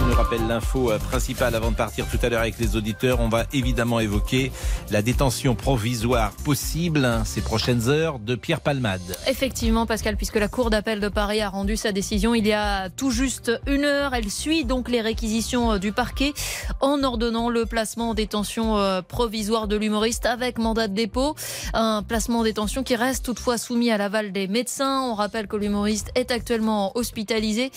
[0.00, 3.20] On nous rappelle l'info euh, principale avant de partir tout à l'heure avec les auditeurs.
[3.20, 4.52] On va évidemment évoquer
[4.90, 9.00] la détention provisoire possible hein, ces prochaines heures de Pierre Palmade.
[9.26, 12.90] Effectivement, Pascal, puisque la Cour d'appel de Paris a rendu sa décision il y a
[12.90, 14.14] tout juste une heure.
[14.14, 16.32] Elle suit donc les réquisitions euh, du parquet
[16.80, 21.34] en ordonnant le placement en détention euh, provisoire de l'humoriste avec mandat de dépôt.
[21.74, 25.02] Un placement en détention qui reste toutefois soumis à l'aval des médecins.
[25.02, 27.72] On rappelle que l'humoriste est actuellement hospitalisé,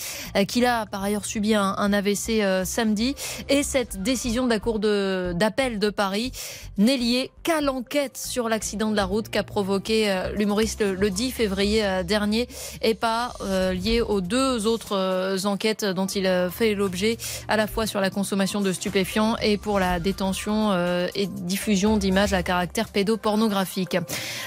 [0.46, 3.14] qu'il a par ailleurs subi un, un AVC c'est euh, samedi.
[3.48, 6.32] Et cette décision de la Cour d'appel de, Paris
[6.78, 11.30] n'est liée qu'à l'enquête sur l'accident de la route qu'a provoqué euh, l'humoriste le, 10
[11.30, 12.48] février euh, dernier
[12.80, 13.32] et pas
[13.72, 17.16] liée aux deux autres enquêtes dont il fait l'objet,
[17.48, 20.72] à la fois sur la consommation de stupéfiants et pour la détention
[21.14, 23.96] et diffusion d'images à caractère pédopornographique.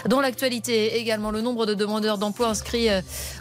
[0.07, 2.87] Dans l'actualité également, le nombre de demandeurs d'emploi inscrits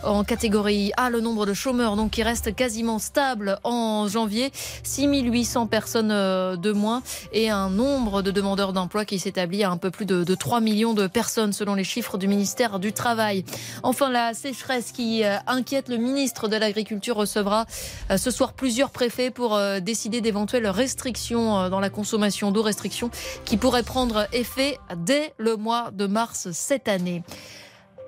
[0.03, 4.53] en catégorie A, le nombre de chômeurs donc qui reste quasiment stable en janvier,
[4.85, 9.77] 6800 personnes euh, de moins et un nombre de demandeurs d'emploi qui s'établit à un
[9.77, 13.45] peu plus de, 3 millions de personnes selon les chiffres du ministère du Travail.
[13.83, 17.67] Enfin, la sécheresse qui euh, inquiète le ministre de l'Agriculture recevra
[18.11, 23.11] euh, ce soir plusieurs préfets pour décider d'éventuelles restrictions dans la consommation d'eau, restrictions
[23.45, 27.23] qui pourraient prendre effet dès le mois de mars cette année.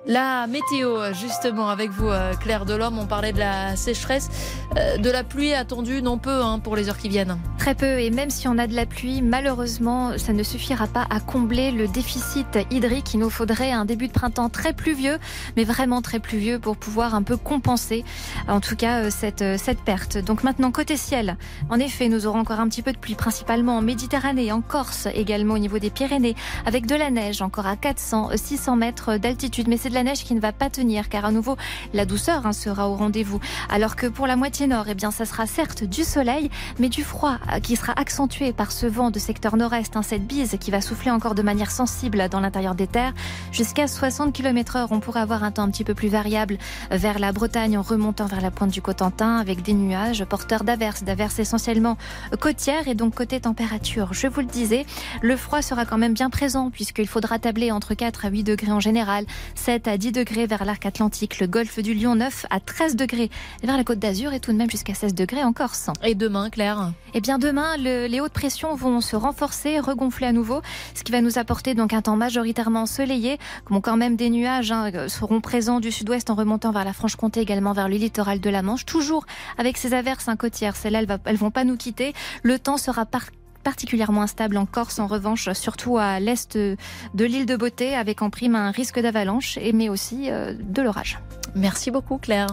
[0.09, 4.29] La météo, justement, avec vous, euh, Claire Delhomme, on parlait de la sécheresse,
[4.77, 7.37] euh, de la pluie attendue, non peu hein, pour les heures qui viennent.
[7.57, 11.05] Très peu, et même si on a de la pluie, malheureusement, ça ne suffira pas
[11.09, 13.15] à combler le déficit hydrique.
[13.15, 15.17] Il nous faudrait un début de printemps très pluvieux,
[15.57, 18.05] mais vraiment très pluvieux pour pouvoir un peu compenser,
[18.47, 20.17] en tout cas, euh, cette, cette perte.
[20.17, 21.35] Donc maintenant, côté ciel,
[21.69, 25.09] en effet, nous aurons encore un petit peu de pluie, principalement en Méditerranée, en Corse,
[25.13, 29.67] également au niveau des Pyrénées, avec de la neige encore à 400, 600 mètres d'altitude,
[29.67, 31.57] mais c'est la neige qui ne va pas tenir car à nouveau
[31.95, 33.39] la douceur hein, sera au rendez-vous.
[33.67, 37.03] Alors que pour la moitié nord, eh bien ça sera certes du soleil mais du
[37.03, 40.69] froid euh, qui sera accentué par ce vent de secteur nord-est, hein, cette bise qui
[40.69, 43.13] va souffler encore de manière sensible dans l'intérieur des terres.
[43.51, 46.59] Jusqu'à 60 km heure, on pourrait avoir un temps un petit peu plus variable
[46.91, 51.03] vers la Bretagne en remontant vers la pointe du Cotentin avec des nuages porteurs d'averses,
[51.03, 51.97] d'averses essentiellement
[52.39, 54.13] côtières et donc côté température.
[54.13, 54.85] Je vous le disais,
[55.23, 58.71] le froid sera quand même bien présent puisqu'il faudra tabler entre 4 à 8 degrés
[58.71, 62.59] en général, 7 à 10 degrés vers l'arc atlantique, le golfe du Lion 9 à
[62.59, 63.29] 13 degrés
[63.63, 65.89] vers la côte d'Azur et tout de même jusqu'à 16 degrés en Corse.
[66.03, 70.61] Et demain, Claire Eh bien demain, les hautes pressions vont se renforcer, regonfler à nouveau,
[70.93, 73.37] ce qui va nous apporter donc un temps majoritairement ensoleillé.
[73.69, 77.39] Bon, quand même des nuages hein, seront présents du sud-ouest en remontant vers la Franche-Comté,
[77.39, 79.25] également vers le littoral de la Manche, toujours
[79.57, 80.75] avec ces averses côtières.
[80.75, 82.13] Celles-là, elles, elles vont pas nous quitter.
[82.43, 83.25] Le temps sera par
[83.67, 86.77] particulièrement instable en Corse, en revanche, surtout à l'est de
[87.25, 91.19] l'île de Beauté, avec en prime un risque d'avalanche, mais aussi euh, de l'orage.
[91.53, 92.47] Merci beaucoup, Claire.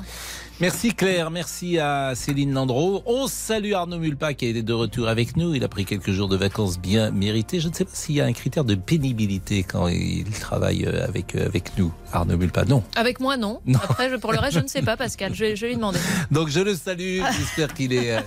[0.61, 3.05] Merci Claire, merci à Céline Landreau.
[3.07, 5.55] On salue Arnaud Mulpa qui est de retour avec nous.
[5.55, 7.61] Il a pris quelques jours de vacances bien méritées.
[7.61, 11.07] Je ne sais pas s'il y a un critère de pénibilité quand il travaille euh,
[11.07, 12.65] avec, euh, avec nous, Arnaud Mulpa.
[12.65, 12.83] Non.
[12.97, 13.61] Avec moi, non.
[13.75, 15.33] Après, pour le reste, je ne sais pas, Pascal.
[15.33, 16.01] Je je vais lui demander.
[16.33, 17.21] Donc je le salue.
[17.39, 18.19] J'espère qu'il est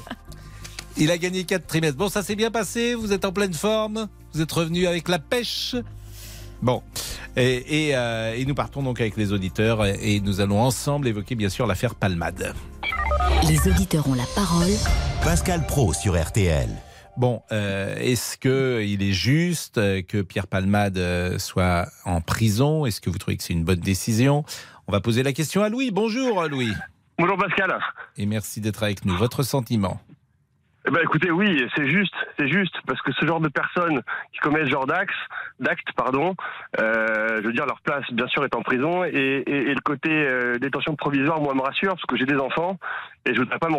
[1.00, 1.97] il a gagné 4 trimestres.
[1.97, 5.19] Bon, ça s'est bien passé, vous êtes en pleine forme, vous êtes revenu avec la
[5.19, 5.75] pêche.
[6.62, 6.81] Bon,
[7.35, 11.68] et, euh, nous partons donc avec les auditeurs et nous allons ensemble évoquer bien sûr
[11.68, 12.53] l'affaire Palmade.
[13.47, 14.72] Les auditeurs ont la parole.
[15.24, 16.69] Pascal Pro sur RTL.
[17.16, 19.75] Bon, euh, est-ce que il est juste
[20.06, 22.86] que Pierre Palmade euh, soit en prison?
[22.86, 24.44] Est-ce que vous trouvez que c'est une bonne décision?
[24.88, 25.91] On va poser la question à Louis.
[25.91, 26.72] Bonjour Louis.
[27.19, 27.80] Bonjour Pascal.
[28.18, 29.18] Et merci d'être avec nous.
[29.18, 30.00] Votre sentiment?
[30.88, 34.40] Eh ben, écoutez, oui, c'est juste, c'est juste, parce que ce genre de personnes qui
[34.40, 35.14] commettent ce genre d'actes,
[35.59, 36.34] d'actes, pardon,
[36.80, 40.58] euh, je veux dire, leur place, bien sûr, est en prison, et, le côté euh,
[40.59, 42.78] détention provisoire, moi, me rassure, parce que j'ai des enfants,
[43.25, 43.75] et je voudrais pas me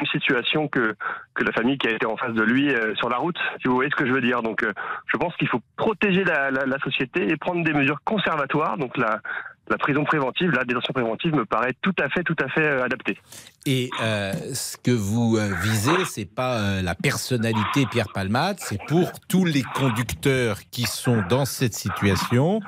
[0.00, 0.94] une situation que
[1.34, 3.68] que la famille qui a été en face de lui euh, sur la route, si
[3.68, 4.40] vous voyez ce que je veux dire.
[4.42, 4.64] Donc,
[5.06, 8.78] je pense qu'il faut protéger la, la, société et prendre des mesures conservatoires.
[8.78, 9.20] Donc, la,
[9.68, 12.84] la prison préventive, la détention préventive me paraît tout à fait, tout à fait euh,
[12.84, 13.18] adaptée.
[13.64, 19.12] Et euh, ce que vous euh, visez, c'est pas la personnalité Pierre Palmade, c'est pour
[19.28, 22.60] tous les conducteurs qui sont dans cette situation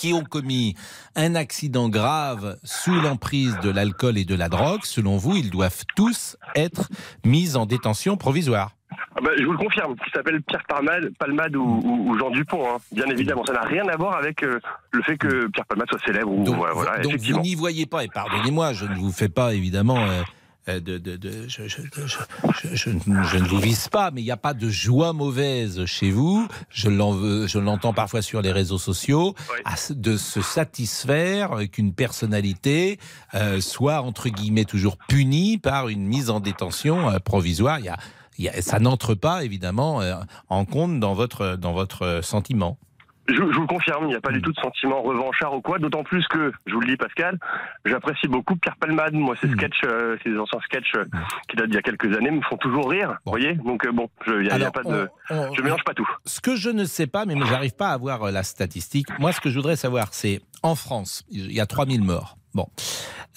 [0.00, 0.76] qui ont commis
[1.14, 5.84] un accident grave sous l'emprise de l'alcool et de la drogue, selon vous, ils doivent
[5.94, 6.88] tous être
[7.26, 8.70] mis en détention provisoire.
[9.14, 12.78] Ah bah, je vous le confirme, qui s'appelle Pierre Palmade, Palmade ou, Jean Dupont, hein.
[12.92, 13.44] bien évidemment.
[13.44, 14.58] Ça n'a rien à voir avec euh,
[14.92, 16.32] le fait que Pierre Palmade soit célèbre.
[16.32, 20.22] donc, vous n'y voyez pas, et pardonnez-moi, je ne vous fais pas évidemment euh, euh,
[20.66, 22.06] de, de, de- je, je- je-
[22.74, 26.10] je- je ne- vous vise pas, mais il n'y a pas de joie mauvaise chez
[26.10, 26.46] vous.
[26.70, 29.72] Je l'entends parfois sur les réseaux sociaux, Oui.
[29.96, 32.98] de se satisfaire qu'une personnalité
[33.34, 37.78] euh, soit entre guillemets toujours punie par une mise en détention euh, provisoire.
[37.78, 37.96] Il y a,
[38.38, 40.14] il y a- ça n'entre pas évidemment euh,
[40.48, 42.78] en compte dans votre dans votre sentiment.
[43.30, 45.60] Je, je vous le confirme, il n'y a pas du tout de sentiment revanchard ou
[45.60, 47.38] quoi, d'autant plus que, je vous le dis Pascal,
[47.84, 49.14] j'apprécie beaucoup Pierre Palmade.
[49.14, 49.52] Moi, ces Mm.
[49.56, 51.04] sketchs, euh, ces anciens sketchs euh,
[51.48, 53.32] qui datent d'il y a quelques années me font toujours rire, Bon.
[53.32, 55.08] vous voyez Donc euh, bon, je- de...
[55.56, 56.08] Je mélange pas tout.
[56.24, 59.06] Ce que je ne sais pas, mais j'arrive pas à avoir euh, la statistique.
[59.18, 62.36] Moi, ce que je voudrais savoir, c'est en France, il y a 3000 morts.
[62.54, 62.66] Bon,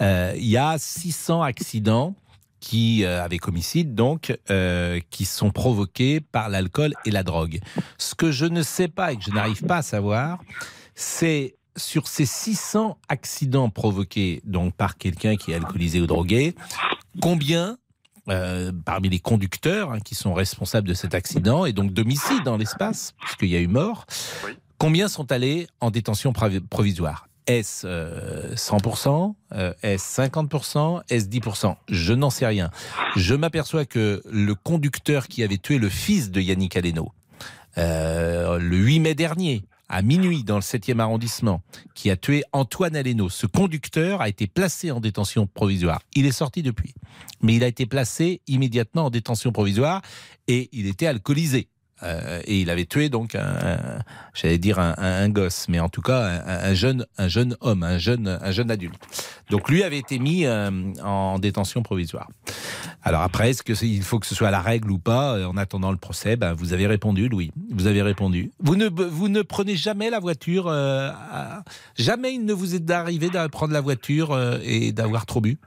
[0.01, 2.15] Euh, il y a 600 accidents
[2.63, 7.59] qui, euh, avec homicide donc, euh, qui sont provoqués par l'alcool et la drogue.
[7.97, 10.39] Ce que je ne sais pas et que je n'arrive pas à savoir,
[10.95, 16.55] c'est sur ces 600 accidents provoqués donc par quelqu'un qui est alcoolisé ou drogué,
[17.21, 17.77] combien
[18.29, 22.55] euh, parmi les conducteurs hein, qui sont responsables de cet accident et donc d'homicide dans
[22.55, 24.05] l'espace, puisqu'il y a eu mort,
[24.45, 24.51] Oui.
[24.77, 27.27] combien sont allés en détention provi- provisoire?
[27.47, 32.69] Est-ce euh, 100% euh, Est-ce 50% Est-ce 10% Je n'en sais rien.
[33.15, 37.11] Je m'aperçois que le conducteur qui avait tué le fils de Yannick Aleno,
[37.77, 41.61] euh, le 8 mai dernier, à minuit dans le 7e arrondissement,
[41.93, 43.29] qui a tué Antoine Aleno.
[43.29, 46.01] Ce conducteur a été placé en détention provisoire.
[46.15, 46.93] Il est sorti depuis.
[47.41, 50.01] Mais il a été placé immédiatement en détention provisoire
[50.47, 51.67] et il était alcoolisé.
[52.03, 53.37] Euh, et il avait tué donc
[54.33, 57.97] j'allais dire un, gosse, mais en tout cas un, un jeune, un jeune homme, un
[57.97, 58.99] jeune, un jeune adulte.
[59.49, 60.69] Donc lui avait été mis euh,
[61.03, 62.27] en détention provisoire.
[63.03, 65.35] Alors après, est-ce que il faut que ce soit la règle ou pas?
[65.35, 67.51] Euh, En attendant le procès, ben, vous avez répondu, Louis.
[67.71, 68.51] Vous avez répondu.
[68.59, 70.73] Vous ne, vous ne prenez jamais la voiture.
[71.97, 75.57] Jamais il ne vous est arrivé de prendre la voiture et d'avoir trop bu?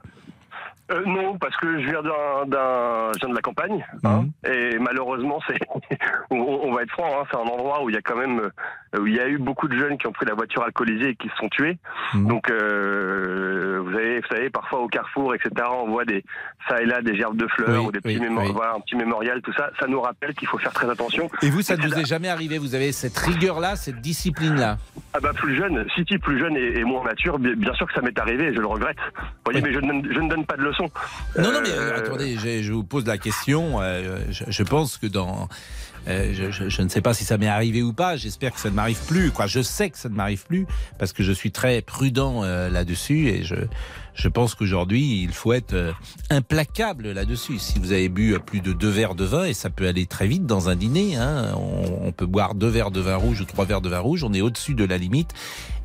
[0.89, 4.51] Euh, non, parce que je viens d'un, d'un, je viens de la campagne, hein, Mhm.
[4.53, 5.59] et malheureusement, c'est,
[6.31, 8.39] on, on va être franc, hein, c'est un endroit où il y a quand même,
[8.39, 11.09] euh, où il y a eu beaucoup de jeunes qui ont pris la voiture alcoolisée
[11.09, 11.77] et qui se sont tués.
[12.13, 12.27] Mhm.
[12.27, 16.23] Donc, euh, vous avez, vous savez, parfois au carrefour, etc., on voit des,
[16.69, 18.51] ça et là, des gerbes de fleurs Oui, ou des petits oui.
[18.53, 19.69] voilà, un petit mémorial, tout ça.
[19.79, 21.29] Ça nous rappelle qu'il faut faire très attention.
[21.41, 24.77] Et vous, ça ne vous est jamais arrivé Vous avez cette rigueur-là, cette discipline-là?
[25.17, 28.01] Ah bah plus jeune, City plus jeune et, et moins mature, bien, sûr que ça
[28.01, 28.97] m'est arrivé, je le regrette.
[29.15, 29.69] Vous voyez, Oui.
[29.69, 30.87] mais je ne, je ne donne pas de leçons.
[31.39, 33.81] Non, non, mais euh, Euh, attendez, je, je vous pose la question.
[33.81, 35.49] euh, je, je pense que dans.
[36.07, 38.15] Euh, je, je- je ne sais pas si ça m'est arrivé ou pas.
[38.15, 39.31] J'espère que ça ne m'arrive plus.
[39.31, 40.65] Quoi, je sais que ça ne m'arrive plus
[40.99, 43.55] parce que je suis très prudent euh, là-dessus et je,
[44.13, 45.91] je pense qu'aujourd'hui il faut être euh,
[46.29, 47.57] implacable là-dessus.
[47.59, 50.27] Si vous avez bu plus de deux verres de vin et ça peut aller très
[50.27, 53.45] vite dans un dîner, hein, on, on peut boire deux verres de vin rouge ou
[53.45, 55.33] trois verres de vin rouge, on est au-dessus de la limite.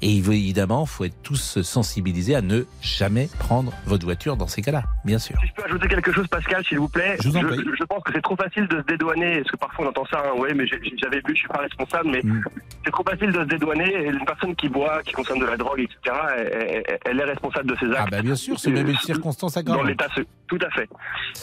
[0.04, 4.48] Et il faut- évidemment, faut être tous sensibilisés à ne jamais prendre votre voiture dans
[4.48, 5.36] ces cas-là, bien sûr.
[5.40, 7.16] Si je peux ajouter quelque chose, Pascal, s'il vous plaît.
[7.22, 7.58] Je vous en prie.
[7.58, 10.04] je, je pense que c'est trop facile de se dédouaner, parce que parfois on entend
[10.12, 12.44] ça, hein, ouais, mais j'avais bu, je suis pas responsable, mais Mm.
[12.84, 13.90] c'est trop facile de se dédouaner.
[13.92, 16.16] Et une personne qui boit, qui consomme de la drogue, etc.,
[17.04, 17.98] elle, est responsable de ses actes.
[17.98, 19.86] Ah bah bien sûr, c'est même une circonstance dans aggravante.
[19.86, 20.88] l'état, ce- tout à fait.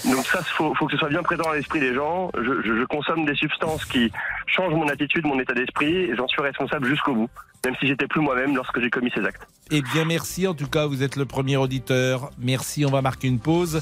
[0.06, 2.30] Donc ça, faut, faut que ce soit bien présent dans l'esprit des gens.
[2.38, 4.12] Je, je- je consomme des substances qui
[4.48, 7.30] changent mon attitude, mon état d'esprit, et j'en suis responsable jusqu'au bout,
[7.66, 9.42] même si j'étais plus moi-même lorsque j'ai commis ces actes.
[9.72, 12.32] Eh bien merci, en tout cas vous êtes le premier auditeur.
[12.40, 13.82] Merci, on va marquer une pause.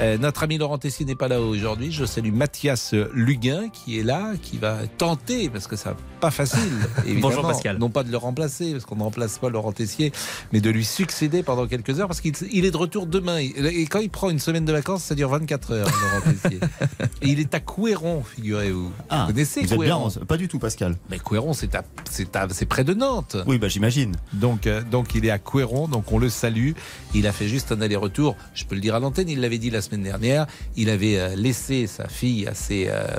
[0.00, 1.92] Euh, notre ami Laurent Tessier n'est pas là aujourd'hui.
[1.92, 6.60] Je salue Mathias Luguin qui est là, qui va tenter, parce que ça pas facile,
[7.06, 7.78] évidemment, Bonjour, Pascal.
[7.78, 10.12] non pas de le remplacer, parce qu'on ne remplace pas Laurent Tessier,
[10.52, 13.38] mais de lui succéder pendant quelques heures, parce qu'il il est de retour demain.
[13.38, 16.60] Et quand il prend une semaine de vacances, ça dure 24 heures, Laurent Tessier.
[17.22, 18.90] Et il est à Couéron, figurez-vous.
[19.10, 20.96] Ah, vous connaissez Vous êtes bien, Couéron pas du tout, Pascal.
[21.10, 23.17] Mais Couéron, c'est près de Nantes.
[23.46, 24.14] Oui, bah j'imagine.
[24.32, 26.72] Donc, euh, donc il est à Couéron, donc on le salue.
[27.14, 28.36] Il a fait juste un aller-retour.
[28.54, 30.46] Je peux le dire à l'antenne, il l'avait dit la semaine dernière.
[30.76, 33.18] Il avait euh, laissé sa fille à ses euh,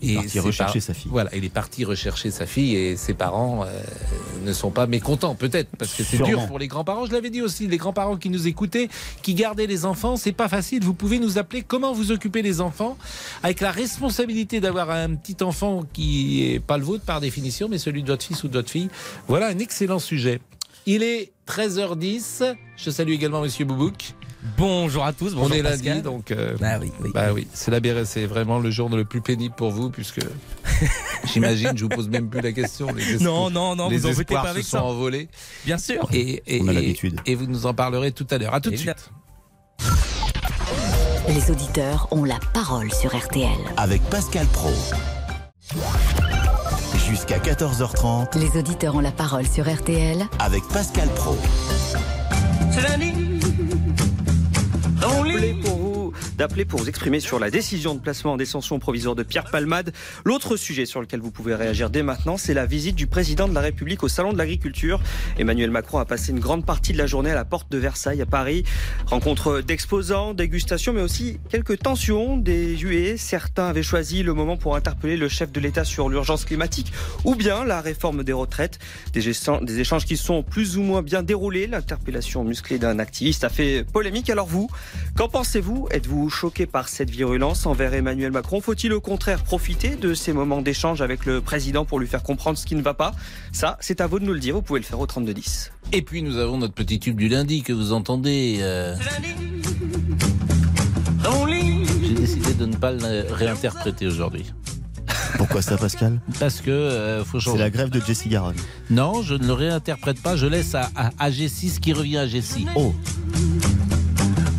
[0.00, 0.10] parents.
[0.10, 1.10] Il est parti rechercher par- sa fille.
[1.10, 3.80] Voilà, il est parti rechercher sa fille et ses parents euh,
[4.44, 7.06] ne sont pas mécontents, peut-être, parce que c'est dur pour les grands-parents.
[7.06, 8.88] Je l'avais dit aussi, les grands-parents qui nous écoutaient,
[9.22, 10.82] qui gardaient les enfants, c'est pas facile.
[10.82, 12.96] Vous pouvez nous appeler comment vous occupez les enfants,
[13.42, 17.78] avec la responsabilité d'avoir un petit enfant qui est pas le vôtre par définition, mais
[17.78, 18.88] celui de votre fils ou de votre fille.
[19.28, 20.40] Voilà un excellent sujet.
[20.86, 22.54] Il est 13h10.
[22.76, 24.14] Je salue également Monsieur Boubouk.
[24.56, 25.86] Bonjour à tous, bonjour On est Pascal.
[25.96, 26.30] lundi, donc.
[26.30, 27.10] euh, Bah oui, oui.
[27.12, 30.20] bah oui, c'est la BRS, c'est vraiment le jour le plus pénible pour vous, puisque
[31.32, 32.86] j'imagine, je vous pose même plus la question.
[32.94, 34.84] Les Non, non, non, les vous embêtez pas avec se sont ça.
[34.84, 35.28] envolés.
[35.66, 36.08] Bien sûr.
[36.12, 37.20] Et, et, On a et- l'habitude.
[37.26, 38.54] Et vous nous en parlerez tout à l'heure.
[38.54, 39.10] À tout de suite.
[41.28, 43.50] Les auditeurs ont la parole sur RTL.
[43.76, 44.70] Avec Pascal Pro.
[47.08, 51.36] Jusqu'à 14h30 Les auditeurs ont la parole sur RTL avec Pascal Pro.
[55.00, 55.79] Vous,
[56.40, 59.92] d'appeler pour vous exprimer sur la décision de placement en détention provisoire de Pierre Palmade.
[60.24, 63.52] L'autre sujet sur lequel vous pouvez réagir dès maintenant, c'est la visite du président de
[63.52, 65.02] la République au Salon de l'Agriculture.
[65.38, 68.22] Emmanuel Macron a passé une grande partie de la journée à la porte de Versailles
[68.22, 68.64] à Paris.
[69.04, 73.18] Rencontre d'exposants, dégustation, mais aussi quelques tensions, des huées.
[73.18, 76.90] Certains avaient choisi le moment pour interpeller le chef de l'État sur l'urgence climatique
[77.26, 78.78] ou bien la réforme des retraites.
[79.12, 79.20] Des,
[79.60, 81.66] des échanges qui sont plus ou moins bien déroulés.
[81.66, 84.30] L'interpellation musclée d'un activiste a fait polémique.
[84.30, 84.70] Alors vous,
[85.18, 85.86] qu'en pensez-vous?
[85.90, 88.60] Êtes-vous choqué par cette virulence envers Emmanuel Macron?
[88.60, 92.56] Faut-il au contraire profiter de ces moments d'échange avec le président pour lui faire comprendre
[92.56, 93.12] ce qui ne va pas?
[93.52, 94.54] Ça, c'est à vous de nous le dire.
[94.54, 95.72] Vous pouvez le faire au 3210.
[95.92, 98.58] Et puis nous avons notre petit tube du lundi que vous entendez.
[98.60, 98.96] Euh...
[102.02, 104.46] J'ai décidé de ne pas le réinterpréter aujourd'hui.
[105.36, 106.20] Pourquoi ça, Pascal?
[106.38, 107.56] Parce que euh, faut changer.
[107.56, 108.56] C'est la grève de Jessie Garonne.
[108.90, 110.36] Non, je ne le réinterprète pas.
[110.36, 112.66] Je laisse à, à, à Jessie ce qui revient à Jessie.
[112.74, 112.94] Oh.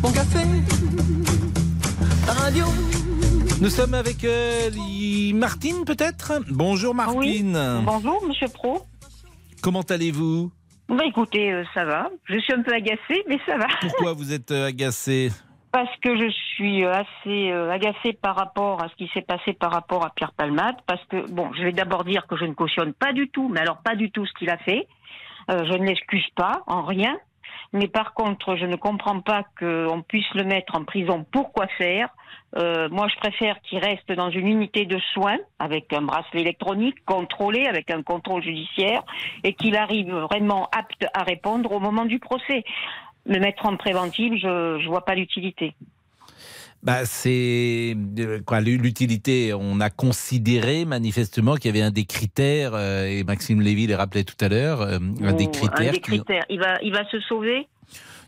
[0.02, 0.40] Mon café,
[2.32, 2.64] radio.
[3.60, 4.70] Nous sommes avec euh,
[5.34, 6.40] Martine, peut-être?
[6.50, 7.56] Bonjour, Martine.
[7.56, 7.84] Oui.
[7.84, 8.82] Bonjour, monsieur Pro.
[9.62, 10.50] Comment allez-vous?
[10.88, 12.10] Bah écoutez, euh, ça va.
[12.24, 13.66] Je suis un peu agacée, mais ça va.
[13.80, 15.30] Pourquoi vous êtes euh, agacée?
[15.70, 19.52] Parce que je suis euh, assez euh, agacée par rapport à ce qui s'est passé
[19.52, 20.76] par rapport à Pierre Palmade.
[20.86, 23.60] Parce que, bon, je vais d'abord dire que je ne cautionne pas du tout, mais
[23.60, 24.86] alors pas du tout ce qu'il a fait.
[25.50, 27.16] Euh, je ne l'excuse pas en rien.
[27.72, 31.24] Mais par contre, je ne comprends pas qu'on puisse le mettre en prison.
[31.32, 32.08] Pourquoi faire?
[32.56, 36.96] Euh, Moi, je préfère qu'il reste dans une unité de soins avec un bracelet électronique
[37.04, 39.02] contrôlé, avec un contrôle judiciaire,
[39.44, 42.64] et qu'il arrive vraiment apte à répondre au moment du procès.
[43.26, 45.74] Le mettre en préventive, je ne vois pas l'utilité.
[46.82, 49.54] Bah, c'est euh, quoi l'utilité.
[49.54, 53.94] On a considéré manifestement qu'il y avait un des critères, euh, et Maxime Lévy les
[53.94, 55.90] rappelait tout à l'heure, euh, un des critères.
[55.90, 56.44] Un des qui- critères.
[56.50, 57.68] Il, va, il va se sauver?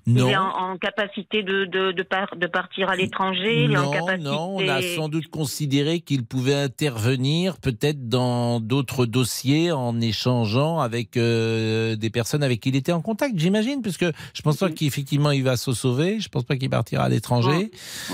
[0.06, 0.28] Non.
[0.28, 3.76] Il est en, en capacité de, de, de, par- de partir à l'étranger Il est
[3.78, 4.22] en Non, capacité...
[4.22, 10.80] non, on a sans doute considéré qu'il pouvait intervenir peut-être dans d'autres dossiers en échangeant
[10.80, 14.68] avec euh, des personnes avec qui il était en contact, j'imagine, puisque je pense pas
[14.70, 17.70] qu'effectivement il va se sauver, je pense pas qu'il partira à l'étranger.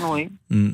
[0.09, 0.29] Oui.
[0.49, 0.71] Hmm.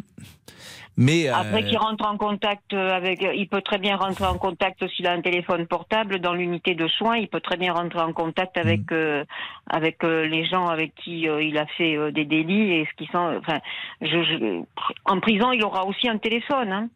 [0.99, 4.83] Mais Après euh, qu'il rentre en contact avec, il peut très bien rentrer en contact
[4.89, 7.17] s'il a un téléphone portable dans l'unité de soins.
[7.17, 8.93] Il peut très bien rentrer en contact avec Mm.
[8.93, 9.23] euh,
[9.69, 12.95] avec euh, les gens avec qui euh, il a fait euh, des délits et ce
[13.03, 13.37] qui sont.
[13.39, 13.59] Enfin,
[14.01, 14.63] je, je-
[15.05, 16.71] en prison, il aura aussi un téléphone.
[16.71, 16.89] Hein.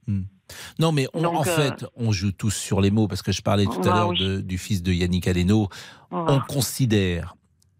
[0.79, 3.31] Non, mais on- Donc, en euh, fait, on joue tous sur les mots parce que
[3.31, 4.43] je parlais tout à Bah l'heure oui.
[4.43, 5.67] du fils de Yannick Aleno.
[6.09, 6.33] Voilà.
[6.33, 7.35] On considère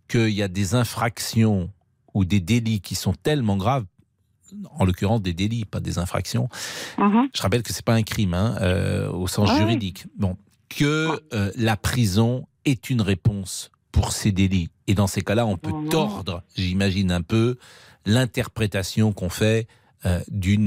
[0.08, 1.70] qu'il y a des infractions
[2.14, 3.86] ou des délits qui sont tellement graves,
[4.78, 6.50] en l'occurrence des délits, pas des infractions.
[6.98, 7.30] Mhm.
[7.36, 9.60] Je rappelle que c'est pas un crime hein, euh, au sens Ah oui.
[9.60, 10.06] juridique.
[10.18, 10.38] Bon,
[10.70, 14.70] que euh, la prison est une réponse pour ces délits.
[14.88, 15.90] Et dans ces cas-là, on peut Mhm.
[15.90, 17.58] tordre, j'imagine un peu,
[18.06, 19.68] l'interprétation qu'on fait
[20.06, 20.66] euh, d'une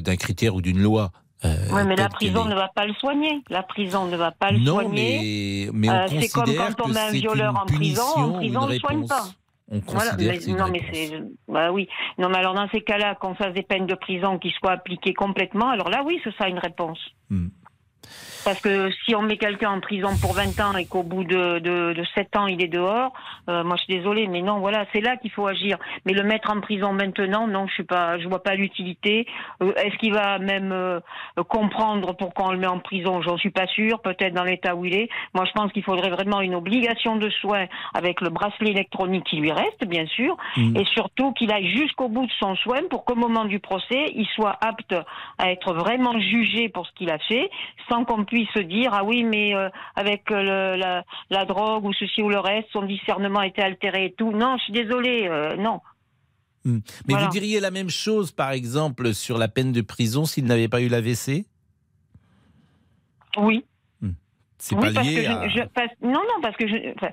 [0.00, 1.10] d'un critère ou d'une loi.
[1.44, 3.40] Ouais, mais la prison ne va pas le soigner.
[3.50, 5.68] La prison ne va pas le non, soigner.
[5.72, 8.60] mais, mais on c'est comme considère quand on met un violeur en prison, en prison,
[8.62, 9.28] on le soigne pas.
[9.68, 11.88] On Voilà, mais, une non, mais c'est, bah oui.
[12.18, 15.14] Non, mais alors dans ces cas-là, qu'on fasse des peines de prison qui soient appliquées
[15.14, 17.00] complètement, alors là, oui, ce sera une réponse.
[17.30, 17.48] Hmm.
[18.46, 21.58] Parce que si on met quelqu'un en prison pour 20 ans et qu'au bout de,
[21.58, 23.12] de, de 7 ans, il est dehors,
[23.50, 25.76] euh, moi je suis désolée, mais non, voilà, c'est là qu'il faut agir.
[26.04, 29.26] Mais le mettre en prison maintenant, non, je suis pas, je vois pas l'utilité.
[29.62, 31.00] Euh, Est-ce qu'il va même euh,
[31.48, 33.20] comprendre pourquoi on le met en prison?
[33.22, 34.00] J'en suis pas sûre.
[34.00, 35.08] Peut-être dans l'état où il est.
[35.34, 39.36] Moi, je pense qu'il faudrait vraiment une obligation de soins avec le bracelet électronique qui
[39.38, 40.76] lui reste, bien sûr, Mm.
[40.76, 44.26] et surtout qu'il aille jusqu'au bout de son soin pour qu'au moment du procès, il
[44.34, 44.94] soit apte
[45.38, 47.50] à être vraiment jugé pour ce qu'il a fait,
[47.88, 50.42] sans qu'on puisse se dire ah oui mais euh, avec euh,
[50.74, 54.12] le- la, la drogue ou ceci ou le reste, son discernement a été altéré et
[54.12, 54.32] tout.
[54.32, 55.80] Non, je suis désolée, euh, non.
[56.64, 56.80] Hmm.
[57.06, 57.26] Mais Voilà.
[57.26, 60.80] vous diriez la même chose, par exemple, sur la peine de prison s'il n'avait pas
[60.82, 61.46] eu l'AVC
[63.38, 63.64] Oui.
[64.58, 65.48] C'est oui, pas parce je- à...
[65.48, 67.10] je, parce- non, non, parce que je, enfin,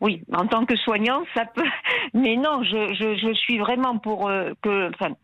[0.00, 1.64] oui, en tant que soignant, ça peut,
[2.14, 5.14] mais non, je, je, je suis vraiment pour euh, que, enfin,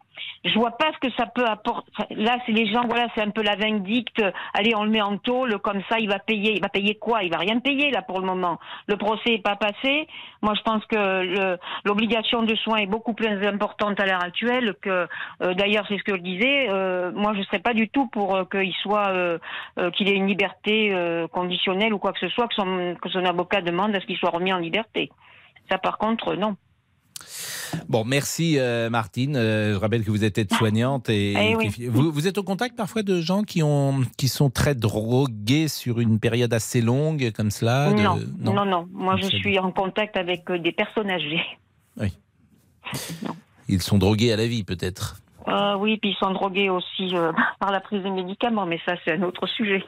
[0.45, 1.91] je vois pas ce que ça peut apporter.
[2.11, 4.23] Là, c'est les gens, voilà, c'est un peu la vindicte.
[4.55, 6.55] Allez, on le met en tôle, comme ça, il va payer.
[6.55, 7.23] Il va payer quoi?
[7.23, 8.59] Il va rien payer là pour le moment.
[8.89, 10.09] Le procès est pas passé.
[10.43, 15.07] Moi, je pense que l'obligation de soins est beaucoup plus importante à l'heure actuelle que.
[15.43, 16.69] euh, D'ailleurs, c'est ce que je disais.
[16.69, 19.13] euh, moi, je serais pas du tout pour euh, qu'il soit,
[19.95, 20.95] qu'il ait une liberté
[21.33, 24.17] conditionnelle ou quoi que ce soit, que son, que son avocat demande à ce qu'il
[24.17, 25.11] soit remis en liberté.
[25.71, 26.57] Ça, par contre, non.
[27.89, 29.35] Bon, merci euh, Martine.
[29.37, 31.71] Euh, je rappelle que vous êtes aide-soignante et, Eh oui.
[31.81, 35.69] et- vous, vous êtes au contact parfois de gens qui ont qui sont très drogués
[35.69, 37.91] sur une période assez longue comme cela.
[37.93, 38.03] de-
[38.43, 41.41] non, non, non, Moi, je suis en contact avec euh, des personnes âgées.
[43.69, 45.17] Ils sont drogués à la vie peut-être.
[45.49, 48.95] Euh, oui, puis ils sont drogués aussi euh, par la prise des médicaments, mais ça,
[49.05, 49.85] c'est un autre sujet.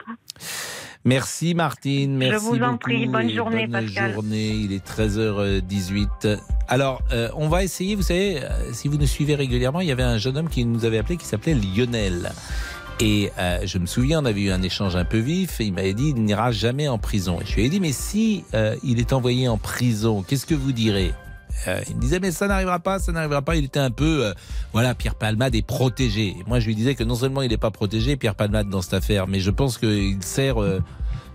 [1.07, 4.13] Merci Martine, merci vous en beaucoup prie, bonne journée, bonne Pascal.
[4.13, 6.39] journée, il est 13h18.
[6.67, 8.41] Alors, euh, on va essayer, vous savez,
[8.73, 11.17] si vous nous suivez régulièrement, il y avait un jeune homme qui nous avait appelé
[11.17, 12.31] qui s'appelait Lionel.
[12.99, 15.73] Et euh, je me souviens, on avait eu un échange un peu vif et il
[15.73, 17.39] m'avait dit il n'ira jamais en prison.
[17.41, 20.55] Et je lui ai dit mais si euh, il est envoyé en prison, qu'est-ce que
[20.55, 21.13] vous direz?
[21.67, 23.55] Euh, il me disait mais ça n'arrivera pas, ça n'arrivera pas.
[23.55, 24.33] Il était un peu, euh,
[24.73, 26.35] voilà, Pierre Palmade est protégé.
[26.47, 28.95] Moi je lui disais que non seulement il n'est pas protégé, Pierre Palmade dans cette
[28.95, 30.81] affaire, mais je pense qu'il sert euh,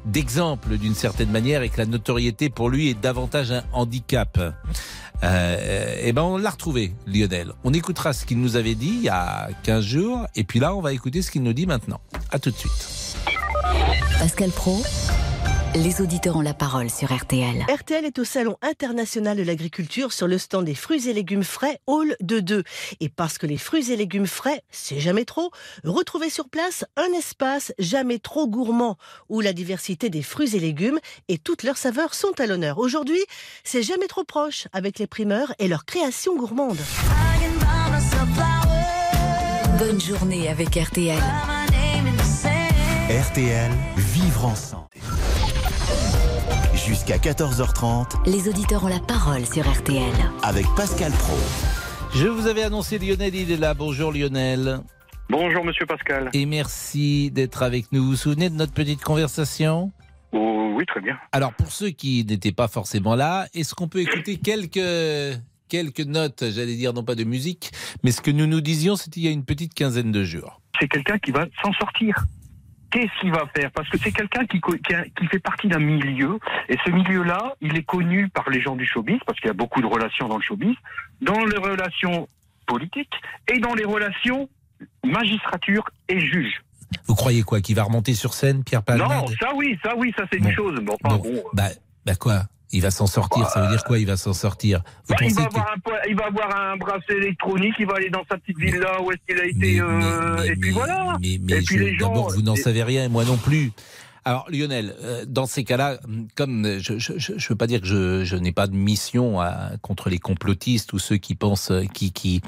[0.04, 4.38] d'exemple d'une certaine manière et que la notoriété pour lui est davantage un handicap.
[5.22, 7.52] Et ben on l'a retrouvé, Lionel.
[7.62, 10.74] On écoutera ce qu'il nous avait dit il y a 15 jours et puis là
[10.74, 12.00] on va écouter ce qu'il nous dit maintenant.
[12.30, 13.16] À tout de suite.
[14.18, 14.82] Pascal Pro,
[15.74, 17.64] les auditeurs ont la parole sur RTL.
[17.68, 21.78] RTL est au Salon international de l'agriculture sur le stand des fruits et légumes frais
[21.86, 22.64] Hall de 2.
[23.00, 25.50] Et parce que les fruits et légumes frais, c'est jamais trop,
[25.84, 28.96] retrouvez sur place un espace jamais trop gourmand
[29.28, 30.98] où la diversité des fruits et légumes
[31.28, 32.78] et toutes leurs saveurs sont à l'honneur.
[32.78, 33.20] Aujourd'hui,
[33.62, 36.80] c'est jamais trop proche avec les primeurs et leurs créations gourmandes.
[39.78, 41.22] Bonne journée avec RTL.
[43.08, 44.86] RTL, vivre ensemble.
[46.90, 50.02] Jusqu'à 14h30 Les auditeurs ont la parole sur RTL.
[50.42, 51.36] avec Pascal Pro.
[52.16, 53.74] Je vous avais annoncé Lionel, il est là.
[53.74, 54.80] Bonjour Lionel.
[55.28, 56.30] Bonjour Monsieur Pascal.
[56.32, 58.02] Et merci d'être avec nous.
[58.02, 59.92] Vous vous souvenez de notre petite conversation?
[60.32, 61.16] Oh, oui, très bien.
[61.30, 66.42] Alors pour ceux qui n'étaient pas forcément là, est-ce qu'on peut écouter quelques quelques notes,
[66.50, 67.70] j'allais dire non pas de musique,
[68.02, 70.60] mais ce que nous nous disions, c'était il y a une petite quinzaine de jours?
[70.80, 72.16] C'est quelqu'un qui va s'en sortir.
[72.90, 73.70] Qu'est-ce qu'il va faire?
[73.70, 74.60] Parce que c'est quelqu'un qui,
[75.28, 79.18] fait partie d'un milieu, et ce milieu-là, il est connu par les gens du showbiz,
[79.26, 80.74] parce qu'il y a beaucoup de relations dans le showbiz,
[81.20, 82.28] dans les relations
[82.66, 83.14] politiques
[83.52, 84.48] et dans les relations
[85.04, 86.62] magistrature et juge.
[87.06, 89.08] Vous croyez quoi Qu'il va remonter sur scène, Pierre Palmade?
[89.08, 90.48] Non, ça oui, ça oui, ça c'est Bon.
[90.48, 90.80] une chose.
[90.82, 91.68] Bon, enfin, Bon, bon, bah,
[92.04, 92.42] bah quoi?
[92.72, 94.82] Il va s'en sortir, ça veut dire quoi Il va s'en sortir?
[95.08, 95.48] Vous Bah, il, va que...
[95.48, 98.70] avoir un, il va avoir un bracelet électronique, il va aller dans sa petite Mais-
[98.70, 101.16] villa où est-ce qu'il a été, Mais- euh, mais- et puis voilà.
[101.22, 103.72] Et puis les gens- d'abord, vous n'en savez rien, moi non plus.
[104.24, 105.98] Alors Lionel, euh, dans ces cas-là,
[106.36, 110.18] comme je ne veux pas dire que je, n'ai pas de mission à- contre les
[110.18, 112.42] complotistes ou ceux qui pensent, euh, qui, qui,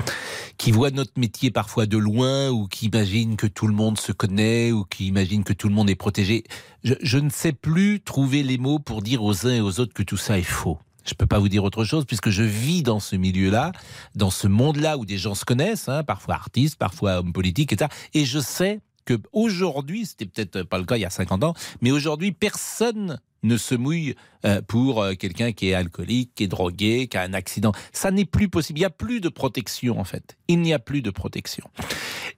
[0.58, 4.12] qui voient notre métier parfois de loin ou qui imaginent que tout le monde se
[4.12, 6.44] connaît ou qui imaginent que tout le monde est protégé,
[6.84, 10.02] je, ne sais plus trouver les mots pour dire aux uns et aux autres que
[10.02, 10.78] tout ça est faux.
[11.04, 13.72] Je peux pas vous dire autre chose puisque je vis dans ce milieu-là,
[14.14, 17.90] dans ce monde-là où des gens se connaissent, hein, parfois artistes, parfois hommes politiques, etc.
[18.14, 21.54] Et je sais que aujourd'hui, c'était peut-être pas le cas il y a 50 ans,
[21.80, 26.48] mais aujourd'hui, personne ne se mouille euh, pour euh, quelqu'un qui est alcoolique, qui est
[26.48, 27.72] drogué, qui a un accident.
[27.92, 28.78] Ça n'est plus possible.
[28.78, 30.36] Il n'y a plus de protection, en fait.
[30.48, 31.68] Il n'y a plus de protection.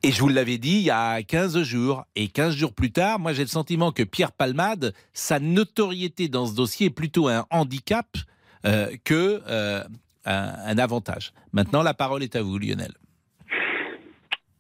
[0.02, 2.04] Et je vous l'avais dit il y a 15 jours.
[2.16, 6.46] Et 15 jours plus tard, moi, j'ai le sentiment que Pierre Palmade, sa notoriété dans
[6.46, 8.16] ce dossier est plutôt un handicap
[8.64, 9.84] euh, que euh,
[10.24, 11.32] un, un avantage.
[11.52, 12.94] Maintenant, la parole est à vous, Lionel.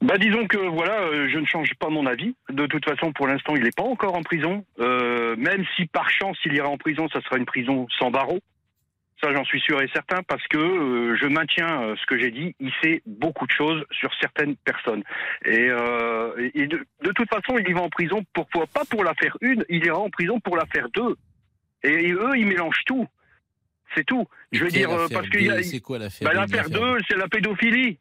[0.04, 2.34] Bah disons que voilà, euh, je ne change pas mon avis.
[2.50, 4.64] De toute façon, pour l'instant, il n'est pas encore en prison.
[4.78, 8.40] Euh, même si par chance il ira en prison, ça sera une prison sans barreaux.
[9.22, 12.30] Ça, j'en suis sûr et certain parce que euh, je maintiens euh, ce que j'ai
[12.30, 12.54] dit.
[12.60, 15.02] Il sait beaucoup de choses sur certaines personnes.
[15.46, 19.04] Et, euh, et- de, de toute façon, il y va en prison pourquoi pas pour
[19.04, 21.16] l'affaire une, il ira en prison pour l'affaire deux.
[21.82, 23.06] Et, et eux, ils mélangent tout.
[23.96, 24.26] C'est tout.
[24.52, 27.98] Je veux dire parce deux C'est quoi l'affaire bah, l'affaire 2, c'est la pédophilie.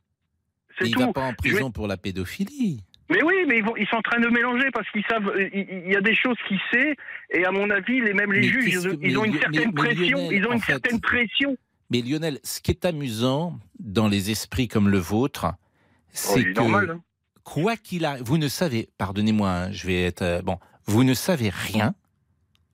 [0.80, 2.84] C'est Il ne va pas en vais- prison pour la pédophilie.
[3.10, 5.28] Mais oui, mais ils, vont, ils sont en train de mélanger parce qu'ils savent.
[5.28, 6.96] euh, Il y a des choses qu'ils savent
[7.32, 9.52] et à mon avis, les même les Mais juges, ils, que- ils ont une certaine
[9.60, 10.18] mais- mais pression.
[10.18, 11.58] Lionel, ils ont une fait- certaine pression.
[11.92, 16.44] Mais Lionel, ce qui est amusant dans les esprits comme le vôtre, Oh, c'est est
[16.54, 16.90] que normal.
[16.92, 17.02] hein.
[17.44, 21.14] quoi qu'il arrive, vous ne savez, pardonnez-moi, hein, je vais être euh, bon, vous ne
[21.14, 21.94] savez rien,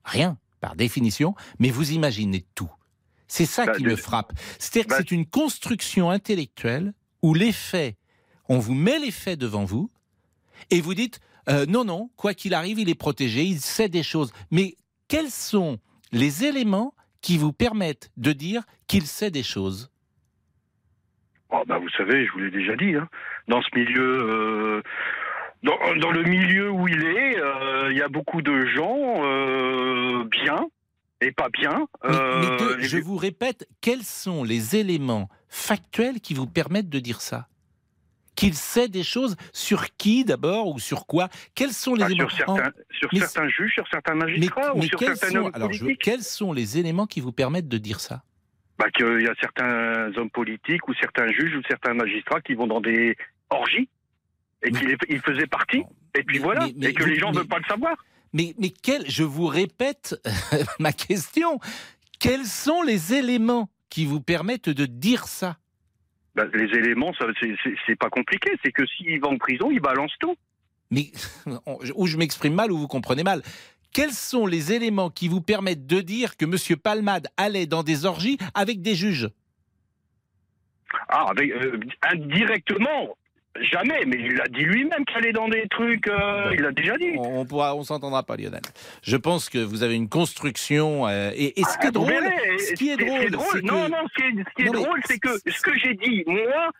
[0.04, 2.70] rien par définition, mais vous imaginez tout.
[3.26, 4.32] C'est ça Bah, qui de- me frappe.
[4.58, 7.96] C'est-à-dire bah- que c'est une construction intellectuelle où les faits,
[8.48, 9.90] on vous met les faits devant vous
[10.70, 14.02] et vous dites euh, non, non, quoi qu'il arrive, il est protégé, il sait des
[14.02, 14.32] choses.
[14.50, 14.74] Mais
[15.08, 15.78] quels sont
[16.12, 19.90] les éléments qui vous permettent de dire qu'il sait des choses?
[21.50, 22.94] Oh, bah, vous savez, je vous l'ai déjà dit.
[22.94, 23.08] hein,
[23.48, 24.82] dans ce milieu, euh,
[25.64, 30.24] dans, dans le milieu où il est, euh, il y a beaucoup de gens euh,
[30.30, 30.66] bien
[31.20, 31.86] et pas bien.
[32.04, 36.88] Mais- mais de- et- je vous répète, quels sont les éléments factuels qui vous permettent
[36.88, 37.48] de dire ça
[38.36, 42.28] Qu'il sait des choses sur qui d'abord ou sur quoi Quels sont les ah, éléments
[42.30, 45.46] sur certains, sur mais- certains juges, sur certains mais, magistrats ou sur quels, certains sont,
[45.46, 46.02] hommes alors, je- politiques.
[46.02, 48.22] quels sont les éléments qui vous permettent de dire ça?
[48.78, 52.66] Bah, qu'il y a certains hommes politiques ou certains juges ou certains magistrats qui vont
[52.66, 53.14] dans des
[53.50, 53.88] orgie
[54.62, 55.82] et qu'il est- il faisait partie.
[56.16, 57.96] Et puis voilà, et que les gens mais- veulent pas le savoir.
[58.32, 60.14] Mais, mais quel, je vous répète
[60.78, 61.58] ma question.
[62.20, 65.58] Quels sont les éléments qui vous permettent de dire ça
[66.34, 67.12] Bah, les éléments,
[67.86, 68.52] c'est pas compliqué.
[68.64, 70.36] C'est que s'il va en prison, il balance tout.
[70.90, 71.12] Mais
[71.94, 73.42] ou je m'exprime mal ou vous comprenez mal.
[73.92, 76.78] Quels sont les éléments qui vous permettent de dire que M.
[76.78, 79.28] Palmade allait dans des orgies avec des juges?
[81.08, 83.16] Ah, avec, euh, indirectement,
[83.60, 84.04] jamais.
[84.06, 86.06] Mais il a dit lui-même qu'il allait dans des trucs.
[86.08, 87.12] euh, il l'a déjà dit.
[87.16, 88.60] On, pourra, on s'entendra pas, Lionel.
[89.02, 91.06] Je pense que vous avez une construction.
[91.08, 93.88] euh, et, et ce qui est Ah, drôle, verrez, ce qui est drôle, que- non,
[93.88, 95.94] non, ce qui est, ce qui est Non, mais- drôle, c'est que ce que j'ai
[95.94, 96.70] dit, moi,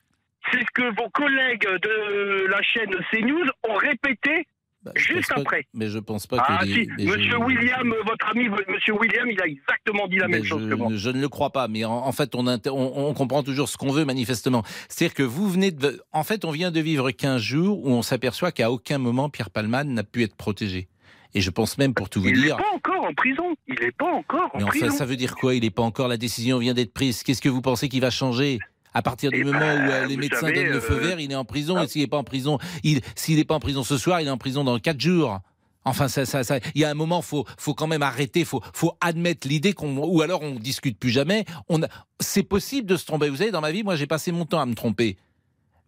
[0.52, 4.46] c'est ce que vos collègues de la chaîne CNews ont répété
[4.82, 5.66] Bah, juste après.
[5.74, 9.28] mais je pense pas Ah que les- si, les Monsieur William, votre ami, Monsieur William,
[9.30, 10.88] il a exactement dit la Mais même chose je, que moi.
[10.94, 13.68] je ne le crois pas, mais en, en fait, on, inter- on, on comprend toujours
[13.68, 14.62] ce qu'on veut manifestement.
[14.88, 16.00] C'est-à-dire que vous venez de...
[16.12, 19.50] En fait, on vient de vivre 15 jours où on s'aperçoit qu'à aucun moment Pierre
[19.50, 20.88] Palmade n'a pu être protégé.
[21.34, 22.56] Et je pense même, pour tout vous Il n'est dire...
[22.56, 23.54] pas encore en prison.
[23.68, 24.90] Il n'est pas encore en Mais enfin, prison.
[24.96, 25.54] ça veut dire quoi?
[25.54, 26.08] Il n'est pas encore...
[26.08, 27.22] La décision vient d'être prise.
[27.22, 28.58] Qu'est-ce que vous pensez qui va changer?
[28.92, 31.06] À partir du Eh moment ben, où euh, les médecins savez, donnent le feu euh,
[31.08, 31.76] vert, il est en prison.
[31.76, 31.84] ah.
[31.84, 34.26] Et s'il n'est pas en prison, il s'il n'est pas en prison ce soir, il
[34.26, 35.40] est en prison dans 4 jours.
[35.84, 38.60] Enfin, ça, ça, ça, il y a un moment, faut, faut quand même arrêter, faut,
[38.74, 41.46] faut admettre l'idée qu'on, ou alors on discute plus jamais.
[41.68, 41.80] On,
[42.20, 43.30] c'est possible de se tromper.
[43.30, 45.16] Vous savez, dans ma vie, moi, j'ai passé mon temps à me tromper.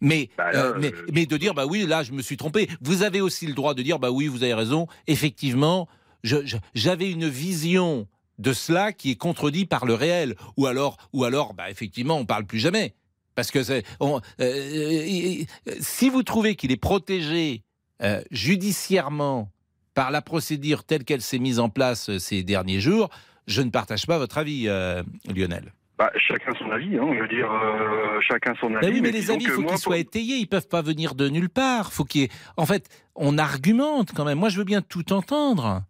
[0.01, 2.69] Mais, Bah euh, mais, mais de dire, bah oui, là, je me suis trompé.
[2.81, 4.87] Vous avez aussi le droit de dire, bah oui, vous avez raison.
[5.07, 5.89] Effectivement,
[6.75, 8.09] j'avais une vision
[8.43, 10.35] de cela qui est contredite par le réel.
[10.59, 12.95] Ou alors, ou alors, bah effectivement, on parle plus jamais.
[13.35, 13.61] Parce que
[14.01, 15.45] on- euh, euh,
[15.81, 17.63] si vous trouvez qu'il est protégé
[18.03, 19.51] euh, judiciairement
[19.95, 23.09] par la procédure telle qu'elle s'est mise en place ces derniers jours,
[23.47, 25.03] je ne partage pas votre avis, euh,
[25.35, 25.73] Lionel.
[25.99, 28.89] Bah, chacun son avis, hein, je veux dire, euh, chacun son avis.
[28.89, 30.37] Oui, mais les avis, il faut qu'ils soient étayés.
[30.37, 31.93] Ils peuvent pas venir de nulle part.
[31.93, 34.39] Faut qu'il y ait- En fait, on argumente quand même.
[34.39, 35.83] Moi, je veux bien tout entendre.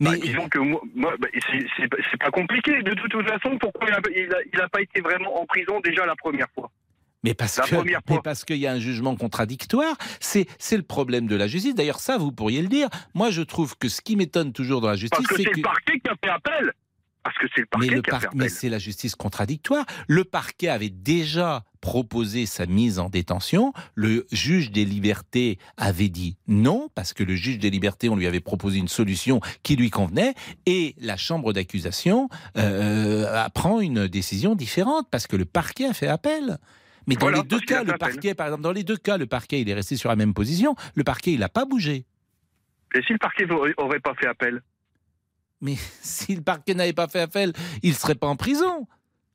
[0.00, 2.82] Bah, Mais disons que moi, moi, bah, c'est- c'est c'est pas compliqué.
[2.82, 5.80] De toute, façon, pourquoi il a, il, a, il a pas été vraiment en prison
[5.80, 6.70] déjà la première fois?
[7.24, 8.22] Mais parce La que, première mais fois.
[8.22, 11.74] parce qu'il y a un jugement contradictoire, c'est c'est le problème de la justice.
[11.74, 12.88] D'ailleurs, ça, vous pourriez le dire.
[13.14, 15.56] Moi, je trouve que ce qui m'étonne toujours dans la justice, Parce que c'est c'est
[15.56, 16.72] le parquet qui a fait appel.
[17.28, 19.14] Parce que c'est le mais parquet le qui a par- fait mais c'est la justice
[19.14, 19.84] contradictoire.
[20.06, 23.74] Le parquet avait déjà proposé sa mise en détention.
[23.94, 28.26] Le juge des libertés avait dit non parce que le juge des libertés, on lui
[28.26, 30.32] avait proposé une solution qui lui convenait,
[30.64, 36.08] et la chambre d'accusation euh, prend une décision différente parce que le parquet a fait
[36.08, 36.56] appel.
[37.06, 39.26] Mais dans Voilà, les deux cas, le parquet, par exemple, dans les deux cas, le
[39.26, 40.76] parquet, il est resté sur la même position.
[40.94, 42.06] Le parquet, il n'a pas bougé.
[42.94, 44.62] Et si le parquet aurait pas fait appel?
[45.60, 48.86] Mais si le parquet n'avait pas fait appel, il ne serait pas en prison.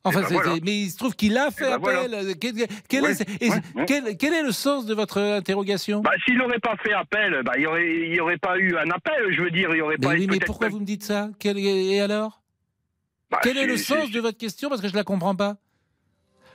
[0.06, 0.56] Enfin, ben voilà.
[0.56, 2.36] c'est- mais il se trouve qu'il a fait ben appel.
[2.38, 3.86] Quel, quel Ouais, est, et- ouais, ouais.
[3.88, 6.02] quel- quel est le sens de votre interrogation?
[6.02, 7.62] Bah, S'il n'aurait pas fait appel, bah, il
[8.12, 9.70] n'y aurait, pas eu un appel, je veux dire.
[9.74, 11.30] Il y aurait Mais pas oui, mais pourquoi vous me dites ça?
[11.46, 12.42] Et alors?
[13.32, 14.68] Bah, Quel est le sens de votre question?
[14.68, 15.56] Parce que je ne la comprends pas.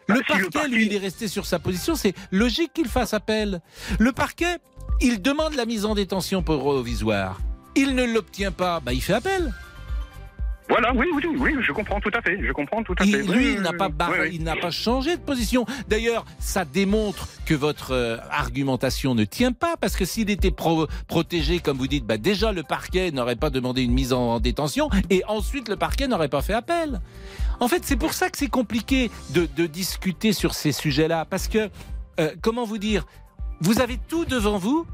[0.09, 1.95] Le si le parquet, parquet- lui, il est resté sur sa position.
[1.95, 3.63] C'est logique qu'il fasse appel.
[3.99, 4.59] Le parquet,
[5.01, 7.41] il demande la mise en détention provisoire.
[7.75, 8.81] Il ne l'obtient pas.
[8.81, 9.53] Bah, il fait appel.
[10.71, 12.39] Voilà, oui, oui, oui, oui, je comprends tout à fait.
[12.47, 13.23] Je comprends tout à fait.
[13.23, 14.35] Lui, il n'a pas, oui, barré- oui, oui.
[14.35, 15.65] il n'a pas changé de position.
[15.89, 20.87] D'ailleurs, ça démontre que votre euh, argumentation ne tient pas, parce que s'il était pro-
[21.07, 24.91] protégé, comme vous dites, bah déjà le parquet n'aurait pas demandé une mise en, détention,
[25.09, 27.01] et ensuite le parquet n'aurait pas fait appel.
[27.61, 31.49] En fait, c'est pour ça que c'est compliqué de, de discuter sur ces sujets-là, parce
[31.49, 31.71] que,
[32.21, 33.07] euh, comment vous dire,
[33.61, 34.87] vous avez tout devant vous,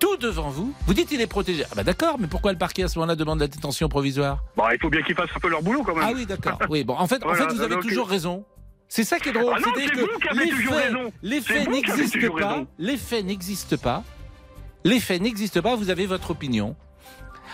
[0.00, 0.74] tout devant vous.
[0.86, 1.64] Vous dites il est protégé.
[1.70, 4.38] Ah bah d'accord, mais pourquoi le parquet à ce moment-là demande la détention provisoire?
[4.56, 6.04] Bon, il faut bien qu'ils fassent un peu leur boulot quand même.
[6.06, 6.58] ah oui, d'accord.
[6.68, 8.44] Oui, bon, en fait, en fait vous avez toujours raison.
[8.88, 9.52] C'est ça qui est drôle.
[9.56, 11.12] Ah non, c'est vous qui avez toujours faits- raison.
[11.22, 12.48] Les faits n'existent pas.
[12.48, 12.66] raison.
[12.78, 14.02] Les faits n'existent pas.
[14.82, 15.76] Les faits n'existent pas.
[15.76, 16.74] Vous avez votre opinion.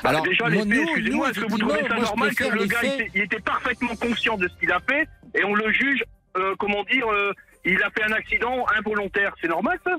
[0.03, 3.11] Bah, Alors, déjà, excusez-moi, est-ce que vous trouvez ça normal que le gars faits.
[3.15, 6.05] il était parfaitement conscient de ce qu'il a fait et on le juge,
[6.37, 7.33] euh, comment dire, euh,
[7.65, 9.35] il a fait un accident involontaire.
[9.41, 9.97] C'est normal ça?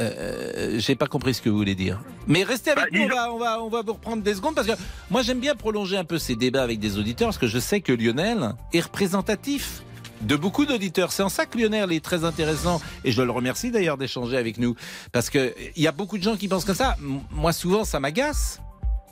[0.00, 2.00] Euh, J'ai pas compris ce que vous voulez dire.
[2.26, 3.04] Mais restez avec Bah, nous.
[3.04, 4.72] On va, on va, on va vous reprendre des secondes parce que
[5.10, 7.80] moi j'aime bien prolonger un peu ces débats avec des auditeurs parce que je sais
[7.80, 9.82] que Lionel est représentatif
[10.22, 11.12] de beaucoup d'auditeurs.
[11.12, 14.56] C'est en ça que Lionel est très intéressant et je le remercie d'ailleurs d'échanger avec
[14.58, 14.74] nous
[15.12, 16.96] parce que il y a beaucoup de gens qui pensent comme ça.
[17.30, 18.60] Moi souvent ça m'agace.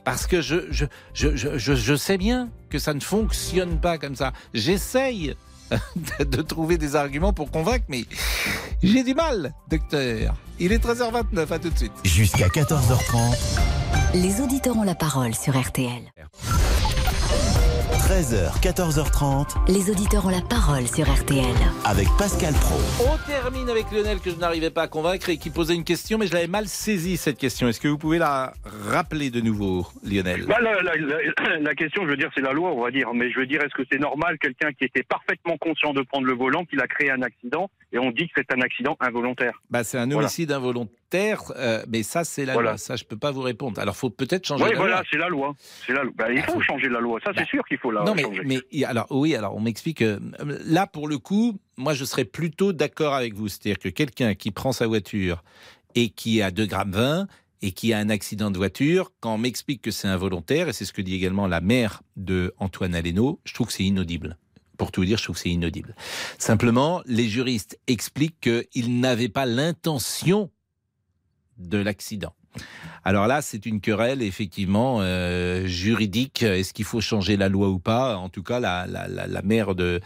[0.03, 3.99] Parce que je, je, je, je, je, je sais bien que ça ne fonctionne pas
[3.99, 4.33] comme ça.
[4.55, 5.35] J'essaye
[6.21, 8.05] de- trouver des arguments pour convaincre, mais
[8.83, 10.35] j'ai du mal, docteur.
[10.59, 11.93] Il est 13h29, à tout de suite.
[12.05, 13.37] Jusqu'à 14h30,
[14.15, 16.03] Les auditeurs ont la parole sur RTL.
[18.21, 21.43] 13h, 14h30 Les auditeurs ont la parole sur RTL.
[21.87, 22.77] avec Pascal Pro.
[23.11, 26.19] On termine avec Lionel que je n'arrivais pas à convaincre et qui posait une question,
[26.19, 27.67] mais je l'avais mal saisie cette question.
[27.69, 28.53] Est-ce que vous pouvez la
[28.91, 30.45] rappeler de nouveau, Lionel?
[30.45, 33.09] Bah, la, la- la- la question, je veux dire, c'est la loi, on va dire.
[33.15, 36.27] Mais je veux dire, est-ce que c'est normal quelqu'un qui était parfaitement conscient de prendre
[36.27, 39.63] le volant, qu'il a créé un accident, et on dit que c'est un accident involontaire?
[39.71, 40.19] Bah, C'est un Voilà.
[40.27, 40.53] homicide
[41.15, 42.71] euh, mais ça, c'est la Voilà.
[42.71, 42.79] loi.
[42.79, 43.81] Ça, je peux pas vous répondre.
[43.81, 45.05] Alors, faut peut-être changer Oui, la voilà, loi.
[45.11, 45.55] c'est la loi.
[45.87, 46.13] C'est la loi.
[46.17, 47.19] Bah, il Bah, faut changer la loi.
[47.25, 48.43] Ça, Bah, c'est sûr qu'il faut la Non, mais, changer.
[48.45, 50.03] mais alors oui, alors on m'explique.
[50.03, 50.19] euh,
[50.65, 53.49] là, pour le coup, moi, je serais plutôt d'accord avec vous.
[53.49, 55.43] C'est-à-dire que quelqu'un qui prend sa voiture
[55.95, 57.27] et qui a 2 grammes 20
[57.63, 60.85] et qui a un accident de voiture, quand on m'explique que c'est involontaire, et c'est
[60.87, 64.39] ce que dit également la mère de Antoine Aleno, je trouve que c'est inaudible.
[64.79, 65.95] Pour tout vous dire, je trouve que c'est inaudible.
[66.39, 68.41] Simplement, les juristes expliquent
[68.73, 70.51] qu'ils n'avaient pas l'intention
[71.61, 72.33] de l'accident.
[73.05, 76.43] Alors là, c'est une querelle effectivement euh, juridique.
[76.43, 78.17] Est-ce qu'il faut changer la loi ou pas?
[78.17, 80.01] En tout cas, la, la, la, la mère de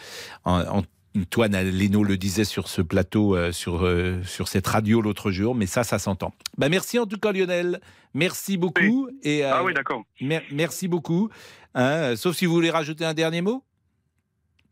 [0.45, 0.83] An-
[1.17, 5.55] Antoine Aleno le disait sur ce plateau, euh, sur, euh, sur cette radio l'autre jour,
[5.55, 6.35] mais ça, ça s'entend.
[6.59, 7.81] Bah, merci en tout cas Lionel.
[8.12, 9.09] Merci beaucoup.
[9.23, 10.03] Et, euh, Ah oui, d'accord.
[10.21, 11.31] mer- merci beaucoup.
[11.75, 13.64] Hein, sauf si vous voulez rajouter un dernier mot?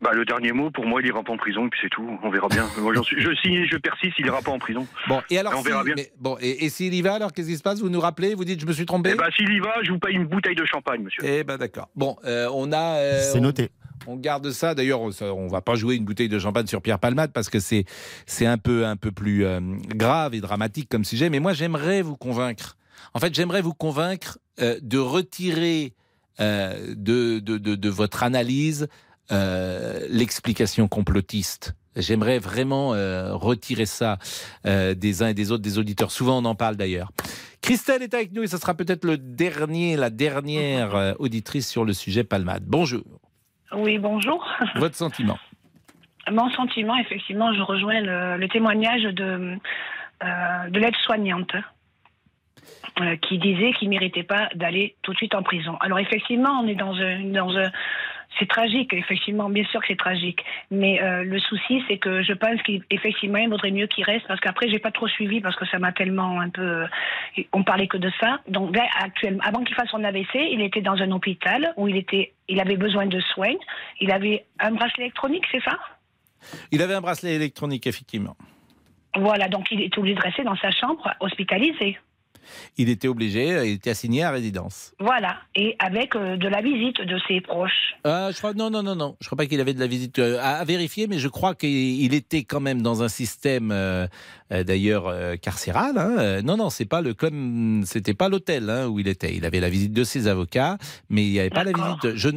[0.03, 2.05] Bah, le dernier mot, pour moi, il ira pas en prison, et puis c'est tout.
[2.21, 2.67] On verra bien.
[2.81, 4.85] Moi, j'en suis- je signe, je persiste, il ira pas en prison.
[5.07, 5.93] Bon, et alors, On si- verra bien.
[5.95, 7.79] mais- bon, et, et s'il y va, alors qu'est-ce qui se passe?
[7.79, 9.11] Vous nous rappelez Vous dites, je me suis trompé?
[9.13, 11.23] Eh bah, s'il y va, je vous paye une bouteille de champagne, monsieur.
[11.25, 11.89] Eh ben d'accord.
[11.95, 12.97] Bon, euh, on a.
[12.97, 13.69] euh, C'est on- noté.
[14.05, 14.75] On garde ça.
[14.75, 17.59] D'ailleurs, on- on va pas jouer une bouteille de champagne sur Pierre Palmade parce que
[17.59, 17.85] c'est
[18.25, 19.61] c'est un peu un peu plus euh,
[19.95, 21.29] grave et dramatique comme sujet.
[21.29, 22.75] Mais moi, j'aimerais vous convaincre.
[23.13, 25.93] En fait, j'aimerais vous convaincre euh, de retirer
[26.41, 28.87] euh, de, de, de, de votre analyse
[29.31, 31.75] euh, l'explication complotiste.
[31.95, 34.17] J'aimerais vraiment euh, retirer ça
[34.65, 36.11] euh, des uns et des autres, des auditeurs.
[36.11, 37.11] Souvent, on en parle d'ailleurs.
[37.61, 41.93] Christelle est avec nous et ce sera peut-être le dernier, la dernière auditrice sur le
[41.93, 42.63] sujet Palmade.
[42.65, 43.05] Bonjour.
[43.73, 44.45] Oui, bonjour.
[44.75, 45.39] Votre sentiment
[46.29, 49.57] Mon sentiment, effectivement, je rejoins le, le témoignage de,
[50.69, 51.55] de l'aide-soignante
[53.21, 55.77] qui disait qu'il ne méritait pas d'aller tout de suite en prison.
[55.79, 57.23] Alors, effectivement, on est dans un.
[57.31, 57.71] Dans un
[58.39, 60.43] c'est tragique, effectivement, bien sûr que c'est tragique.
[60.71, 64.39] Mais euh, le souci, c'est que je pense qu'effectivement, il vaudrait mieux qu'il reste, parce
[64.39, 66.85] qu'après, j'ai pas trop suivi, parce que ça m'a tellement un peu.
[67.51, 68.39] On parlait que de ça.
[68.47, 71.97] Donc là, actuellement, avant qu'il fasse son AVC, il était dans un hôpital où il
[71.97, 73.55] était, il avait besoin de soins.
[73.99, 75.77] Il avait un bracelet électronique, c'est ça?
[76.71, 78.35] Il avait un bracelet électronique, effectivement.
[79.15, 81.97] Voilà, donc il est obligé de rester dans sa chambre, hospitalisé.
[82.77, 84.93] Il était obligé, euh, il était assigné à résidence.
[84.99, 87.95] Voilà, et avec euh, de la visite de ses proches.
[88.05, 90.19] Euh, je crois non non non non, je crois pas qu'il avait de la visite
[90.19, 93.73] euh, à, à vérifier, mais je crois qu'il était quand même dans un système
[94.49, 95.97] d'ailleurs carcéral.
[95.97, 96.41] hein.
[96.43, 99.35] Non non, c'est pas le comme c'était pas l'hôtel hein, où il était.
[99.35, 100.77] Il avait la visite de ses avocats,
[101.09, 102.15] mais il n'y avait pas la visite.
[102.15, 102.29] je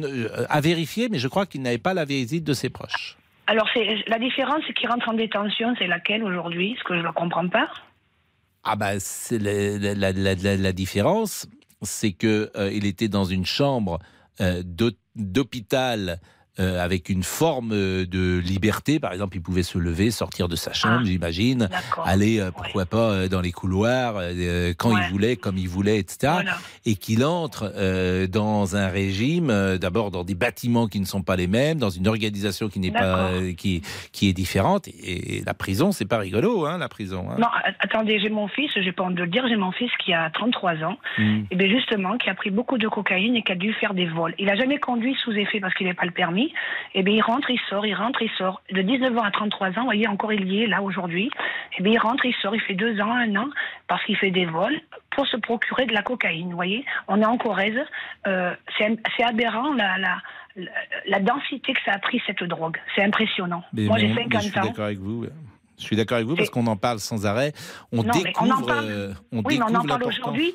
[0.49, 3.17] à vérifier, mais je crois qu'il n'avait pas la visite de ses proches.
[3.49, 7.11] Alors, c'est la différence qui rentre en détention, c'est laquelle aujourd'hui Ce que je ne
[7.11, 7.67] comprends pas.
[8.69, 11.47] Ah bah c'est la, différence,
[11.83, 13.99] c'est que euh, il était dans une chambre
[14.41, 16.19] euh, d'hô- d'hôpital
[16.59, 18.99] euh, avec une forme euh, de liberté.
[18.99, 22.07] Par exemple, il pouvait se lever, sortir de sa chambre, Ah, j'imagine, D'accord.
[22.07, 25.01] aller euh, pourquoi pas dans les couloirs euh, quand Ouais.
[25.05, 26.17] il voulait, comme il voulait, etc.
[26.33, 26.57] Voilà.
[26.85, 27.73] Et qu'il entre
[28.27, 32.07] dans un régime, d'abord dans des bâtiments qui ne sont pas les mêmes, dans une
[32.07, 34.87] organisation qui n'est pas qui qui est différente.
[34.87, 37.27] Et, et la prison, c'est pas rigolo, hein, la prison.
[37.29, 37.35] hein.
[37.39, 37.47] Non,
[37.79, 40.29] attendez, j'ai mon fils, j'ai pas honte de le dire, j'ai mon fils qui a
[40.31, 41.43] 33 ans, Mm.
[41.51, 44.05] et bien justement, qui a pris beaucoup de cocaïne et qui a dû faire des
[44.05, 44.33] vols.
[44.39, 46.46] Il a jamais conduit sous effet parce qu'il n'avait pas le permis.
[46.93, 48.61] Et bien il rentre, il sort, il rentre, il sort.
[48.71, 51.29] De 19 ans à 33 ans, vous voyez, encore il y est là aujourd'hui.
[51.77, 53.47] Et bien il rentre, il sort, il fait deux ans, un an,
[53.87, 54.79] parce qu'il fait des vols
[55.11, 56.49] pour se procurer de la cocaïne.
[56.49, 57.79] Vous voyez, on est en Corrèze.
[58.27, 60.17] Euh, c'est aberrant la, la,
[60.55, 60.71] la,
[61.07, 62.77] la densité que ça a pris cette drogue.
[62.95, 63.63] C'est impressionnant.
[63.73, 64.63] Mais- Moi j'ai on- mais 50 Je suis ans.
[64.63, 65.25] d'accord avec vous.
[65.79, 67.53] Je suis d'accord avec vous parce qu'on en parle sans arrêt.
[67.91, 68.51] On Non, découvre.
[68.51, 68.85] on en parle.
[68.89, 70.53] euh, on oui, mais on en parle aujourd'hui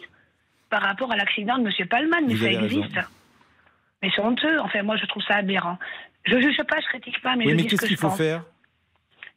[0.69, 1.87] par rapport à l'accident de M.
[1.89, 2.83] Palman, mais ça raison.
[4.03, 4.61] Mais c'est honteux.
[4.61, 5.79] Enfin, moi, je trouve ça aberrant.
[6.25, 7.97] Je juge pas, je critique pas, mais Oui, je mais dis ce qu'est-ce que qu'il
[7.97, 8.19] je faut pense.
[8.19, 8.43] faire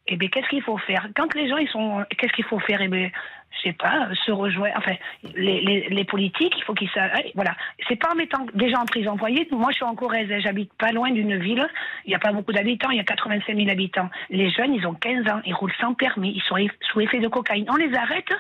[0.08, 1.08] Eh bien, qu'est-ce qu'il faut faire?
[1.15, 2.04] Quand les gens, ils sont...
[2.17, 2.80] Qu'est-ce qu'il faut faire?
[2.82, 3.10] Eh bien,
[3.56, 4.75] je sais pas, se rejoindre...
[4.78, 4.93] Enfin,
[5.36, 6.89] les, les, les politiques, il faut qu'ils...
[6.95, 7.56] eh, Voilà.
[7.88, 9.12] C'est pas en mettant des gens en prison.
[9.13, 11.67] Vous voyez, moi, je suis en Corrèze, hein, j'habite pas loin d'une ville.
[12.06, 14.10] Il n'y a pas beaucoup d'habitants, il y a 85 000 habitants.
[14.30, 16.58] Les jeunes, ils ont 15 ans, ils roulent sans permis, ils sont
[16.91, 17.65] sous effet de cocaïne.
[17.69, 18.32] On les arrête?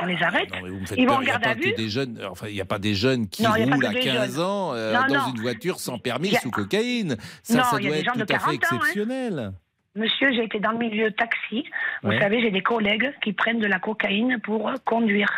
[0.00, 1.88] On les arrête Non, mais vous me faites Ils vont en garde à vue des
[1.88, 2.20] jeunes.
[2.30, 4.44] Enfin, il n'y a pas des jeunes qui Non, roulent à des 15 jeunes.
[4.44, 7.16] ans euh, Non, dans une voiture sans permis a- sous cocaïne.
[7.42, 8.76] Ça, ça il y a doit des être tout à fait 40 ans, hein.
[8.76, 9.52] exceptionnel.
[9.96, 11.64] Monsieur, j'ai été dans le milieu taxi.
[12.02, 12.20] Vous Ouais.
[12.20, 15.30] savez, j'ai des collègues qui prennent de la cocaïne pour euh, conduire,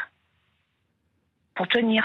[1.55, 2.05] pour tenir.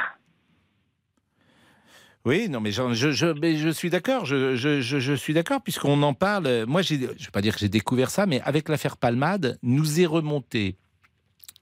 [2.25, 4.25] Oui, non, mais, je, je, mais je suis d'accord.
[4.25, 6.65] Je, je, suis d'accord puisqu'on en parle.
[6.67, 10.01] Moi, je ne vais pas dire que j'ai découvert ça, mais avec l'affaire Palmade, nous
[10.01, 10.75] est remonté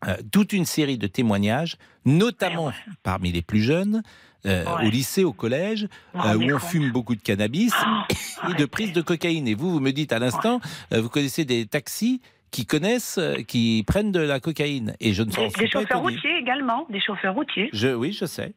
[0.07, 2.71] euh, toute une série de témoignages, notamment
[3.03, 4.03] parmi les plus jeunes,
[4.45, 4.85] euh, Ouais.
[4.87, 8.65] au lycée, au collège, euh, où on compte fume beaucoup de cannabis Oh, et de
[8.65, 9.47] prise de cocaïne.
[9.47, 10.59] Et vous, vous me dites à l'instant,
[10.91, 14.95] vous connaissez des taxis qui connaissent, qui prennent de la cocaïne.
[14.99, 16.15] Et je ne Des, suis des pas chauffeurs étonné.
[16.15, 17.69] routiers également, des chauffeurs routiers.
[17.73, 18.53] Je, oui, je sais.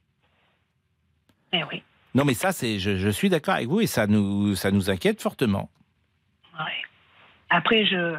[1.55, 1.83] Eh oui.
[2.15, 4.91] Non, mais ça, c'est, je, je suis d'accord avec vous et ça nous, ça nous
[4.91, 5.71] inquiète fortement.
[7.51, 8.17] Après, je,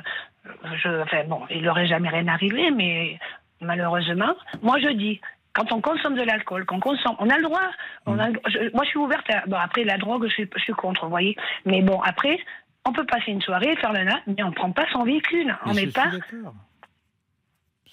[0.75, 3.19] je, enfin bon, il n'aurait jamais rien arrivé, mais
[3.61, 5.19] malheureusement, moi je dis.
[5.51, 7.59] Quand on consomme de l'alcool, qu'on consomme, on a le droit.
[8.05, 9.25] On a, je- moi, je suis ouverte.
[9.31, 11.35] À, bon, après, la drogue, je suis, je suis contre, vous voyez.
[11.65, 12.39] Mais bon, après,
[12.85, 15.57] on peut passer une soirée, faire le nain, mais on ne prend pas son véhicule.
[15.65, 16.11] On n'est pas.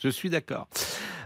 [0.02, 0.68] Je suis d'accord.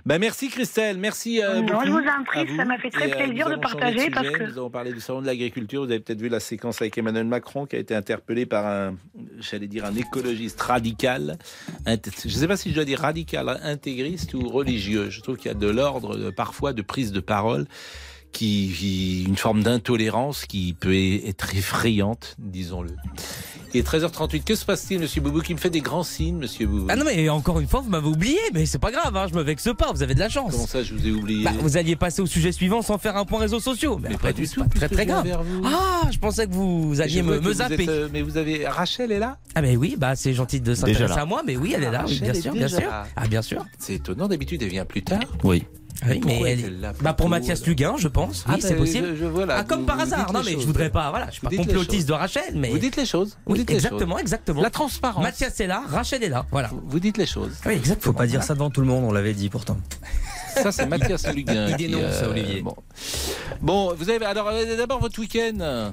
[0.07, 2.57] Ben merci Christelle, merci euh, Non, je vous en prie, vous.
[2.57, 5.01] ça m'a fait très Et, euh, plaisir de partager parce que- Nous avons parlé du
[5.01, 5.85] salon de l'agriculture.
[5.85, 8.97] Vous avez peut-être vu la séquence avec Emmanuel Macron qui a été interpellé par un,
[9.41, 11.37] j'allais dire, un écologiste radical.
[11.87, 11.93] Je
[12.25, 15.11] ne sais pas si je dois dire radical, intégriste ou religieux.
[15.11, 17.67] Je trouve qu'il y a de l'ordre euh, parfois de prise de parole
[18.33, 20.95] qui, qui- une forme d'intolérance qui peut
[21.27, 22.91] être effrayante, disons-le.
[23.73, 24.43] Il est 13h38.
[24.43, 26.87] Que se passe-t-il, Monsieur Boubou, qui me fait des grands signes, Monsieur Boubou?
[26.89, 29.35] Ah non, mais encore une fois, vous m'avez oublié, mais c'est pas grave, hein, je
[29.37, 30.51] me vexe pas, vous avez de la chance.
[30.53, 31.45] Comment ça, je vous ai oublié?
[31.45, 33.99] Bah, vous alliez passer au sujet suivant sans faire un point réseaux sociaux.
[34.03, 35.25] Mais, Mais après pas du c'est tout, pas très très grave.
[35.25, 35.63] vers vous.
[35.65, 37.83] Ah, je pensais que vous alliez me, me vous zapper.
[37.85, 39.39] êtes, euh, mais vous avez Rachel est là?
[39.55, 42.05] Ah ben oui, bah c'est gentil de s'intéresser à moi, mais oui, elle est là,
[42.09, 42.91] oui, bien est sûr, bien sûr.
[42.91, 43.65] Ah bien sûr.
[43.79, 44.27] C'est étonnant.
[44.27, 45.21] D'habitude, elle vient plus tard.
[45.45, 45.63] Oui.
[46.09, 48.45] Oui, mais elle- là bah pour Mathias euh, Luguin, je pense.
[48.49, 49.09] Ah, Oui, c'est bah, possible.
[49.11, 50.33] je- je- voilà, ah, comme vous- par vous hasard.
[50.33, 51.11] Non, mais je voudrais pas.
[51.11, 52.07] Voilà, je suis Vous pas complotiste choses.
[52.07, 52.71] de Rachel, mais.
[52.71, 53.37] Vous dites les choses.
[53.47, 54.21] Vous Oui, dites les exactement, choses.
[54.23, 54.63] exactement.
[54.63, 55.23] La transparence.
[55.23, 56.47] Mathias est là, Rachel est là.
[56.51, 56.71] Voilà.
[56.87, 57.53] Vous dites les choses.
[57.67, 58.13] Oui, exactement.
[58.13, 59.77] Faut pas dire ça devant tout le monde, on l'avait dit pourtant.
[60.55, 61.67] Ça, c'est Mathias Luguin.
[61.71, 62.63] Il qui, dénonce, Olivier.
[62.63, 62.75] Bon.
[63.61, 64.25] bon, vous avez.
[64.25, 65.93] Alors, euh, d'abord, votre week-end.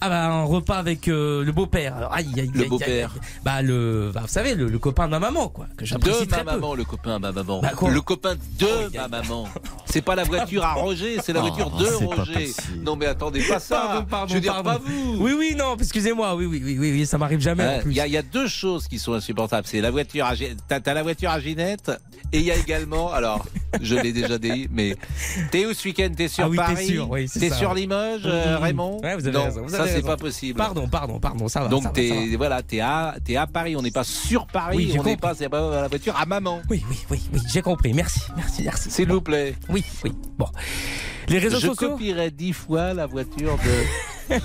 [0.00, 1.96] Ah bah un repas avec euh, le beau-père.
[1.96, 3.10] Alors, aïe, aïe, Le aïe, beau-père.
[3.14, 3.40] aïe, aïe.
[3.44, 6.30] Bah le, bah, vous savez le, le copain de ma maman quoi, que j'apprécie De
[6.30, 6.60] très ma peu.
[6.60, 7.60] maman, le copain de ma maman.
[7.60, 9.48] Bah, quoi le copain de ma maman.
[9.86, 12.52] C'est pas la voiture à Roger, c'est la Oh, voiture de Roger.
[12.82, 13.76] Non, mais attendez pas ça.
[13.88, 14.70] Pardon, pardon, Je veux dire, pardon.
[14.70, 15.16] pas vous.
[15.18, 17.90] Oui oui non, excusez-moi, oui oui oui oui, oui, ça m'arrive jamais en plus.
[17.90, 19.66] Il y, a- il y a deux choses qui sont insupportables.
[19.66, 20.34] C'est la voiture à
[20.80, 21.90] t'as la voiture à Ginette
[22.32, 23.46] et il y a également, alors
[23.80, 24.96] je l'ai déjà dit, mais
[25.50, 26.08] t'es où ce week-end?
[26.16, 26.86] T'es sur Ah oui, t'es Paris?
[26.86, 27.56] sûr, oui, c'est T'es ça.
[27.56, 28.58] sur Limoges, euh.
[28.58, 29.00] Raymond?
[29.02, 30.06] Ouais, vous avez Non, raison, vous ça avez c'est raison.
[30.06, 30.56] pas possible.
[30.58, 31.68] Pardon, pardon, pardon, ça va.
[31.68, 33.76] Donc ça ça t'es voilà, t'es à t'es à Paris.
[33.76, 34.76] On n'est pas sur Paris.
[34.76, 36.60] Oui, on n'est pas c'est pas la voiture à maman.
[36.70, 37.92] Oui oui oui oui, j'ai compris.
[37.94, 38.90] Merci, merci, merci.
[38.90, 39.54] S'il vous plaît.
[39.68, 40.12] Oui oui.
[40.38, 40.48] Bon.
[41.28, 41.90] Les réseaux je sociaux.
[41.90, 43.70] copierai dix fois la voiture de.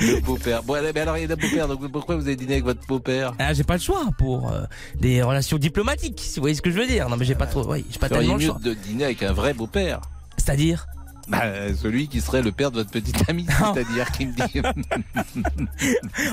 [0.00, 0.62] le beau-père.
[0.62, 1.68] Bon, mais alors il y a le beau-père.
[1.68, 4.62] Donc pourquoi vous avez dîné avec votre beau-père Ah, j'ai pas le choix pour euh,
[5.00, 7.08] des relations diplomatiques, si vous voyez ce que je veux dire.
[7.08, 8.58] Non mais j'ai pas trop, oui, j'ai pas tellement le mieux choix.
[8.62, 10.00] de dîner avec un vrai beau-père.
[10.36, 10.86] C'est-à-dire
[11.28, 11.42] Bah,
[11.74, 14.62] celui qui serait le père de votre petite amie, c'est-à-dire qui me dit.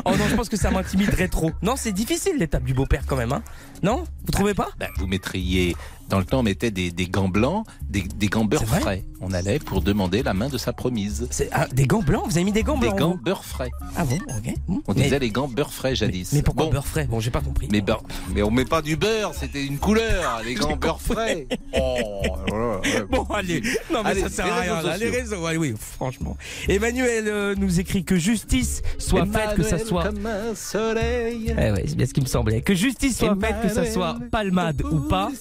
[0.06, 1.52] Oh non, je pense que ça m'intimiderait trop.
[1.62, 3.44] Non, c'est difficile l'étape du beau-père quand même, hein
[3.84, 4.04] Non?
[4.26, 4.70] Vous trouvez pas?
[4.80, 5.76] Bah, vous mettriez.
[6.10, 9.04] Dans le temps, on mettait des, des gants blancs, des, des gants beurre frais.
[9.22, 11.28] On allait pour demander la main de sa promise.
[11.52, 13.72] Ah, des gants blancs Vous avez mis des gants Des blancs gants vous beurre frais.
[13.96, 14.54] Ah bon, ok.
[14.88, 16.32] On mais, disait les gants beurre frais jadis.
[16.34, 17.06] mais pourquoi Bon, beurre frais?
[17.06, 17.68] Bon, j'ai pas compris.
[17.72, 18.04] mais, beurre-
[18.36, 21.48] mais on met pas du beurre, c'était une couleur, les gants beurre frais.
[21.74, 23.04] Oh, voilà, ouais.
[23.10, 23.62] Bon, allez.
[23.92, 24.98] Non, mais Allez, ça sert à rien, là.
[24.98, 26.38] Les réseaux, ouais, oui, franchement.
[26.68, 30.04] Emmanuel euh, nous écrit que justice soit faite, que ça soit.
[30.04, 31.56] Comme un soleil.
[31.58, 32.62] Eh ouais, c'est bien ce qui me semblait.
[32.62, 35.32] Que justice soit faite, que ça soit palmade ou pas.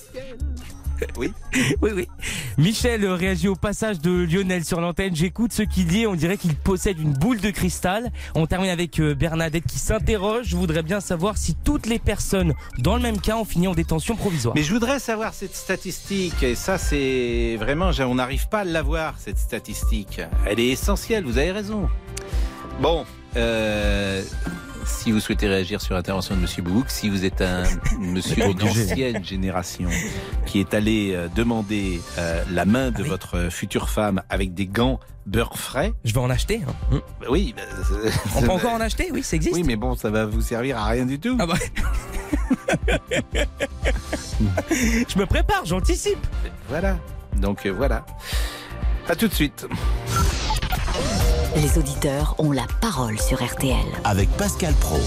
[1.19, 1.33] Oui.
[1.83, 2.09] Oui, oui.
[2.57, 5.15] Michel réagit au passage de Lionel sur l'antenne.
[5.15, 6.07] J'écoute ce qu'il dit.
[6.07, 8.11] On dirait qu'il possède une boule de cristal.
[8.35, 10.47] On termine avec euh, Bernadette qui s'interroge.
[10.49, 13.75] Je voudrais bien savoir si toutes les personnes dans le même cas ont fini en
[13.75, 14.55] détention provisoire.
[14.55, 19.15] Mais je voudrais savoir cette statistique, et ça c'est vraiment, on n'arrive pas à l'avoir,
[19.19, 20.21] cette statistique.
[20.47, 21.89] Elle est essentielle, vous avez raison.
[22.81, 23.05] Bon,
[23.37, 24.23] euh,
[24.87, 27.63] si vous souhaitez réagir sur l'intervention de Monsieur Boubouk, si vous êtes un
[27.99, 29.89] monsieur d'une ancienne génération
[30.47, 33.09] qui est allé euh, demander euh, la main de Ah oui.
[33.09, 36.61] votre future femme avec des gants beurre frais, Je vais en acheter.
[36.93, 37.01] hein.
[37.21, 37.63] Bah oui, bah,
[38.37, 39.55] On peut encore en acheter Oui, ça existe.
[39.55, 41.37] oui, mais bon, ça va vous servir à rien du tout.
[41.41, 41.55] Ah bah.
[44.71, 46.19] Je me prépare, j'anticipe.
[46.69, 46.99] Voilà,
[47.37, 48.05] donc euh, voilà.
[49.09, 49.67] À tout de suite.
[51.57, 53.87] Les auditeurs ont la parole sur RTL.
[54.03, 54.99] Avec Pascal Pro.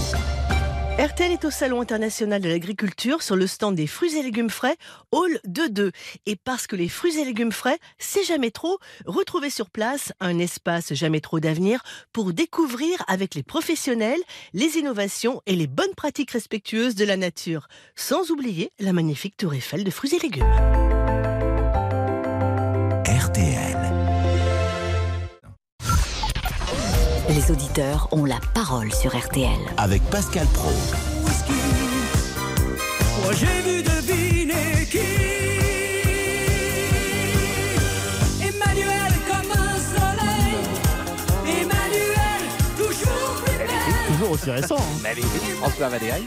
[0.98, 4.76] RTL est au Salon international de l'agriculture sur le stand des fruits et légumes frais,
[5.12, 5.90] Hall 2-2.
[6.24, 10.38] Et parce que les fruits et légumes frais, c'est jamais trop, retrouvez sur place un
[10.38, 11.82] espace jamais trop d'avenir
[12.14, 14.20] pour découvrir avec les professionnels
[14.54, 17.68] les innovations et les bonnes pratiques respectueuses de la nature.
[17.94, 20.97] Sans oublier la magnifique tour Eiffel de fruits et légumes.
[27.28, 29.58] Les auditeurs ont la parole sur RTL.
[29.76, 30.70] Avec Pascal Pro.
[33.22, 34.98] Moi j'ai vu deviner qui
[38.40, 40.56] Emmanuel comme un soleil
[41.44, 42.42] Emmanuel
[42.78, 44.76] toujours plus belle Toujours aussi récent.
[44.78, 45.14] hein.
[45.60, 46.26] François Valéry.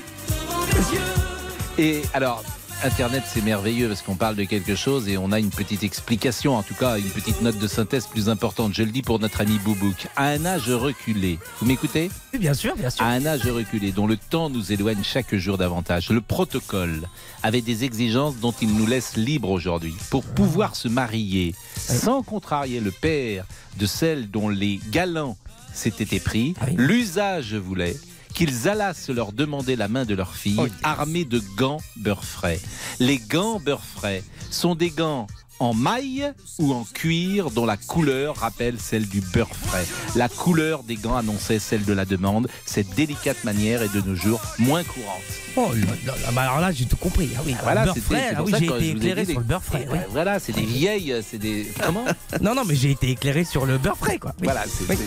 [1.77, 2.43] Et alors,
[2.83, 6.55] Internet, c'est merveilleux parce qu'on parle de quelque chose et on a une petite explication,
[6.55, 8.73] en tout cas une petite note de synthèse plus importante.
[8.73, 10.07] Je le dis pour notre ami Boubouk.
[10.15, 12.09] À un âge reculé, vous m'écoutez?
[12.33, 13.05] Oui, bien sûr, bien sûr.
[13.05, 17.07] À un âge reculé, dont le temps nous éloigne chaque jour davantage, le protocole
[17.43, 19.93] avait des exigences dont il nous laisse libres aujourd'hui.
[20.09, 23.45] Pour pouvoir se marier sans contrarier le père
[23.77, 25.37] de celle dont les galants
[25.71, 27.95] s'étaient épris, l'usage voulait
[28.41, 32.59] qu'ils allassent leur demander la main de leur fille armés de gants beurre frais.
[32.99, 35.27] Les gants beurre frais sont des gants
[35.61, 39.85] en maille ou en cuir dont la couleur rappelle celle du beurre frais.
[40.15, 42.47] La couleur des gants annonçait celle de la demande.
[42.65, 45.21] Cette délicate manière est de nos jours moins courante.
[45.55, 47.29] Oh là là, là, bah alors là, j'ai tout compris.
[47.37, 48.25] Ah oui, Voilà, beurre c'était- frais.
[48.29, 49.87] c'est Ah oui, ça j'ai été éclairé sur le beurre frais.
[49.91, 52.05] Ben, Voilà, c'est des vieilles, c'est des comment
[52.41, 54.31] Non, non, mais j'ai été éclairé sur le beurre frais, quoi.
[54.39, 54.45] Oui.
[54.45, 54.97] Voilà, Oui.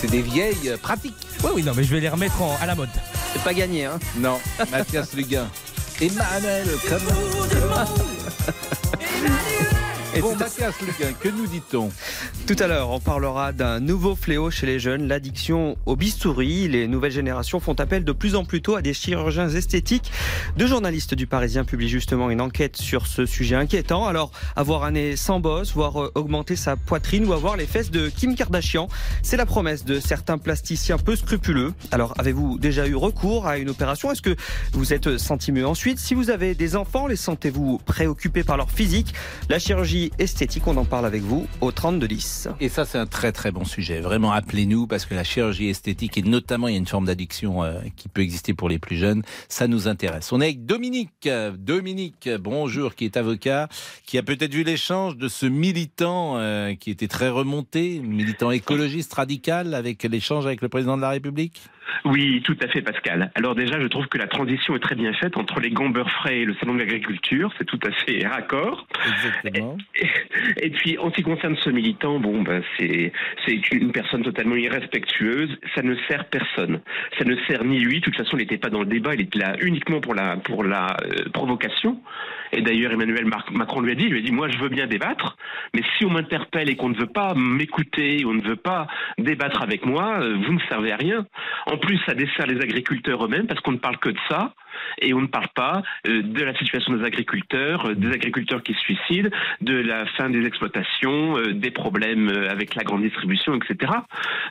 [0.00, 1.14] c'est des vieilles euh, pratiques.
[1.42, 2.88] Oui, oui, non, mais je vais les remettre en- à la mode.
[3.32, 4.38] C'est pas gagné, hein Non,
[4.70, 5.48] Mathias Luguin.
[6.00, 8.23] Emmanuel, comme
[9.00, 9.73] Emmanuel
[10.16, 11.90] Et Bon, Mathias Luguin, que nous dit-on
[12.46, 16.68] Tout à l'heure, on parlera d'un nouveau fléau chez les jeunes, l'addiction au bistouri.
[16.68, 20.12] Les nouvelles générations font appel de plus en plus tôt à des chirurgiens esthétiques.
[20.56, 24.06] Deux journalistes du Parisien publient justement une enquête sur ce sujet inquiétant.
[24.06, 27.90] Alors, avoir un nez sans bosse, voir euh, augmenter sa poitrine ou avoir les fesses
[27.90, 28.88] de Kim Kardashian,
[29.22, 31.72] c'est la promesse de certains plasticiens peu scrupuleux.
[31.90, 34.12] Alors, avez-vous déjà eu recours à une opération?
[34.12, 34.36] Est-ce que
[34.74, 35.98] vous êtes senti mieux ensuite?
[35.98, 39.12] Si vous avez des enfants, les sentez-vous préoccupés par leur physique?
[39.48, 42.48] La chirurgie esthétique, on en parle avec vous au 32 10.
[42.60, 44.00] Et ça, c'est un très très bon sujet.
[44.00, 47.64] Vraiment, appelez-nous parce que la chirurgie esthétique et notamment il y a une forme d'addiction
[47.64, 49.22] euh, qui peut exister pour les plus jeunes.
[49.48, 50.32] Ça nous intéresse.
[50.32, 51.28] On est avec Dominique.
[51.58, 53.68] Dominique, bonjour, qui est avocat,
[54.06, 59.14] qui a peut-être vu l'échange de ce militant euh, qui était très remonté, militant écologiste
[59.14, 61.62] radical, avec l'échange avec le président de la République.
[62.04, 63.30] Oui, tout à fait, Pascal.
[63.34, 66.10] Alors déjà, je trouve que la transition est très bien faite entre les gants beurre
[66.10, 67.52] frais et le salon de l'agriculture.
[67.58, 68.86] C'est tout à fait raccord.
[69.06, 69.76] Exactement.
[69.96, 73.12] Et, et puis, en ce qui concerne ce militant, bon, ben, c'est
[73.46, 75.56] c'est une personne totalement irrespectueuse.
[75.74, 76.80] Ça ne sert personne.
[77.18, 78.00] Ça ne sert ni lui.
[78.00, 79.14] De toute façon, il n'était pas dans le débat.
[79.14, 82.00] Il était là uniquement pour la pour la euh, provocation.
[82.54, 84.86] Et d'ailleurs, Emmanuel Macron lui a dit, il lui a dit, moi, je veux bien
[84.86, 85.36] débattre,
[85.74, 88.86] mais si on m'interpelle et qu'on ne veut pas m'écouter, on ne veut pas
[89.18, 91.26] débattre avec moi, euh, vous ne servez à rien.
[91.66, 94.54] En plus, ça dessert les agriculteurs eux-mêmes parce qu'on ne parle que de ça.
[95.00, 98.74] Et on ne parle pas euh, de la situation des agriculteurs, euh, des agriculteurs qui
[98.74, 99.30] se suicident,
[99.60, 103.92] de la fin des exploitations, des problèmes avec la grande distribution, etc.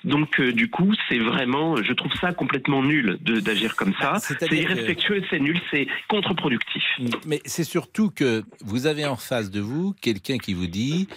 [0.03, 4.15] Donc, du coup, c'est vraiment, je trouve ça complètement nul d'agir comme ça.
[4.15, 6.83] C'est c'est-à-dire que- irrespectueux, c'est nul, c'est contre-productif.
[7.27, 11.07] Mais c'est surtout que vous avez en face de vous quelqu'un qui vous dit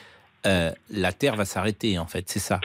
[0.47, 2.61] euh, la Terre va s'arrêter, en fait, c'est ça.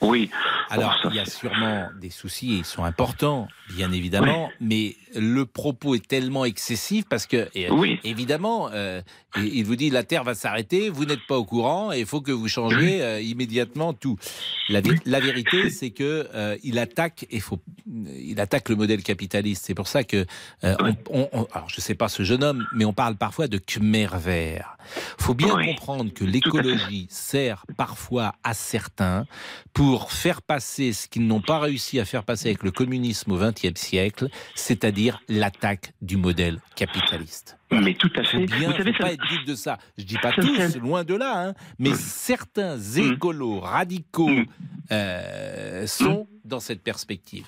[0.00, 0.30] Oui.
[0.70, 5.46] Alors, il y a sûrement des soucis, et ils sont importants, bien évidemment, mais le
[5.46, 7.98] propos est tellement excessif parce que, et, Oui.
[8.04, 9.00] évidemment, euh,
[9.36, 12.06] il il vous dit la Terre va s'arrêter, vous n'êtes pas au courant et il
[12.06, 14.16] faut que vous changiez euh, immédiatement tout.
[14.68, 19.02] La, vé- la vérité, c'est que euh, il attaque, et faut, il attaque le modèle
[19.02, 19.64] capitaliste.
[19.66, 20.24] C'est pour ça que,
[20.64, 23.46] euh, on, on- on- alors je sais pas ce jeune homme, mais on parle parfois
[23.46, 24.76] de Khmer vert.
[25.18, 29.26] Faut bien comprendre que l'écologie sert parfois à certains
[29.72, 33.38] pour faire passer ce qu'ils n'ont pas réussi à faire passer avec le communisme au
[33.38, 37.56] XXe siècle, c'est-à-dire l'attaque du modèle capitaliste.
[37.70, 38.46] Mais tout à fait.
[38.46, 39.78] bien, Vous savez, ça- pas être dupe de ça.
[39.98, 44.30] Je dis pas ça, tous, c'est- loin de là, hein, mais certains écolos radicaux
[44.92, 47.46] euh, sont dans cette perspective.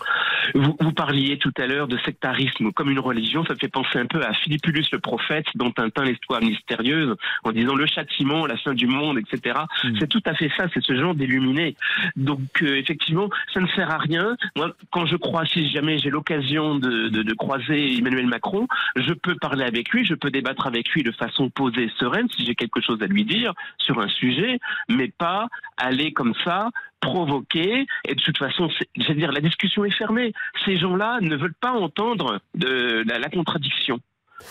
[0.55, 3.45] Vous, vous parliez tout à l'heure de sectarisme comme une religion.
[3.45, 7.53] Ça me fait penser un peu à Philippulus le prophète, dont Tintin l'histoire mystérieuse, en
[7.53, 9.59] disant le châtiment, la fin du monde, etc.
[9.99, 10.67] C'est tout à fait ça.
[10.75, 11.77] C'est ce genre d'illuminé.
[12.17, 14.37] Donc euh, effectivement, ça ne sert à rien.
[14.57, 18.67] Moi, quand je crois, si jamais j'ai l'occasion de, de- de croiser Emmanuel Macron,
[18.97, 22.29] je peux parler avec lui, je peux débattre avec lui de façon posée, et sereine,
[22.35, 26.71] si j'ai quelque chose à lui dire sur un sujet, mais pas aller comme ça
[27.01, 27.87] provoquer.
[28.09, 30.33] Et de toute façon, c'est- je veux dire, la discussion est fermée.
[30.65, 33.99] Ces gens-là ne veulent pas entendre de la, la contradiction.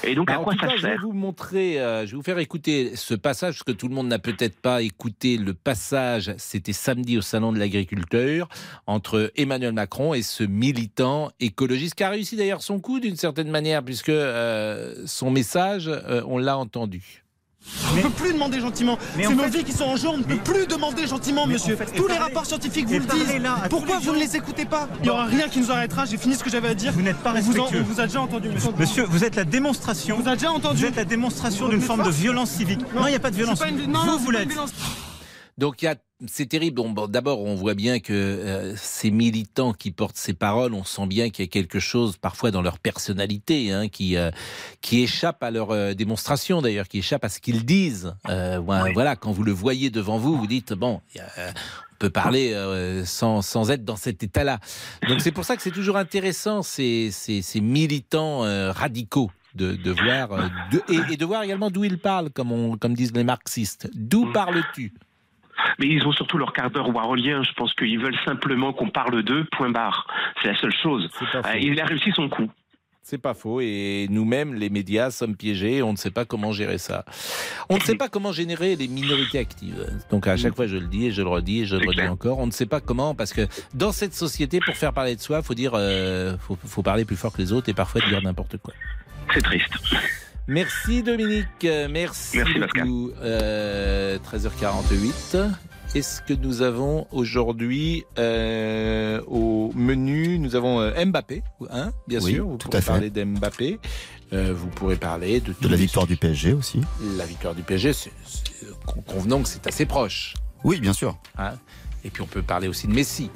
[0.03, 2.05] Et donc, Bah, à en quoi tout ça cas, je vais sert vous montrer, euh,
[2.07, 4.81] je vais vous faire écouter ce passage, parce que tout le monde n'a peut-être pas
[4.81, 8.47] écouté le passage, c'était samedi au Salon de l'Agriculteur,
[8.87, 13.49] entre Emmanuel Macron et ce militant écologiste, qui a réussi d'ailleurs son coup d'une certaine
[13.51, 17.23] manière, puisque euh, son message, euh, on l'a entendu.
[17.91, 18.97] On ne peut plus demander gentiment.
[19.15, 21.73] C'est nos vies qui sont en jeu, on ne peut plus demander gentiment, monsieur.
[21.75, 23.41] en fait, et Tous les rapports scientifiques vous le disent.
[23.41, 26.05] là Pourquoi vous ne les écoutez pas Il n'y aura rien qui nous arrêtera.
[26.05, 26.91] J'ai fini ce que j'avais à dire.
[26.93, 27.85] Vous n'êtes pas vous, en- respectueux.
[27.87, 28.71] vous a déjà entendu, monsieur.
[28.77, 30.17] Monsieur, vous êtes la démonstration.
[30.17, 32.81] Vous déjà entendu Vous êtes la démonstration Vous d'une forme de violence civique.
[32.93, 33.59] Non, il n'y a pas de violence.
[33.59, 34.49] C'est pas une- non, vous, non, vous l'êtes.
[35.57, 35.95] Donc il y a-
[36.27, 36.81] c'est terrible.
[36.81, 41.07] Bon, D'abord, on voit bien que euh, ces militants qui portent ces paroles, on sent
[41.07, 44.31] bien qu'il y a quelque chose parfois dans leur personnalité hein, qui euh,
[44.81, 48.15] qui échappe à leur euh, démonstration d'ailleurs, qui échappe à ce qu'ils disent.
[48.29, 51.01] Euh, ouais, Voilà, quand vous le voyez devant vous, vous dites bon.
[51.17, 52.53] on peut parler
[53.05, 54.59] sans, sans être dans cet état-là.
[55.07, 58.39] Donc c'est pour ça que c'est toujours intéressant ces, ces, ces militants
[58.73, 62.77] radicaux de, de voir de- et, et de voir également d'où ils parlent, comme, on,
[62.77, 63.89] comme disent les marxistes.
[63.93, 64.93] D'où parles-tu?
[65.79, 67.43] Mais ils ont surtout leur quart d'heure warolien.
[67.43, 70.07] Je pense qu'ils veulent simplement qu'on parle d'eux, point barre.
[70.41, 71.09] C'est la seule chose.
[71.35, 72.49] Euh, il a réussi son coup.
[73.01, 73.61] C'est pas faux.
[73.61, 75.83] Et nous-mêmes, les médias, sommes piégés.
[75.83, 77.05] On ne sait pas comment gérer ça.
[77.69, 79.85] On ne sait pas comment générer les minorités actives.
[80.09, 82.07] Donc à chaque fois, je le dis et je le redis et je le redis
[82.07, 82.39] encore.
[82.39, 85.43] On ne sait pas comment parce que dans cette société, pour faire parler de soi,
[85.43, 88.57] faut dire, euh, faut, faut parler plus fort que les autres et parfois dire n'importe
[88.57, 88.73] quoi.
[89.31, 89.71] C'est triste.
[90.47, 91.47] Merci Dominique.
[91.63, 93.11] Euh, Merci, Merci, beaucoup.
[93.21, 95.49] Euh, 13h48.
[95.95, 101.41] Est-ce que nous avons aujourd'hui euh, au menu, nous avons euh, Mbappé,
[101.71, 102.87] hein, bien Oui, sûr, vous tout pourrez à fait.
[102.91, 103.79] parler d'Mbappé,
[104.33, 106.81] Euh, vous pourrez parler de, De la victoire du PSG aussi.
[107.17, 107.91] la victoire du PSG,
[108.85, 110.33] con- convenons que c'est assez proche.
[110.63, 111.17] Oui, bien sûr.
[111.37, 111.53] hein.
[112.03, 113.29] Et puis on peut parler aussi de Messi.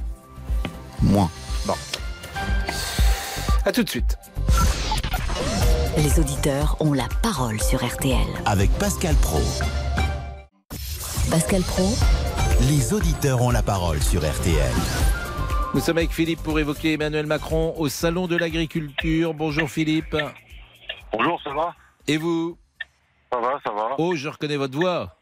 [1.01, 1.30] Moins.
[1.66, 1.76] Bon.
[3.66, 4.18] À tout de suite.
[6.04, 8.16] Les auditeurs ont la parole sur RTL.
[8.45, 9.39] Avec Pascal Pro.
[11.30, 11.89] Pascal Pro,
[12.70, 14.72] Les auditeurs ont la parole sur RTL.
[15.74, 19.34] Nous sommes avec Philippe pour évoquer Emmanuel Macron au Salon de l'Agriculture.
[19.34, 20.16] Bonjour Philippe.
[21.12, 21.76] Bonjour, ça va?
[22.08, 22.58] Et vous?
[23.32, 23.95] Ça va, ça va.
[23.97, 25.16] Oh, je reconnais votre voix.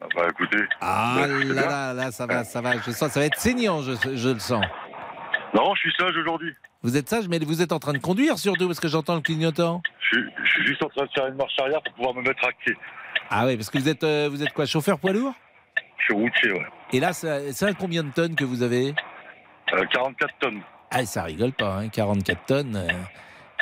[0.00, 0.62] Ah Bah écoutez.
[0.80, 2.78] Ah Bah, là là, là, ça va, ça va.
[2.80, 4.64] Je sens, ça va être saignant, je, je le sens.
[5.54, 6.54] Non, je suis sage aujourd'hui.
[6.82, 9.20] Vous êtes sage, mais vous êtes en train de conduire surtout parce que j'entends le
[9.20, 9.82] clignotant.
[10.00, 12.22] Je, suis- je suis juste en train de faire une marche arrière pour pouvoir me
[12.22, 12.74] mettre à quai.
[13.30, 15.34] Ah oui, parce que vous êtes, euh, vous êtes quoi, chauffeur poids lourd?
[15.98, 16.66] Je suis routier, ouais.
[16.92, 18.94] Et là, c'est à combien de tonnes que vous avez?
[19.74, 20.60] Euh, 44 tonnes.
[20.90, 22.76] Ah, ça rigole pas, hein, 44 tonnes.
[22.76, 22.88] euh,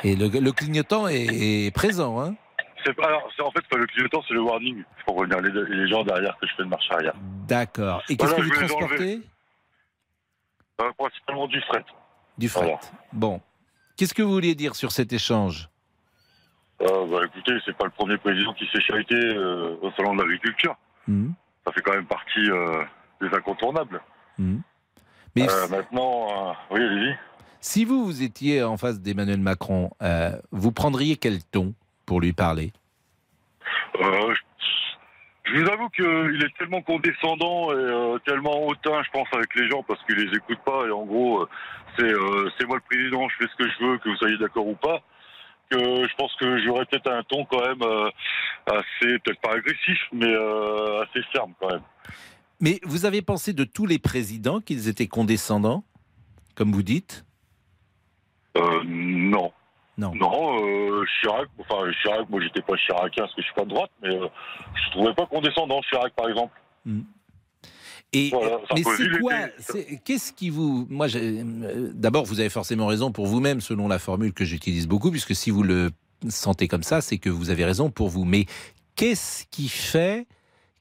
[0.05, 1.25] et le, le clignotant est,
[1.67, 2.35] est présent, hein
[3.03, 4.85] alors, en fait le clignotant, c'est le warning.
[5.05, 7.15] Pour revenir les, les gens derrière que je fais une marche arrière.
[7.49, 8.01] D'accord.
[8.09, 9.21] Et qu'est-ce Voilà, que vous transportez?
[10.81, 11.85] Euh, principalement du fret.
[12.39, 12.79] Du fret.
[13.13, 13.41] Bon.
[13.97, 15.69] Qu'est-ce que vous vouliez dire sur cet échange?
[16.83, 20.21] Euh, bah écoutez, c'est pas le premier président qui s'est charité euh, au salon de
[20.23, 20.77] l'agriculture.
[21.09, 21.33] Mhm.
[21.67, 22.85] Ça fait quand même partie euh,
[23.23, 24.03] des incontournables.
[24.39, 24.61] Mhm.
[25.35, 27.17] Mais Euh, maintenant, oui, allez-y.
[27.61, 29.91] si vous, vous étiez en face d'Emmanuel Macron,
[30.53, 31.75] vous prendriez quel ton
[32.05, 32.73] pour lui parler?
[33.99, 34.41] Je-
[35.47, 39.69] je vous avoue qu'il est tellement condescendant et euh, tellement hautain, je pense, avec les
[39.69, 41.49] gens parce qu'il les écoute pas et en gros, euh,
[41.99, 44.39] c'est euh, c'est moi le président, je fais ce que je veux, que vous soyez
[44.39, 45.03] d'accord ou pas.
[45.71, 48.09] Que je pense que j'aurais peut-être un ton quand même euh,
[48.67, 50.33] assez, peut-être pas agressif, mais
[51.03, 51.83] assez ferme quand même.
[52.61, 55.85] Mais vous avez pensé de tous les présidents qu'ils étaient condescendants,
[56.55, 57.25] comme vous dites?
[58.57, 59.53] Euh, non.
[59.99, 60.13] Non.
[60.15, 63.71] Non, euh, Chirac, enfin Chirac, moi j'étais pas chiracien parce que je suis pas de
[63.71, 64.29] droite, mais euh,
[64.75, 66.53] je trouvais pas condescendant Chirac par exemple.
[68.13, 69.35] Et Voilà, mais c'est quoi
[70.05, 74.33] Qu'est-ce qui vous Moi, euh, d'abord, vous avez forcément raison pour vous-même, selon la formule
[74.33, 75.91] que j'utilise beaucoup, puisque si vous le
[76.29, 78.25] sentez comme ça, c'est que vous avez raison pour vous.
[78.25, 78.47] Mais
[78.95, 80.27] qu'est-ce qui fait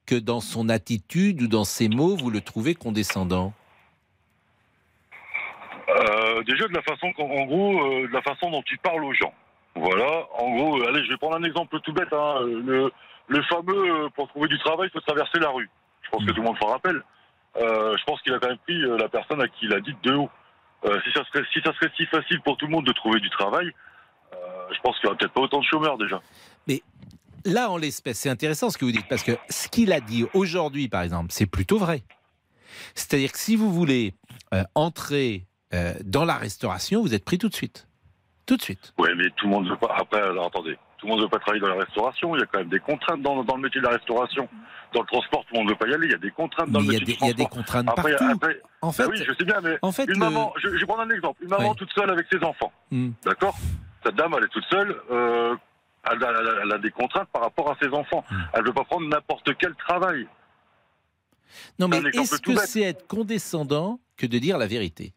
[0.05, 3.53] que dans son attitude ou dans ses mots, vous le trouvez condescendant?
[6.35, 9.13] Euh, déjà de la façon, en gros, euh, de la façon dont il parle aux
[9.13, 9.33] gens.
[9.75, 10.27] Voilà.
[10.37, 12.11] En gros, euh, allez, je vais prendre un exemple tout bête.
[12.11, 12.91] Hein, le,
[13.27, 15.69] le fameux pour trouver du travail, il faut traverser la rue.
[16.01, 17.01] Je pense que tout le monde s'en rappelle.
[17.57, 20.13] Je pense qu'il a quand même pris la personne à qui il a dit de
[20.13, 20.29] haut.
[20.83, 23.29] Si ça serait si ça serait si facile pour tout le monde de trouver du
[23.31, 23.71] travail,
[24.31, 26.21] je pense qu'il n'y aurait peut-être pas autant de chômeurs déjà.
[26.67, 26.83] Mais
[27.45, 30.25] là, en l'espèce, c'est intéressant ce que vous dites, parce que ce qu'il a dit
[30.33, 32.03] aujourd'hui, par exemple, c'est plutôt vrai.
[32.93, 34.13] C'est-à-dire que si vous voulez
[34.53, 37.87] euh, entrer euh, dans la restauration, vous êtes pris tout de suite.
[38.45, 38.93] Tout de suite.
[38.99, 39.95] Ouais, mais tout le monde ne veut pas.
[39.97, 42.35] Après, alors, attendez, tout le monde ne veut pas travailler dans la restauration.
[42.35, 44.47] Il y a quand même des contraintes dans, dans le métier de la restauration.
[44.93, 46.05] Dans le transport, tout le monde ne veut pas y aller.
[46.07, 47.43] Il y a des contraintes dans Mais le métier des- du il y a des
[47.45, 47.57] transport.
[47.57, 48.35] contraintes Après, partout.
[48.35, 50.69] après- En Bah fait- oui, je sais bien, mais en fait, une le- maman, je,
[50.69, 51.41] je vais prendre un exemple.
[51.43, 52.71] Une maman toute seule avec ses enfants.
[52.91, 53.09] Hmm.
[53.25, 53.57] D'accord?
[54.05, 54.95] Cette dame, elle est toute seule.
[55.11, 55.55] euh,
[56.11, 58.23] elle, a, elle a- elle a des contraintes par rapport à ses enfants.
[58.29, 58.35] Hmm.
[58.53, 60.27] Elle ne veut pas prendre n'importe quel travail.
[61.79, 65.13] Non, mais est-ce que c'est être condescendant que de dire la vérité?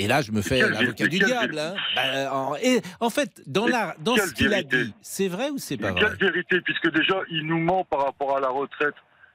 [0.00, 1.58] Et là, je me fais l'avocat du diable.
[1.58, 1.74] hein.
[1.96, 5.58] Bah, en, et, en fait, dans, la, dans ce qu'il a dit, c'est vrai ou
[5.58, 6.00] c'est pas vrai?
[6.00, 8.94] Quelle vérité, puisque déjà, il nous ment par rapport à la retraite.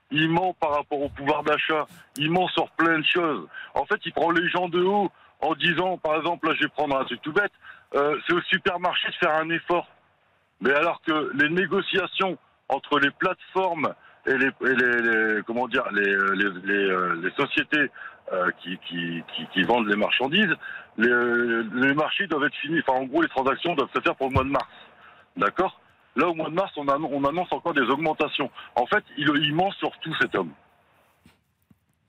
[0.09, 1.86] Il ment par rapport au pouvoir d'achat.
[2.18, 3.45] Il ment sur plein de choses.
[3.74, 5.11] En fait, il prend les gens de haut
[5.41, 7.51] en disant, par exemple, là, je vais prendre un truc tout bête,
[7.95, 9.88] euh, c'est au supermarché de faire un effort.
[10.61, 12.38] Mais alors que les négociations
[12.70, 13.93] entre les plateformes
[14.26, 16.03] et les, et les- les- comment dire, les,
[16.36, 17.91] les, les, euh, les sociétés
[18.32, 20.55] euh, qui, qui, qui, qui vendent les marchandises,
[20.97, 22.80] les, les marchés doivent être finis.
[22.88, 24.67] Enfin, en gros, les transactions doivent se faire pour le mois de mars.
[25.36, 25.80] D'accord?
[26.15, 28.49] Là, au mois de mars, on, annon- on annonce encore des augmentations.
[28.76, 30.53] En fait, il, il ment sur tout, cet homme.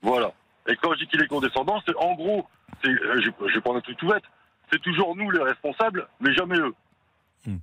[0.01, 0.31] Voilà.
[0.67, 2.47] Et quand je dis qu'il est condescendant, c'est en gros,
[2.83, 4.23] c'est, euh, je, je vais prendre un truc tout bête,
[4.71, 6.73] c'est toujours nous les responsables, mais jamais eux.
[7.45, 7.57] Hmm.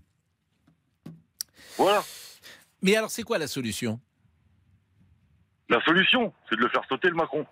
[1.78, 2.02] Voilà.
[2.82, 3.98] Mais alors, c'est quoi la solution?
[5.68, 7.46] La solution, c'est de le faire sauter le Macron.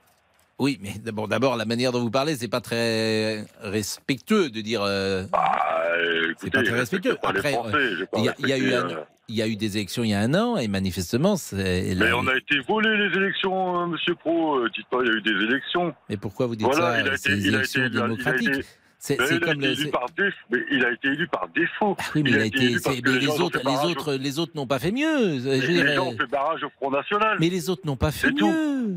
[0.58, 4.82] Oui, mais d'abord, d'abord, la manière dont vous parlez, c'est pas très respectueux de dire.
[4.82, 5.24] euh,
[6.38, 7.16] c'est pas très respectueux.
[7.16, 10.14] pas Après, euh, il y, a- y eu euh, y a des élections il y
[10.14, 11.94] a un an et manifestement, c'est.
[11.96, 14.56] Mais on a été volé les élections, euh, Monsieur Pro.
[14.58, 15.94] euh, dites pas, il y a eu des élections.
[16.10, 18.36] Mais pourquoi vous dites voilà, ça il a été, il a élections été, il a
[18.36, 18.66] été-
[19.02, 20.36] C'est- il a comme été le- élu par défaut.
[20.52, 21.96] Mais il a été élu par défaut.
[22.14, 24.66] Oui, mais il a été mais les autres, fait les barrage autres, les autres n'ont
[24.66, 25.38] pas fait mieux.
[25.40, 27.38] Je les dirais- gens ont fait barrage au Front National.
[27.40, 28.46] Mais les autres n'ont pas fait tout.
[28.46, 28.96] mieux.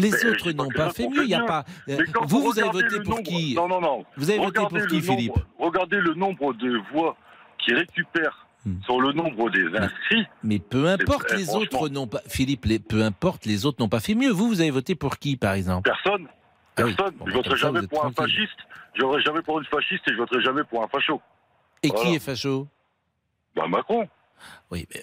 [0.00, 1.22] Les Mais je autres pas n'ont pas fait mieux.
[1.22, 1.64] Il y a pas.
[1.88, 3.54] Euh, Vous, vous avez voté pour nombre- qui?
[3.54, 4.04] Non, non, non.
[4.16, 5.32] Vous avez voté pour qui, nombre- Philippe?
[5.60, 7.16] Regardez le nombre de voix
[7.64, 8.82] qui récupèrent Hmm.
[8.86, 10.26] sur le nombre des inscrits.
[10.42, 12.22] Mais peu importe, les autres n'ont pas.
[12.26, 14.30] Philippe, les- peu importe, les autres n'ont pas fait mieux.
[14.30, 15.88] Vous, vous avez voté pour qui, par exemple?
[15.88, 16.26] Personne.
[16.76, 16.94] Ah oui.
[16.94, 17.14] Personne.
[17.16, 18.58] Bon, je voterai jamais pour un fasciste.
[18.94, 21.20] Je voterai jamais pour une fasciste et je voterai jamais pour un facho.
[21.82, 22.04] Et Voilà.
[22.10, 22.68] qui est facho?
[23.54, 24.08] Bah Macron.
[24.70, 25.02] Oui, mais,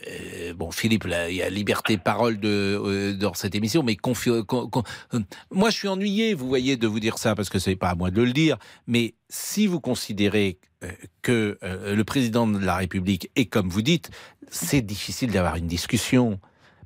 [0.50, 3.82] euh, bon, Philippe, là, il y a liberté de parole de, euh, dans cette émission,
[3.82, 5.20] mais confi- con- con- euh,
[5.50, 7.96] moi, je suis ennuyé, vous voyez, de vous dire ça, parce que c'est pas à
[7.96, 8.58] moi de le dire,
[8.88, 10.92] mais si vous considérez euh,
[11.22, 14.10] que le président de la République est comme vous dites,
[14.50, 16.40] c'est difficile d'avoir une discussion.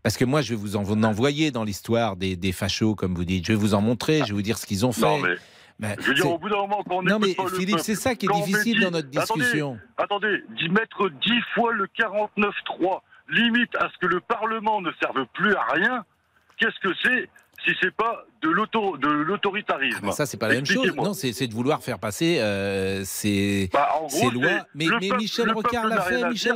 [0.05, 2.93] Parce que moi, je vais vous en vous en envoyer dans l'histoire des, des fachos,
[2.93, 3.43] comme vous dites.
[3.47, 5.01] Je vais vous en montrer, je vais vous dire ce qu'ils ont fait.
[5.01, 5.35] Non, mais
[5.79, 7.95] Ben, je veux dire, au bout d'un moment, quand on Non, mais pas Philippe, c'est
[7.95, 9.79] ça qui est difficile dans notre discussion.
[9.97, 15.25] Attendez, d'y mettre dix fois le 49-3, limite à ce que le Parlement ne serve
[15.33, 16.05] plus à rien,
[16.59, 17.27] qu'est-ce que c'est
[17.65, 20.93] si c'est pas de l'auto- de l'autoritarisme Mais ça, c'est pas la même chose.
[20.95, 24.67] Non, c'est de vouloir faire passer euh, ces, Bah, ces lois.
[24.75, 26.29] Mais, mais peuple- Michel Rocard l'a fait.
[26.29, 26.53] Michel,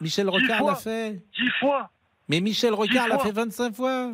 [0.00, 1.20] Michel, Rocard l'a fait.
[1.36, 1.90] Dix fois
[2.28, 4.10] Mais Michel Rocard l'a fait 25 fois.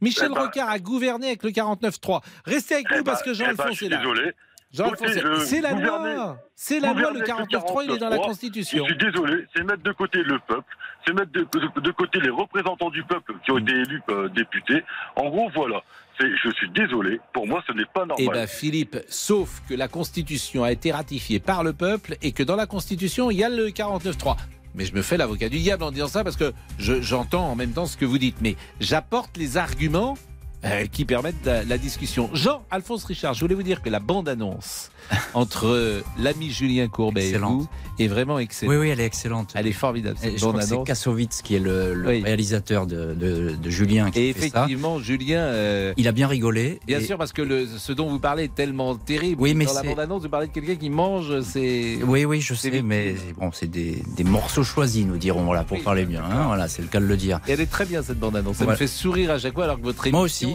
[0.00, 2.20] Michel Eh ben- Rocard a gouverné avec le 49-3.
[2.44, 3.96] Restez avec Eh nous parce ben- que eh ben, Jean-Alphonse je est suis là.
[3.98, 4.32] désolé.
[4.72, 5.08] Jean-Alphonse,
[5.44, 6.38] c'est la loi.
[6.56, 8.84] C'est la loi, le avec 49-3, il est dans la 49.3, Constitution.
[8.88, 12.20] Je suis désolé, c'est mettre de côté le peuple, c'est mettre de, de- de côté
[12.20, 14.82] les représentants du peuple qui ont été élus euh, députés.
[15.16, 15.82] En gros, voilà.
[16.20, 18.16] Je suis désolé, pour moi, ce n'est pas normal.
[18.18, 22.42] Eh bien, Philippe, sauf que la Constitution a été ratifiée par le peuple et que
[22.42, 24.36] dans la Constitution, il y a le 49-3.
[24.74, 27.54] Mais je me fais l'avocat du diable en disant ça parce que je- j'entends en
[27.56, 28.36] même temps ce que vous dites.
[28.40, 30.16] Mais j'apporte les arguments
[30.64, 32.30] euh, qui permettent la, la discussion.
[32.32, 34.90] Jean-Alphonse Richard, je voulais vous dire que la bande-annonce
[35.34, 37.66] entre euh, l'ami Julien Courbet et vous
[37.98, 38.74] est vraiment excellente.
[38.74, 39.50] Oui, oui, elle est excellente.
[39.54, 40.82] Elle est formidable, Et cette je crois que c'est.
[40.84, 42.22] Kassovitz qui est le, le Oui.
[42.22, 44.46] réalisateur de, de- de Julien qui Et fait ça.
[44.46, 45.40] effectivement, Julien.
[45.40, 46.78] euh, Il a bien rigolé.
[46.86, 49.42] Bien Et- sûr, parce que le, ce dont vous parlez est tellement terrible.
[49.42, 51.98] Oui, mais Dans la bande-annonce, vous parlez de quelqu'un qui mange, c'est.
[52.06, 55.80] Oui, oui, je sais, mais bon, c'est des, des morceaux choisis, nous dirons, voilà, pour
[55.82, 56.22] parler bien.
[56.24, 57.40] hein, voilà, c'est le cas de le dire.
[57.48, 58.56] Et elle est très bien cette bande-annonce.
[58.56, 58.74] Ça Voilà.
[58.74, 60.51] me fait sourire à chaque fois, alors que votre émission Moi aussi,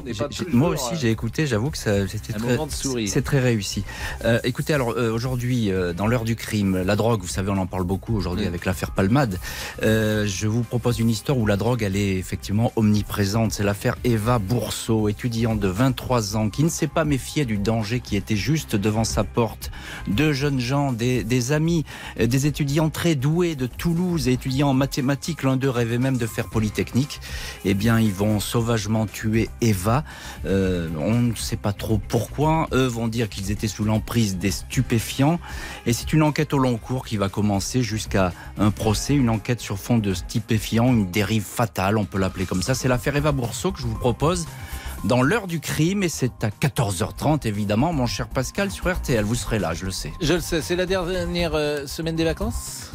[0.51, 1.47] moi aussi, euh, j'ai écouté.
[1.47, 2.57] J'avoue que c'était très,
[3.07, 3.83] c'est très réussi.
[4.25, 7.57] Euh, écoutez, alors euh, aujourd'hui, euh, dans l'heure du crime, la drogue, vous savez, on
[7.57, 8.49] en parle beaucoup aujourd'hui Mm.
[8.49, 9.39] avec l'affaire Palmade.
[9.81, 13.53] Je vous propose une histoire où la drogue, elle est effectivement omniprésente.
[13.53, 17.99] C'est l'affaire Eva Bourseau, étudiante de 23 ans, qui ne s'est pas méfiée du danger
[17.99, 19.71] qui était juste devant sa porte.
[20.07, 21.85] Deux jeunes gens, des, des amis,
[22.19, 25.43] des étudiants très doués de Toulouse et étudiants en mathématiques.
[25.43, 27.19] L'un d'eux rêvait même de faire Polytechnique.
[27.65, 29.86] Eh bien, ils vont sauvagement tuer Eva.
[30.45, 32.67] Euh, on ne sait pas trop pourquoi.
[32.73, 35.39] Eux vont dire qu'ils étaient sous l'emprise des stupéfiants.
[35.85, 39.59] Et c'est une enquête au long cours qui va commencer jusqu'à un procès, une enquête
[39.59, 42.73] sur fond de stupéfiants, une dérive fatale, on peut l'appeler comme ça.
[42.73, 44.47] C'est l'affaire Eva Bourseau que je vous propose
[45.03, 49.23] dans l'heure du crime et c'est à 14h30 évidemment, mon cher Pascal sur RTL.
[49.23, 50.11] Vous serez là, je le sais.
[50.21, 52.91] Je le sais, c'est la dernière euh, semaine des vacances?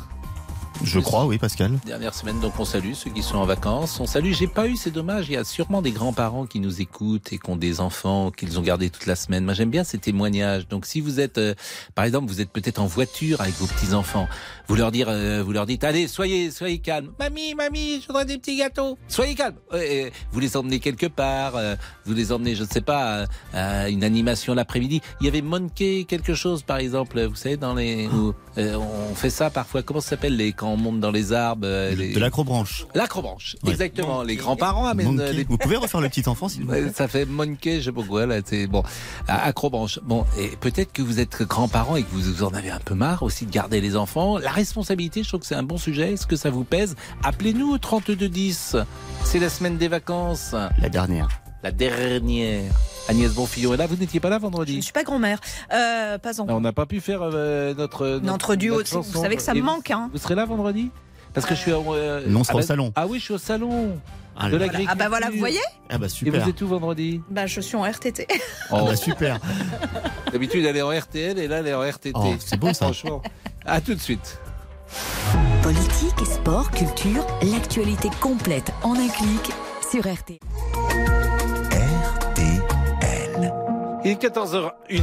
[0.84, 1.78] Je crois, oui, Pascal.
[1.86, 4.00] Dernière semaine, donc on salue ceux qui sont en vacances.
[4.00, 6.80] On salue, j'ai pas eu, c'est dommage, il y a sûrement des grands-parents qui nous
[6.80, 9.44] écoutent et qui ont des enfants qu'ils ont gardés toute la semaine.
[9.44, 10.66] Moi j'aime bien ces témoignages.
[10.68, 11.54] Donc si vous êtes, euh,
[11.94, 14.28] par exemple, vous êtes peut-être en voiture avec vos petits-enfants,
[14.68, 17.10] vous leur dire, euh, vous leur dites, allez, soyez, soyez calmes.
[17.18, 18.96] Mamie, mamie, je voudrais des petits gâteaux.
[19.08, 19.56] Soyez calmes.
[19.72, 21.74] Ouais, euh, vous les emmenez quelque part, euh,
[22.06, 25.00] vous les emmenez, je ne sais pas, à, à une animation l'après-midi.
[25.20, 28.76] Il y avait Monkey quelque chose, par exemple, vous savez, dans les, où, euh,
[29.10, 29.82] on fait ça parfois.
[29.82, 32.86] Comment ça s'appelle les quand on monte dans les arbres euh, les- De l'acrobranche.
[32.94, 33.70] L'acrobranche, Ouais.
[33.72, 34.22] exactement.
[34.22, 37.08] Les grands-parents amènent euh, les Vous pouvez refaire le petit enfant, s'il vous plaît ça
[37.08, 38.82] fait monkey, je sais pas quoi, là, c'est bon.
[39.28, 39.98] Ah, Acrobranche.
[40.04, 42.94] Bon, et peut-être que vous êtes grands-parents et que vous, vous en avez un peu
[42.94, 44.38] marre aussi de garder les enfants.
[44.38, 46.12] La responsabilité, je trouve que c'est un bon sujet.
[46.12, 46.94] Est-ce que ça vous pèse?
[47.24, 48.76] Appelez-nous au 3210.
[49.24, 50.54] C'est la semaine des vacances.
[50.80, 51.28] La dernière.
[51.62, 52.72] La dernière.
[53.08, 53.86] Agnès Bonfillon est là.
[53.86, 54.72] Vous n'étiez pas là vendredi?
[54.74, 55.40] Je ne suis pas grand-mère.
[55.72, 56.56] Euh, pas encore.
[56.56, 59.60] On n'a pas pu faire euh, notre, Notre duo, notre vous savez que ça me
[59.62, 60.10] manque, hein.
[60.12, 60.90] Vous serez là vendredi?
[61.34, 61.72] Parce que je suis.
[61.72, 62.92] euh, Non, on sera ah au salon.
[62.94, 63.96] Ah oui, je suis au salon.
[64.36, 64.90] Ah, de l'agriculture.
[64.92, 65.60] Ah bah voilà, vous voyez
[65.90, 66.42] Ah bah Et super.
[66.42, 68.26] vous êtes où vendredi bah, Je suis en RTT.
[68.70, 69.38] Ah bah super.
[70.32, 72.12] D'habitude, elle est en RTL et là, elle est en RTT.
[72.14, 72.86] Oh, c'est beau, ça.
[72.86, 73.22] Franchement.
[73.66, 74.38] À tout de suite.
[75.62, 79.52] Politique, sport, culture, l'actualité complète en un clic
[79.90, 80.38] sur RT.
[84.04, 85.02] Il est 14h01.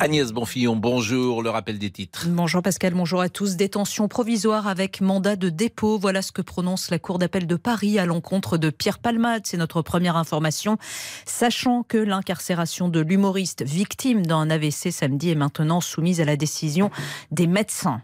[0.00, 2.28] Agnès Bonfillon, bonjour, le rappel des titres.
[2.28, 3.56] Bonjour Pascal, bonjour à tous.
[3.56, 5.98] Détention provisoire avec mandat de dépôt.
[5.98, 9.42] Voilà ce que prononce la Cour d'appel de Paris à l'encontre de Pierre Palmade.
[9.44, 10.78] C'est notre première information.
[11.26, 16.92] Sachant que l'incarcération de l'humoriste victime d'un AVC samedi est maintenant soumise à la décision
[17.32, 18.00] des médecins.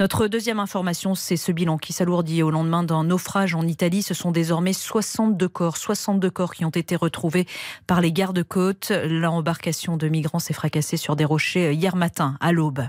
[0.00, 4.02] Notre deuxième information, c'est ce bilan qui s'alourdit au lendemain d'un naufrage en Italie.
[4.02, 7.46] Ce sont désormais 62 corps, 62 corps qui ont été retrouvés
[7.86, 8.92] par les gardes-côtes.
[9.04, 12.84] L'embarcation de migrants s'est fracassée sur des rochers hier matin à l'aube.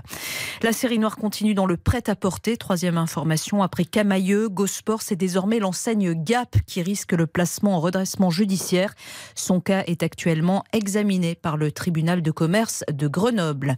[0.62, 2.56] La série noire continue dans le prêt-à-porter.
[2.56, 8.30] Troisième information, après Camailleux, Gosport, c'est désormais l'enseigne Gap qui risque le placement en redressement
[8.30, 8.94] judiciaire.
[9.34, 13.76] Son cas est actuellement examiné par le tribunal de commerce de Grenoble.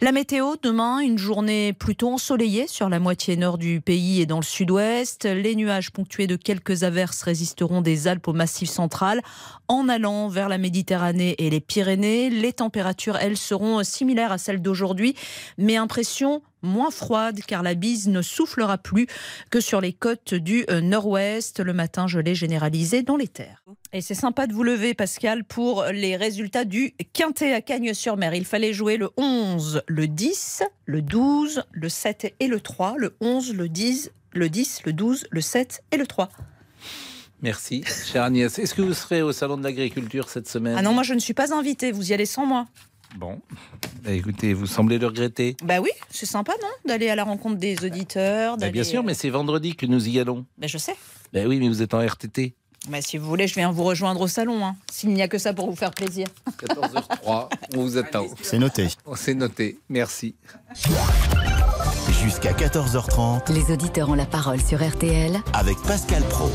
[0.00, 4.38] La météo, demain, une journée plutôt ensoleillée sur la moitié nord du pays et dans
[4.38, 5.26] le sud-ouest.
[5.26, 9.20] Les nuages ponctués de quelques averses résisteront des Alpes au massif central.
[9.68, 14.62] En allant vers la Méditerranée et les Pyrénées, les températures, elles, seront similaires à celles
[14.62, 15.14] d'aujourd'hui,
[15.58, 19.06] mais impression moins froide car la bise ne soufflera plus
[19.50, 21.60] que sur les côtes du euh, nord-ouest.
[21.60, 23.62] Le matin, je l'ai généralisé dans les terres.
[23.92, 28.34] Et c'est sympa de vous lever, Pascal, pour les résultats du Quintet à Cagnes-sur-Mer.
[28.34, 32.96] Il fallait jouer le 11, le 10, le 12, le 7 et le 3.
[32.98, 36.30] Le 11, le 10, le 10, le 12, le 7 et le 3.
[37.42, 38.58] Merci, chère Agnès.
[38.58, 40.74] Est-ce que vous serez au Salon de l'Agriculture cette semaine?
[40.76, 42.66] Ah non, moi je ne suis pas invitée, vous y allez sans moi.
[43.16, 43.40] Bon.
[44.06, 45.56] Bah, écoutez, vous semblez le regretter.
[45.64, 48.56] Bah oui, c'est sympa, non D'aller à la rencontre des auditeurs.
[48.56, 50.46] Bah, bien sûr, mais c'est vendredi que nous y allons.
[50.58, 50.94] Bah, je sais.
[51.32, 52.54] Bah oui, mais vous êtes en RTT.
[52.88, 55.38] Bah, si vous voulez, je viens vous rejoindre au salon, hein, s'il n'y a que
[55.38, 56.28] ça pour vous faire plaisir.
[56.62, 58.26] 14h03, on vous attend.
[58.42, 58.86] C'est noté.
[59.16, 59.80] C'est noté.
[59.88, 60.36] Merci.
[62.22, 66.48] Jusqu'à 14h30 Les auditeurs ont la parole sur RTL avec Pascal Pro.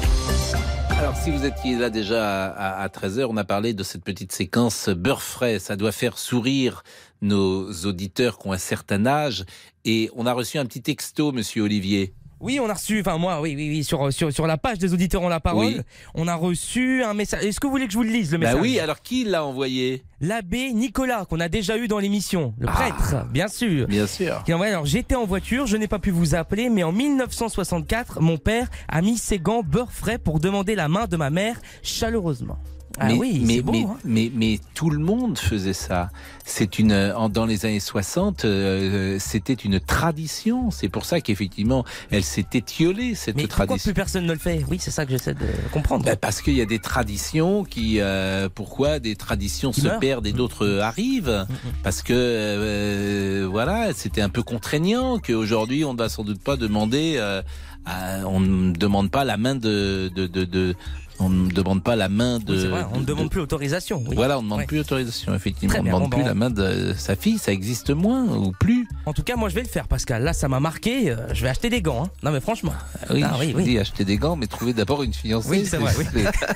[1.02, 4.88] Alors, si vous étiez là déjà à, 13h, on a parlé de cette petite séquence
[4.88, 5.58] beurre frais.
[5.58, 6.84] Ça doit faire sourire
[7.24, 9.44] nos auditeurs qui ont un certain âge.
[9.84, 12.14] Et on a reçu un petit texto, monsieur Olivier.
[12.42, 14.94] Oui, on a reçu, enfin moi, oui, oui, oui, sur, sur, sur la page des
[14.94, 15.82] auditeurs ont la parole, Oui.
[16.16, 17.44] on a reçu un message.
[17.46, 19.24] Est-ce que vous voulez que je vous le lise, le Bah message oui, alors qui
[19.26, 20.04] l'a envoyé?
[20.22, 22.72] L'abbé Nicolas, qu'on a déjà eu dans l'émission, le Ah.
[22.72, 23.88] prêtre, bien sûr.
[23.88, 24.44] Bien sûr.
[24.44, 28.38] Qui alors j'étais en voiture, je n'ai pas pu vous appeler, mais en 1964, mon
[28.38, 32.58] père a mis ses gants beurre frais pour demander la main de ma mère chaleureusement.
[33.00, 33.72] Ah mais, oui, mais, beau.
[33.72, 33.98] mais, hein.
[34.06, 36.10] mais, mais tout le monde faisait ça.
[36.46, 40.70] C'est une en- dans les années 60, euh, c'était une tradition.
[40.72, 43.90] C'est pour ça qu'effectivement, elle s'est étiolée cette Mais pourquoi tradition.
[43.92, 44.64] plus personne ne le fait?
[44.70, 46.04] Oui, c'est ça que j'essaie de comprendre.
[46.06, 50.00] Ben, parce qu'il y a des traditions qui, euh, pourquoi des traditions se meurent.
[50.00, 51.46] perdent et d'autres arrivent
[51.84, 56.58] Parce que euh, voilà, c'était un peu contraignant qu'aujourd'hui on ne va sans doute pas
[56.58, 57.42] demander, euh,
[57.86, 60.76] à- on ne demande pas la main de, de, de, de-
[61.20, 62.56] on ne demande pas la main de.
[62.56, 64.04] Oui, vrai, on ne de- demande de- plus autorisation.
[64.08, 64.16] oui.
[64.16, 64.66] Voilà, on ne demande Ouais.
[64.66, 65.70] plus autorisation, effectivement.
[65.74, 66.28] Très on ne demande bon, plus bon.
[66.28, 68.88] la main de sa fille, ça existe moins ou plus.
[69.06, 70.24] En tout cas, moi je vais le faire, Pascal.
[70.24, 71.12] Là, ça m'a marqué.
[71.12, 72.06] euh, je vais acheter des gants.
[72.06, 72.10] hein.
[72.24, 72.74] Non, mais franchement.
[73.10, 75.50] Oui, Ah, je oui, dis, achetez des gants, mais trouvez d'abord une fiancée.
[75.50, 76.06] Oui, c'est vrai, oui.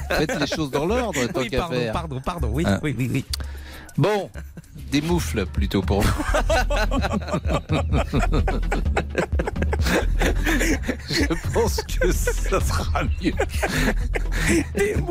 [0.10, 1.94] Faites les choses dans l'ordre, tant Oui, qu'à pardon, faire.
[1.94, 2.50] pardon, pardon.
[2.52, 2.80] Oui, Hein.
[2.84, 3.26] oui, oui, oui.
[3.98, 4.30] Bon,
[4.92, 6.24] des moufles plutôt pour vous.
[11.10, 13.34] Je pense que ça sera mieux.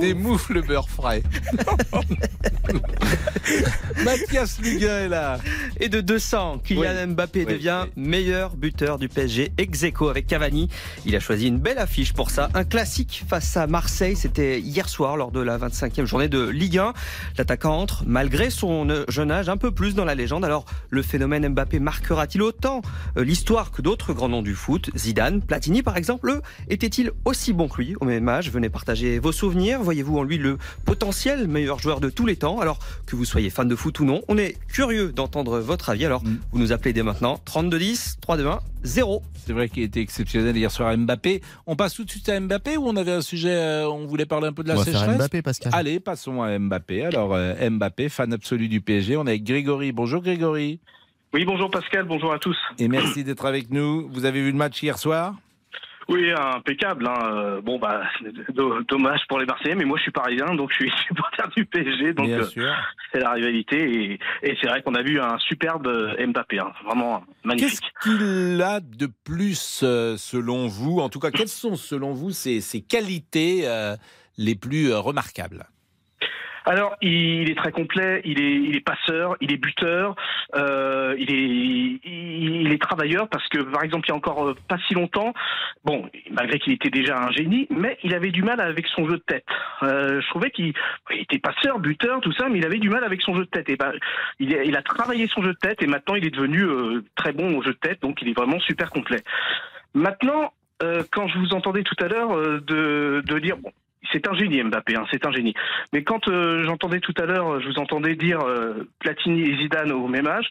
[0.00, 1.22] Des, moufles beurre frais.
[4.04, 5.38] Mathias Luguin est là.
[5.80, 7.06] Et de 200, Kylian Oui.
[7.06, 10.68] Mbappé Oui, devient meilleur buteur du PSG ex aequo avec Cavani.
[11.04, 12.48] Il a choisi une belle affiche pour ça.
[12.54, 14.16] Un classique face à Marseille.
[14.16, 16.92] C'était hier soir lors de la 25e journée de Ligue 1.
[17.38, 20.44] L'attaquant entre, malgré son jeune âge, un peu plus dans la légende.
[20.44, 22.82] Alors, le phénomène Mbappé marquera-t-il autant
[23.16, 24.90] euh, l'histoire que d'autres grands noms du foot?
[24.96, 27.96] Zidane, Platini par exemple, était-il aussi bon que lui?
[28.00, 29.82] Au même âge Venez partager vos souvenirs.
[29.82, 32.60] Voyez-vous en lui le potentiel meilleur joueur de tous les temps?
[32.60, 36.04] Alors, que vous soyez fan de foot ou non, on est curieux d'entendre votre avis.
[36.04, 39.22] Alors, vous nous appelez dès maintenant 3210 321 0.
[39.46, 41.40] C'est vrai qu'il était exceptionnel hier soir à Mbappé.
[41.66, 44.26] On passe tout de suite à Mbappé ou on avait un sujet, euh, on voulait
[44.26, 45.16] parler un peu de la On va faire sécheresse?
[45.16, 45.72] Mbappé, Pascal.
[45.74, 47.06] Allez, passons à Mbappé.
[47.06, 49.16] Alors, euh, Mbappé, fan absolu du PSG.
[49.16, 49.92] On est avec Grégory.
[49.92, 50.80] Bonjour Grégory.
[51.32, 52.56] Oui, bonjour Pascal, bonjour à tous.
[52.80, 54.08] Et merci d'être avec nous.
[54.08, 55.34] Vous avez vu le match hier soir?
[56.08, 57.06] Oui, impeccable.
[57.06, 57.18] hein.
[57.32, 58.02] Euh, Bon, bah,
[58.52, 61.64] do- dommage pour les Marseillais, mais moi je suis parisien, donc je suis supporter du
[61.66, 62.74] PSG, donc Bien euh, sûr.
[63.12, 63.76] c'est la rivalité.
[63.78, 66.72] Et, et c'est vrai qu'on a vu un superbe euh, Mbappé, hein.
[66.84, 67.80] vraiment magnifique.
[67.80, 70.98] Qu'est-ce qu'il a de plus euh, selon vous?
[70.98, 73.94] En tout cas, quelles sont selon vous ses, ses qualités euh,
[74.36, 75.64] les plus remarquables?
[76.66, 80.16] Alors, il est très complet, il est, il est passeur, il est buteur,
[80.54, 84.54] euh, il, est, il, est travailleur parce que, par exemple, il y a encore euh,
[84.66, 85.34] pas si longtemps,
[85.84, 89.16] bon, malgré qu'il était déjà un génie, mais il avait du mal avec son jeu
[89.16, 89.44] de tête.
[89.82, 90.72] Euh, je trouvais qu'il
[91.10, 93.50] il était passeur, buteur, tout ça, mais il avait du mal avec son jeu de
[93.50, 93.68] tête.
[93.68, 93.92] Et ben,
[94.38, 97.04] il, a, il a travaillé son jeu de tête et maintenant il est devenu euh,
[97.14, 99.20] très bon au jeu de tête, donc il est vraiment super complet.
[99.92, 103.70] Maintenant, euh, quand je vous entendais tout à l'heure de, de dire, bon,
[104.12, 105.54] c'est un génie Mbappé, hein, c'est un génie.
[105.92, 109.92] Mais quand euh, j'entendais tout à l'heure, je vous entendais dire euh, Platini et Zidane
[109.92, 110.48] au même âge.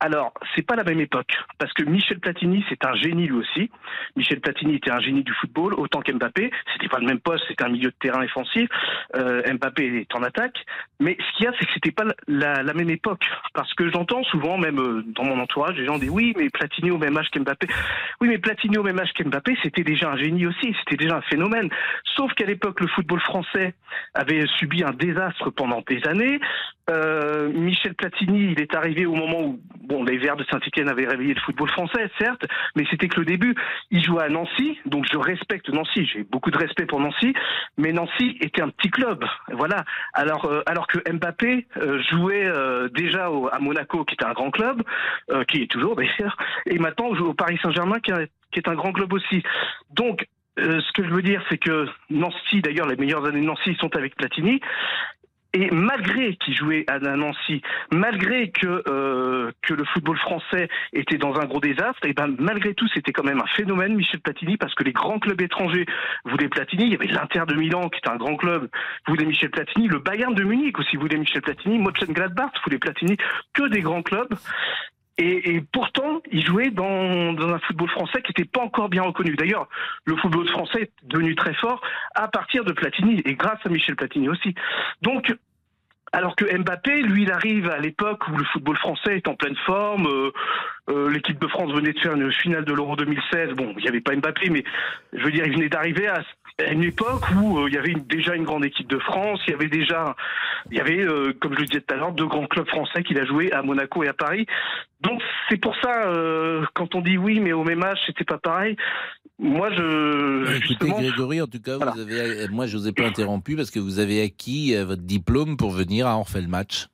[0.00, 3.70] Alors, c'est pas la même époque, parce que Michel Platini, c'est un génie lui aussi.
[4.16, 6.50] Michel Platini était un génie du football, autant qu'Mbappé.
[6.72, 8.68] C'était pas le même poste, c'était un milieu de terrain offensif.
[9.16, 10.64] Euh, Mbappé est en attaque.
[11.00, 13.24] Mais ce qu'il y a, c'est que c'était pas la, même époque,
[13.54, 16.98] parce que j'entends souvent, même dans mon entourage, les gens disent oui, mais Platini au
[16.98, 17.66] même âge qu'Mbappé.
[18.20, 21.22] Oui, mais Platini au même âge qu'Mbappé, c'était déjà un génie aussi, c'était déjà un
[21.22, 21.68] phénomène.
[22.16, 23.74] Sauf qu'à l'époque, le football français
[24.14, 26.40] avait subi un désastre pendant des années.
[26.90, 31.06] Euh, Michel Platini, il est arrivé au moment où bon, les Verts de Saint-Etienne avaient
[31.06, 33.54] réveillé le football français, certes, mais c'était que le début.
[33.90, 37.34] Il jouait à Nancy, donc je respecte Nancy, j'ai beaucoup de respect pour Nancy,
[37.76, 39.84] mais Nancy était un petit club, voilà.
[40.14, 42.50] Alors, euh, alors que Mbappé euh, jouait
[42.94, 44.82] déjà à Monaco, qui était un grand club,
[45.48, 46.36] qui est toujours d'ailleurs,
[46.66, 49.42] et maintenant joue au Paris Saint-Germain, qui est un grand club aussi.
[49.90, 50.26] Donc,
[50.58, 53.74] euh, ce que je veux dire, c'est que Nancy, d'ailleurs, les meilleures années de Nancy
[53.80, 54.60] sont avec Platini.
[55.54, 61.40] Et malgré qu'il jouait à Nancy, malgré que euh, que le football français était dans
[61.40, 64.74] un gros désastre, et ben malgré tout c'était quand même un phénomène Michel Platini parce
[64.74, 65.86] que les grands clubs étrangers
[66.26, 66.84] voulaient Platini.
[66.84, 68.68] Il y avait l'Inter de Milan qui était un grand club,
[69.06, 73.16] voulait Michel Platini, le Bayern de Munich aussi voulait Michel Platini, Mönchengladbach voulait Platini,
[73.54, 74.34] que des grands clubs.
[75.20, 79.34] Et, pourtant, il jouait dans, dans un football français qui n'était pas encore bien reconnu.
[79.34, 79.68] D'ailleurs,
[80.04, 81.80] le football français est devenu très fort
[82.14, 84.54] à partir de Platini et grâce à Michel Platini aussi.
[85.02, 85.34] Donc,
[86.12, 89.56] alors que Mbappé, lui, il arrive à l'époque où le football français est en pleine
[89.66, 90.06] forme.
[90.06, 90.32] euh,
[90.90, 93.50] euh, L'équipe de France venait de faire une finale de l'Euro 2016.
[93.50, 94.64] Bon, il n'y avait pas Mbappé, mais
[95.12, 96.22] je veux dire, il venait d'arriver à
[96.72, 99.54] une époque où euh, il y avait déjà une grande équipe de France, il y
[99.54, 100.16] avait déjà,
[100.70, 101.06] il y avait,
[101.40, 103.62] comme je le disais tout à l'heure, deux grands clubs français qu'il a joué à
[103.62, 104.46] Monaco et à Paris.
[105.00, 106.10] Donc c'est pour ça,
[106.74, 108.76] quand on dit oui, mais au même âge, c'était pas pareil.
[109.40, 112.92] Moi, je Écoutez, justement, Grégory, en tout cas, vous avez, euh, moi, je vous ai
[112.92, 116.48] pas interrompu parce que vous avez acquis euh, votre diplôme pour venir à On le
[116.48, 116.88] match.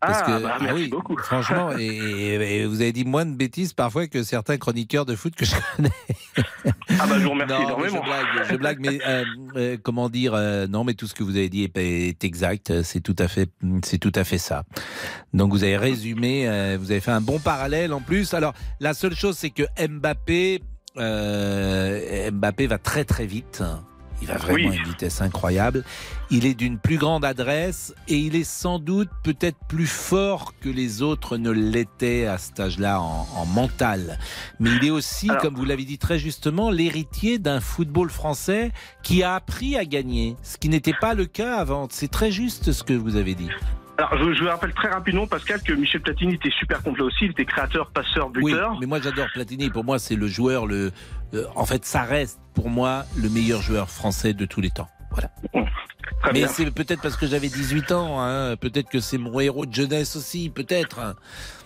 [0.00, 1.16] Parce Ah, que, bah, merci beaucoup.
[1.22, 5.44] franchement, et, vous avez dit moins de bêtises parfois que certains chroniqueurs de foot que
[5.44, 5.90] je connais.
[6.98, 8.02] ah bah je vous remercie Non, énormément.
[8.02, 9.24] je blague, je blague, mais euh,
[9.56, 12.82] euh, comment dire euh, Non, mais tout ce que vous avez dit est, est exact.
[12.82, 13.50] C'est tout à fait,
[13.84, 14.64] c'est tout à fait ça.
[15.34, 16.46] Donc vous avez résumé,
[16.78, 18.32] vous avez fait un bon parallèle en plus.
[18.32, 20.62] Alors la seule chose, c'est que Mbappé,
[20.96, 23.62] euh, Mbappé va très très vite.
[24.22, 25.82] Il va vraiment à une vitesse incroyable.
[26.30, 30.68] Il est d'une plus grande adresse et il est sans doute peut-être plus fort que
[30.68, 34.18] les autres ne l'étaient à cet âge-là en, en mental.
[34.58, 38.72] Mais il est aussi, comme vous l'avez dit très justement, l'héritier d'un football français
[39.02, 41.88] qui a appris à gagner, ce qui n'était pas le cas avant.
[41.90, 43.48] C'est très juste ce que vous avez dit.
[44.00, 47.26] Alors, je, je vous rappelle très rapidement, Pascal, que Michel Platini était super complet aussi.
[47.26, 48.78] Il était créateur, passeur, Oui, buteur.
[48.80, 49.68] mais moi j'adore Platini.
[49.68, 50.90] Pour moi, c'est le joueur, le,
[51.32, 54.88] le- en fait, ça reste pour moi le meilleur joueur français de tous les temps.
[55.10, 55.30] Voilà.
[56.22, 58.56] Très Mais c'est peut-être parce que j'avais 18 ans, hein.
[58.56, 61.16] peut-être que c'est mon héros de jeunesse aussi, peut-être.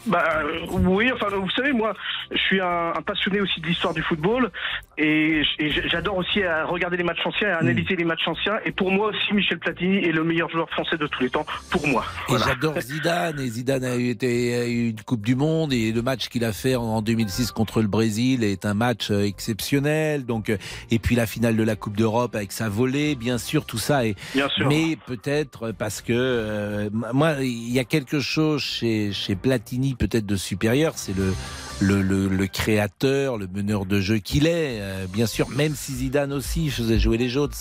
[0.07, 1.95] Bah euh, oui, enfin vous savez moi,
[2.31, 4.51] je suis un, un passionné aussi de l'histoire du football
[4.99, 5.43] et,
[5.89, 8.59] j'adore aussi à regarder les matchs anciens, et à analyser les matchs anciens.
[8.65, 11.47] Et pour moi aussi, Michel Platini est le meilleur joueur français de tous les temps.
[11.71, 12.05] Pour moi.
[12.29, 15.91] Et j'adore Zidane, et Zidane a eu, été- a eu une Coupe du Monde, et
[15.93, 19.25] le match qu'il a fait en- en 2006 contre le Brésil est un match euh,
[19.25, 20.27] exceptionnel.
[20.27, 20.57] Donc, euh,
[20.91, 24.07] et puis la finale de la Coupe d'Europe avec sa volée, bien sûr, tout ça.
[24.07, 24.69] est Bien sûr.
[24.69, 30.27] Mais peut-être parce que euh, moi, il y a quelque chose chez, chez Platini peut-être
[30.27, 31.35] de supérieur, c'est le,
[31.81, 34.81] le, le, créateur, le meneur de jeu qu'il est.
[34.81, 37.57] Euh, bien sûr, même si Zidane aussi faisait jouer les autres.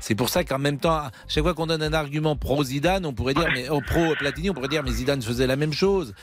[0.00, 3.12] C'est- pour ça qu'en même temps, chaque fois qu'on donne un argument pro Zidane, on
[3.12, 6.14] pourrait dire, mais oh, pro Platini, on pourrait dire, mais Zidane faisait la même chose.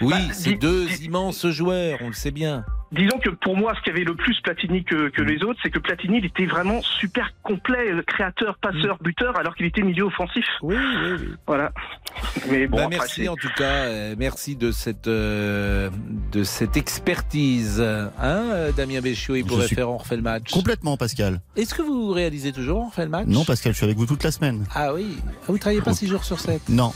[0.00, 2.64] Oui, Bah, c'est deux immenses joueurs, on le sait bien.
[2.92, 5.24] Disons que pour moi, ce qui avait le plus Platini que, Mm.
[5.24, 9.56] les autres, c'est que Platini, il était vraiment super complet, euh, créateur, passeur, buteur, alors
[9.56, 10.44] qu'il était milieu offensif.
[10.62, 10.66] Mm.
[10.66, 11.28] Oui, oui, oui.
[11.48, 11.72] Voilà.
[12.48, 15.90] Mais bon, Bah, après, merci en tout cas, euh, merci de cette euh,
[16.30, 17.80] de cette expertise.
[17.80, 20.50] Hein, Damien Béchiot, il Je pourrait faire on refait le match.
[20.52, 21.40] Complètement, Pascal.
[21.56, 23.26] Est-ce que vous réalisez toujours on refait le match?
[23.26, 24.64] Non, Pascal, je suis avec vous toute la semaine.
[24.74, 26.92] Ah oui, ah, vous travaillez pas 6 jours sur 7 Non,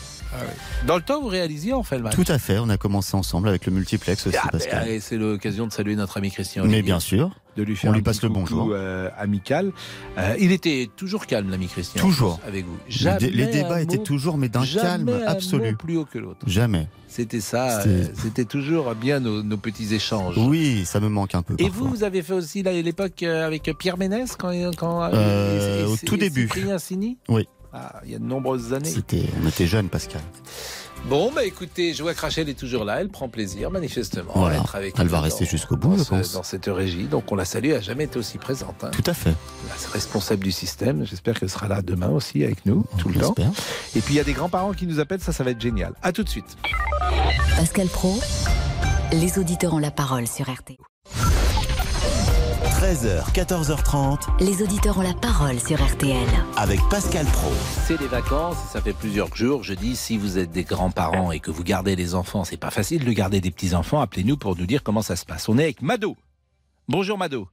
[0.87, 2.59] Dans le temps, vous réalisiez on fait le match tout à fait.
[2.59, 4.83] On a commencé ensemble avec le multiplex aussi, Ah, ben, Pascal.
[4.83, 6.65] allez, c'est l'occasion de saluer notre ami Christian.
[6.67, 7.31] Mais bien sûr.
[7.57, 8.71] de lui faire On lui passe le bonjour.
[8.73, 9.73] euh, amical.
[10.17, 12.01] Euh, il était toujours calme, l'ami Christian.
[12.01, 12.39] Toujours.
[12.47, 12.77] avec vous.
[12.87, 15.75] Les Jamais dé- les débats étaient toujours, mais d'un calme un absolu.
[15.77, 16.39] plus haut que l'autre.
[16.47, 16.87] Jamais.
[17.09, 17.83] C'était ça.
[17.83, 20.37] C'était- euh, C'était toujours bien nos, nos petits échanges.
[20.39, 21.55] Oui, ça me manque un peu.
[21.59, 21.89] Et parfois.
[21.89, 25.85] vous, vous avez fait aussi là, à l'époque avec Pierre Ménès quand, quand et- et-
[25.87, 26.49] au et- tout et début.
[26.79, 27.19] Sini?
[27.29, 27.49] Oui.
[27.73, 28.91] Ah, il y a de nombreuses années.
[28.91, 30.21] C'était, on était jeunes, Pascal.
[31.07, 33.01] Bon, bah écoutez, je vois que Rachel est toujours là.
[33.01, 34.57] Elle prend plaisir, manifestement, Voilà.
[34.59, 36.33] à être avec Elle va dans- rester jusqu'au bout, dans je ce- pense.
[36.33, 37.05] Dans cette régie.
[37.05, 38.85] Donc on la salue, elle n'a jamais été aussi présente.
[38.85, 38.91] hein.
[38.91, 39.33] Tout à fait.
[39.69, 41.07] La responsable du système.
[41.07, 43.35] J'espère qu'elle sera là demain aussi avec nous, tout le temps.
[43.97, 45.95] Et puis il y a des grands-parents qui nous appellent, ça, ça va être génial.
[46.03, 46.59] À tout de suite.
[47.57, 48.21] Pascal Pro,
[49.13, 50.77] les auditeurs ont la parole sur RT.
[52.81, 56.17] 13h, 14h30 Les auditeurs ont la parole sur RTL.
[56.57, 57.51] avec Pascal Pro.
[57.87, 59.63] C'est les vacances, ça fait plusieurs jours.
[59.63, 62.71] Je dis, si vous êtes des grands-parents et que vous gardez les enfants, c'est pas
[62.71, 64.01] facile de garder des petits-enfants.
[64.01, 65.49] Appelez-nous pour nous dire comment ça se passe.
[65.49, 66.17] On est avec Mado.
[66.89, 67.49] Bonjour Mado.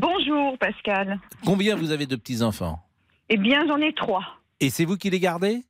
[0.00, 1.20] Bonjour Pascal.
[1.44, 2.80] Combien vous avez de petits-enfants
[3.28, 4.24] Eh bien, j'en ai trois.
[4.60, 5.62] Et c'est vous qui les gardez?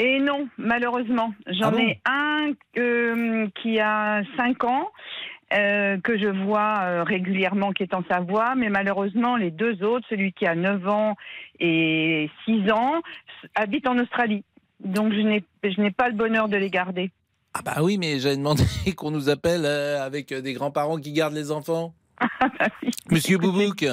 [0.00, 4.88] Et non, malheureusement, j'en Ah bon ai un euh, qui a 5 ans,
[5.54, 10.06] euh, que je vois euh, régulièrement, qui est en Savoie, mais malheureusement, les deux autres,
[10.10, 11.16] celui qui a 9 ans
[11.58, 13.00] et 6 ans,
[13.54, 14.44] habitent en Australie.
[14.84, 17.10] Donc, je n'ai je n'ai pas le bonheur de les garder.
[17.54, 18.64] Ah bah oui, mais j'avais demandé
[18.96, 21.94] qu'on nous appelle euh, avec des grands-parents qui gardent les enfants.
[23.10, 23.86] Monsieur Boubouk,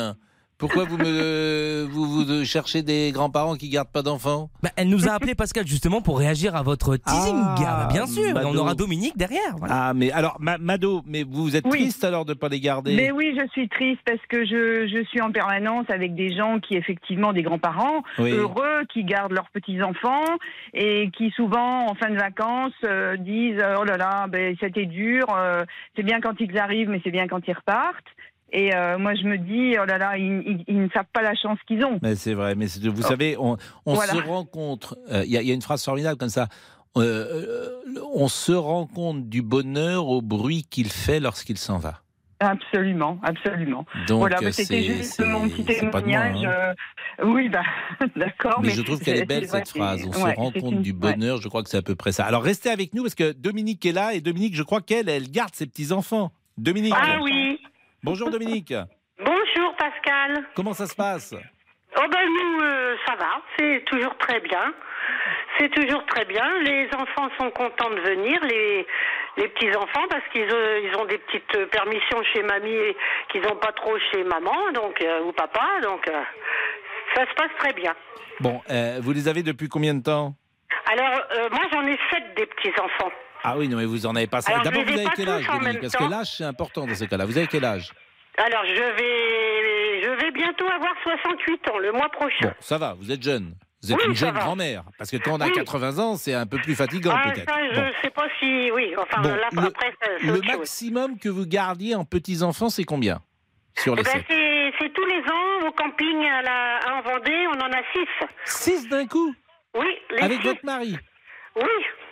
[0.57, 5.07] pourquoi vous me vous, vous cherchez des grands-parents qui gardent pas d'enfants Bah, elle nous
[5.07, 7.35] a appelé Pascal justement pour réagir à votre teasing.
[7.37, 9.55] Ah, Bah, bien sûr, on aura Dominique derrière.
[9.57, 9.87] voilà.
[9.89, 11.79] Ah mais alors Ma- Mado, mais vous êtes Oui.
[11.81, 12.95] triste alors de pas les garder?
[12.95, 16.59] Mais oui, je suis triste parce que je, je suis en permanence avec des gens
[16.59, 18.31] qui, effectivement, des grands-parents Oui.
[18.31, 20.23] heureux, qui gardent leurs petits-enfants
[20.73, 25.25] et qui, souvent, en fin de vacances, euh, disent Oh là là, ben, c'était dur,
[25.35, 25.63] euh,
[25.95, 28.05] c'est bien quand ils arrivent, mais c'est bien quand ils repartent.
[28.57, 31.21] Et euh, moi, je me dis Oh là là, ils, ils- ils ne savent pas
[31.21, 31.99] la chance qu'ils ont.
[32.01, 34.13] Mais c'est vrai, mais vous savez, on, on Voilà.
[34.13, 34.97] se rencontre.
[35.11, 36.47] euh, Il y, a- il y a une phrase formidable comme ça.
[36.97, 37.67] euh,
[38.13, 42.01] on se rend compte du bonheur au bruit qu'il fait lorsqu'il s'en va.
[42.39, 43.85] Absolument, absolument.
[44.07, 46.45] Donc, voilà, c'est- c'était juste mon petit de moi, témoignage.
[46.45, 46.49] hein.
[47.21, 47.63] euh, oui, bah,
[48.15, 48.59] d'accord.
[48.61, 50.05] Mais je trouve qu'elle est belle cette phrase.
[50.07, 50.97] On se rend compte une- du ouais.
[51.15, 51.41] bonheur.
[51.41, 52.25] Je crois que c'est à peu près ça.
[52.25, 55.29] Alors restez avec nous parce que Dominique est là et Dominique, je crois qu'elle, elle
[55.31, 56.31] garde ses petits enfants.
[56.57, 56.93] Dominique.
[56.95, 57.44] Ah oui.
[58.05, 58.71] Bonjour Dominique.
[59.17, 60.43] Bonjour Pascal.
[60.53, 61.33] Comment ça se passe
[61.97, 64.75] Oh ben nous, euh, ça va, c'est toujours très bien.
[65.57, 66.45] C'est toujours très bien.
[66.59, 68.85] Les enfants sont contents de venir, les,
[69.37, 72.95] les petits-enfants, parce qu'ils euh, ils ont des petites permissions chez mamie et
[73.31, 75.65] qu'ils n'ont pas trop chez maman donc euh, ou papa.
[75.81, 76.07] Donc
[77.15, 77.95] ça se passe très bien.
[78.39, 78.61] Bon,
[78.99, 80.35] vous les avez depuis combien de temps?
[80.91, 83.11] Alors, moi j'en ai sept des petits-enfants.
[83.45, 85.93] Ah oui, non, mais vous en avez pas D'abord, vous avez quel âge, Dominique Parce
[85.93, 86.05] temps.
[86.05, 87.25] que l'âge, c'est important dans ce cas-là.
[87.25, 87.91] Vous avez quel âge?
[88.37, 92.47] Alors, je vais, je vais bientôt avoir 68 ans, le mois prochain.
[92.47, 93.55] Bon, ça va, vous êtes jeune.
[93.83, 94.83] Vous êtes Oui, une jeune grand-mère.
[94.97, 95.53] Parce que quand on a Oui.
[95.53, 97.53] 80 ans, c'est un peu plus fatigant Ah, peut-être.
[97.71, 97.91] je Bon.
[98.01, 98.71] sais pas si...
[98.71, 100.57] Oui, enfin, Bon, là, le- après, Le autre chose.
[100.57, 103.19] maximum que vous gardiez en petits-enfants, c'est combien?
[103.77, 104.25] Sur Eh les ben, sept
[104.79, 108.07] c'est tous les ans au camping à la, en Vendée, on en a six.
[108.45, 109.33] Six d'un coup?
[109.77, 110.47] Oui, les Avec six.
[110.47, 110.97] votre mari?
[111.55, 111.63] Oui.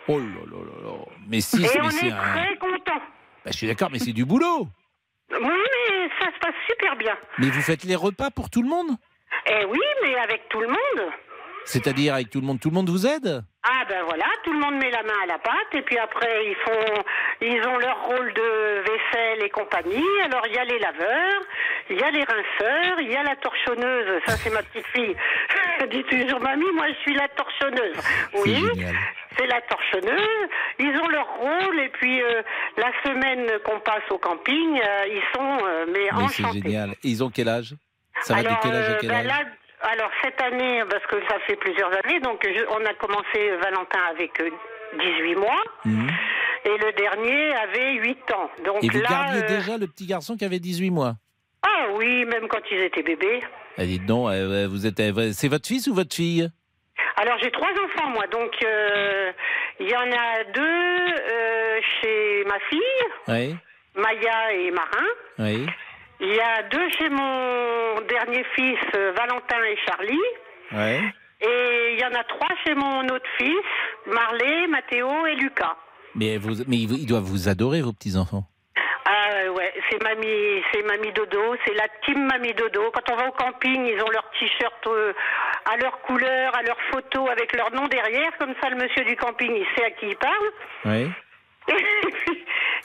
[0.08, 0.96] Oh là là là là.
[1.28, 2.16] Mais six, Et mais on est un.
[2.34, 3.00] très contents.
[3.44, 4.66] Bah, je suis d'accord, mais c'est du boulot.
[5.30, 7.16] Oui, mais ça se passe super bien.
[7.38, 8.90] Mais vous faites les repas pour tout le monde?
[9.50, 11.10] Eh oui, mais avec tout le monde.
[11.66, 13.42] C'est-à-dire avec tout le monde, tout le monde vous aide?
[13.66, 16.44] Ah ben voilà, tout le monde met la main à la pâte et puis après
[16.46, 17.02] ils font,
[17.40, 20.04] ils ont leur rôle de vaisselle et compagnie.
[20.24, 21.40] Alors il y a les laveurs,
[21.88, 24.20] il y a les rinceurs, il y a la torchonneuse.
[24.26, 25.16] Ça c'est ma petite fille.
[25.80, 27.96] Elle dit toujours mamie, moi je suis la torchonneuse.
[28.44, 28.62] Oui.
[29.38, 30.48] C'est la torchonneuse.
[30.78, 32.42] Ils ont leur rôle et puis euh,
[32.76, 36.90] la semaine qu'on passe au camping, euh, ils sont euh, mais, Mais c'est génial.
[37.02, 37.74] Et ils ont quel âge?
[38.22, 39.26] Ça va alors, de quel âge à euh, quel ben âge?
[39.26, 39.38] là,
[39.82, 44.00] alors cette année, parce que ça fait plusieurs années, donc je- on a commencé Valentin
[44.10, 44.50] avec euh,
[44.98, 46.08] 18 mois Mhm.
[46.64, 48.50] et le dernier avait 8 ans.
[48.64, 51.14] Donc Et vous là, gardiez déjà le petit garçon qui avait 18 mois?
[51.62, 53.40] Ah oui, même quand ils étaient bébés.
[53.76, 54.24] Elle dit non,
[54.68, 56.48] vous êtes, c'est votre fils ou votre fille?
[57.16, 59.32] Alors j'ai trois enfants moi, donc euh,
[59.80, 62.80] il y en a deux euh, chez ma fille,
[63.28, 63.56] Oui,
[63.96, 65.06] Maya et Marin.
[65.38, 65.66] oui,
[66.20, 68.78] Il y a deux chez mon dernier fils,
[69.16, 70.28] Valentin et Charlie.
[70.72, 71.00] oui.
[71.40, 73.54] Et il y en a trois chez mon autre fils,
[74.06, 75.76] Marley, Mathéo et Lucas.
[76.14, 78.44] Mais, vous, mais ils, ils doivent vous adorer, vos petits-enfants.
[79.06, 82.90] Ah ouais, c'est mamie, c'est mamie dodo, c'est la team mamie dodo.
[82.92, 85.12] Quand on va au camping, ils ont leur t-shirt euh,
[85.70, 89.14] à leur couleur, à leur photo, avec leur nom derrière, comme ça le monsieur du
[89.16, 90.50] camping il sait à qui il parle.
[90.86, 91.10] Oui.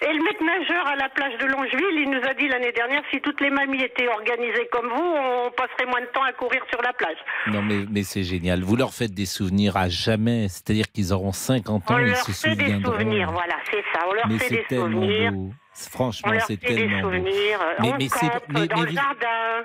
[0.01, 3.01] Et le maître nageur à la plage de Longeville, il nous a dit l'année dernière,
[3.11, 6.61] si toutes les mamies étaient organisées comme vous, on passerait moins de temps à courir
[6.69, 7.17] sur la plage.
[7.47, 8.61] Non, mais, mais c'est génial.
[8.61, 10.47] Vous leur faites des souvenirs à jamais.
[10.47, 14.05] C'est-à-dire qu'ils auront 50 ans, On ils leur se fait des souvenirs, voilà, c'est ça.
[14.07, 15.31] On leur mais fait des souvenirs.
[15.33, 15.51] beau.
[15.87, 17.07] Franchement, c'est des tellement beau.
[17.09, 17.59] souvenirs.
[17.79, 19.63] Mais- on mais c'est- dans mais le vous- jardin.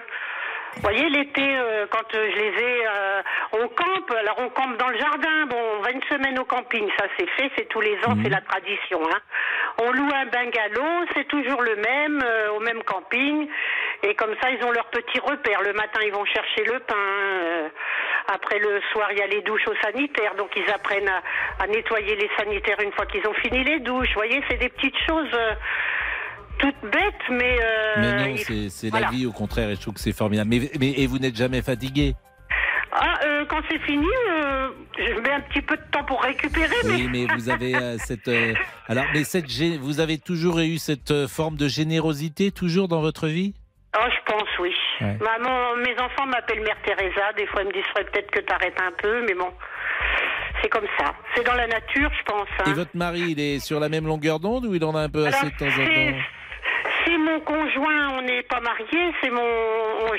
[0.77, 4.11] Vous voyez, l'été, euh, quand euh, je les ai, euh, on campe.
[4.19, 5.47] Alors, on campe dans le jardin.
[5.49, 6.89] Bon, on va une semaine au camping.
[6.99, 7.49] Ça, c'est fait.
[7.57, 8.17] C'est tous les ans.
[8.25, 9.01] C'est la tradition.
[9.09, 9.19] Hein.
[9.85, 11.07] On loue un bungalow.
[11.15, 13.49] C'est toujours le même, euh, au même camping.
[14.03, 15.63] Et comme ça, ils ont leur petit repère.
[15.63, 17.71] Le matin, ils vont chercher le pain.
[18.33, 20.35] Après, le soir, il y a les douches aux sanitaires.
[20.37, 21.21] Donc, ils apprennent à,
[21.63, 24.09] à nettoyer les sanitaires une fois qu'ils ont fini les douches.
[24.09, 25.53] Vous voyez, c'est des petites choses euh,
[26.59, 27.59] toutes bêtes, mais...
[27.61, 29.07] euh, Mais non, il- c'est voilà.
[29.07, 30.49] la vie, au contraire, et je trouve que c'est formidable.
[30.51, 32.15] Mais, mais, et vous n'êtes jamais fatigué?
[32.97, 36.73] Ah, euh, quand c'est fini, euh, je mets un petit peu de temps pour récupérer,
[36.85, 37.27] Oui, mais...
[37.27, 38.31] mais vous avez euh, cette.
[38.87, 39.51] alors, mais cette,
[39.81, 43.55] vous avez toujours eu cette forme de générosité, toujours dans votre vie?
[43.99, 44.73] Oh, je pense, oui.
[45.01, 45.17] Ouais.
[45.21, 47.33] Maman, mes enfants m'appellent Mère Teresa.
[47.37, 49.51] Des fois, ils me disent peut-être que t'arrêtes un peu, mais bon,
[50.63, 51.13] c'est comme ça.
[51.35, 52.49] C'est dans la nature, je pense.
[52.61, 52.65] hein.
[52.71, 55.09] Et votre mari, il est sur la même longueur d'onde ou il en a un
[55.09, 56.19] peu Alors, assez de temps en temps?
[57.05, 59.43] C'est mon conjoint, on n'est pas mariés, c'est mon...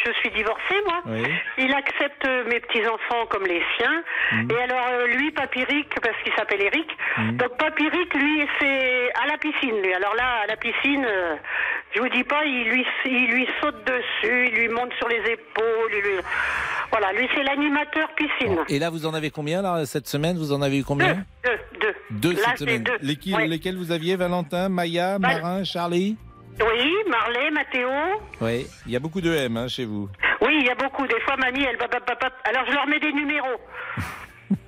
[0.06, 1.02] Je suis divorcée, moi.
[1.06, 1.24] Oui.
[1.58, 4.04] Il accepte mes petits-enfants comme les siens.
[4.34, 4.52] Mhm.
[4.52, 7.38] Et alors, euh, lui, Papyric, parce qu'il s'appelle Eric, Mhm.
[7.38, 9.94] donc Papyric, lui, c'est à la piscine, lui.
[9.94, 11.36] Alors là, à la piscine, euh,
[11.96, 15.22] je vous dis pas, il lui, il lui saute dessus, il lui monte sur les
[15.32, 16.18] épaules, il lui...
[16.92, 18.58] Voilà, lui, c'est l'animateur piscine.
[18.70, 20.38] Et là, vous en avez combien là, cette semaine?
[20.38, 21.26] Vous en avez eu combien?
[21.44, 21.96] Deux, deux.
[22.12, 22.84] Deux Là, cette semaine.
[22.84, 22.98] deux.
[23.02, 23.48] Lesquels, Ouais.
[23.48, 24.16] lesquels vous aviez?
[24.16, 26.16] Valentin, Maya, Val- Marin, Charlie?
[26.60, 27.90] Oui, Marley, Mathéo.
[28.42, 30.10] Oui, il y a beaucoup de M hein, chez vous.
[30.42, 31.06] Oui, il y a beaucoup.
[31.08, 31.88] Des fois, mamie, elle va...
[32.46, 33.60] Alors, je leur mets des numéros.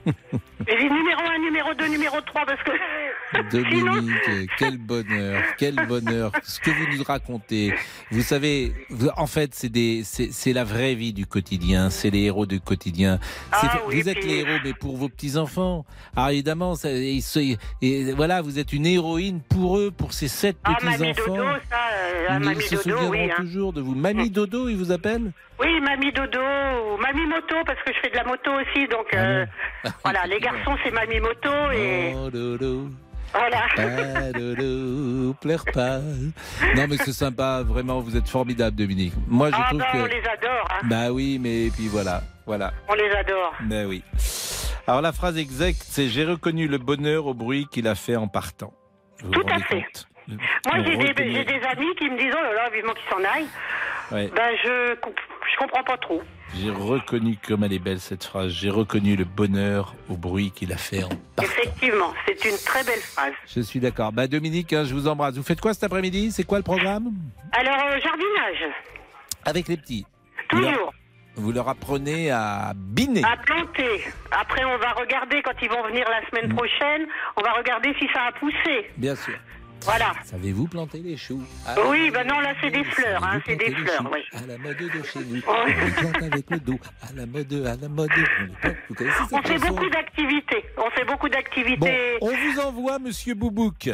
[0.68, 2.72] Numéro 1, numéro 2, numéro 3, parce que...
[3.52, 7.74] Dominique, quel bonheur, quel bonheur, ce que vous nous racontez.
[8.12, 12.60] Vous savez, vous- en fait, c'est la vraie vie du quotidien, c'est les héros du
[12.62, 13.20] quotidien.
[13.52, 15.86] Ah oui, vous êtes puis- les héros, mais pour vos petits enfants.
[16.16, 20.76] Alors évidemment, ça, et voilà, vous êtes une héroïne pour eux, pour ces sept Ah,
[20.76, 21.36] petits mamie enfants.
[21.36, 23.30] Dodo, ça, euh, ah, ils mamie se Dodo, souviendront oui.
[23.32, 23.36] hein.
[23.38, 23.96] toujours de vous.
[23.96, 25.32] Mamie Dodo, ils vous appellent?
[25.60, 26.40] Oui, mamie Dodo,
[27.00, 29.44] mamie Moto, parce que je fais de la moto aussi, donc euh,
[30.04, 32.90] voilà, les garçons c'est mamie Moto et Oh, Dodo.
[33.34, 33.62] voilà.
[33.76, 36.00] Pas dodo, pleure pas.
[36.76, 39.14] Non, mais c'est sympa, vraiment, vous êtes formidable, Dominique.
[39.28, 39.98] Moi, je Ah trouve bah que.
[39.98, 40.80] on les adore, hein.
[40.86, 42.72] Bah oui, mais puis voilà, voilà.
[42.88, 43.54] on les adore.
[43.62, 44.04] Ben oui.
[44.88, 48.30] Alors la phrase exacte, c'est j'ai reconnu le bonheur au bruit qu'il a fait en
[48.30, 48.74] partant.
[49.22, 49.84] Vous vous Tout à fait.
[50.30, 53.48] Moi j'ai des, amis qui me disent oh là là, vivement qu'ils s'en aillent.
[54.12, 54.32] Ouais.
[54.34, 54.96] Ben je
[55.52, 56.22] je comprends pas trop.
[56.56, 58.52] J'ai reconnu comme elle est belle cette phrase.
[58.52, 61.44] J'ai reconnu le bonheur au bruit qu'il a fait en partant.
[61.52, 63.34] Effectivement, c'est une très belle phrase.
[63.54, 64.12] Je suis d'accord.
[64.14, 65.36] Bah Dominique, hein, je vous embrasse.
[65.36, 66.32] Vous faites quoi cet après-midi?
[66.32, 67.12] C'est quoi le programme?
[67.52, 68.74] Alors euh, jardinage,
[69.46, 70.06] Avec les petits.
[70.52, 70.94] Vous leur, toujours.
[71.36, 73.24] vous leur apprenez à biner.
[73.26, 74.06] À planter.
[74.32, 76.26] Après, on va regarder quand ils vont venir la Mm.
[76.32, 77.08] semaine prochaine.
[77.36, 78.90] On va regarder si ça a poussé.
[78.98, 79.36] Bien sûr.
[79.84, 80.14] Voilà.
[80.26, 81.42] Savez-vous planter les choux?
[81.66, 84.20] À Oui, ben non, là c'est des fleurs, hein, c'est des fleurs, oui.
[84.34, 85.36] À la mode de chez nous.
[85.36, 85.44] Ouais.
[85.48, 86.80] On les plante avec le dos.
[87.02, 88.10] À la mode, à la mode.
[88.90, 90.66] Vous connaissez cette On fait beaucoup d'activités.
[90.78, 92.18] On fait beaucoup Bon, d'activités.
[92.22, 93.90] on vous envoie Monsieur Boubouk.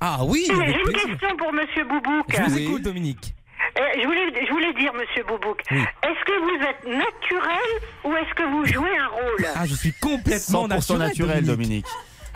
[0.00, 1.06] Ah oui, J'ai une plaisir.
[1.06, 2.26] question pour Monsieur Boubouk.
[2.30, 2.64] Je vous Oui.
[2.64, 3.34] écoute, Dominique.
[3.76, 8.34] Eh, je, voulais, je voulais dire, monsieur Boubouk, est-ce que vous êtes naturel ou est-ce
[8.34, 9.46] que vous jouez un rôle?
[9.56, 11.86] Ah, je suis complètement 100% naturel, naturel, Dominique.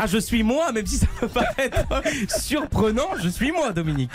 [0.01, 1.85] Ah, je suis moi, même si ça peut paraître
[2.41, 4.11] surprenant, je suis moi, Dominique.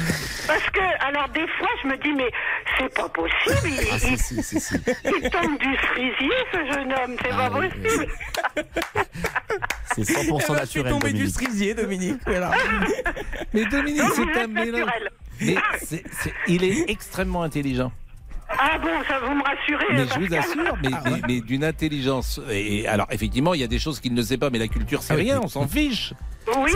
[0.47, 2.31] Parce que, alors, des fois, je me dis, mais
[2.79, 3.67] c'est pas possible.
[3.69, 4.75] Il, Ah, si, si, si, si.
[5.03, 7.15] il tombe du cerisier, ce jeune homme.
[7.21, 8.07] C'est Ah, pas oui, possible.
[9.95, 10.53] C'est Eh 100% ben, je suis
[10.83, 11.35] naturel, tombé du Dominique.
[11.39, 12.21] cerisier, Dominique.
[12.25, 12.51] Voilà.
[13.53, 14.79] Mais Dominique, c'est un mélange.
[14.85, 15.09] naturel.
[15.41, 15.55] Mais
[16.47, 17.91] il est extrêmement intelligent.
[18.59, 19.85] Ah bon, ça vous me rassurez.
[19.93, 22.39] Mais je vous assure, mais, mais- mais d'une intelligence.
[22.49, 25.01] Et alors, effectivement, il y a des choses qu'il ne sait pas, mais la culture,
[25.03, 26.13] c'est Ah rien, on s'en fiche.
[26.57, 26.71] Oui.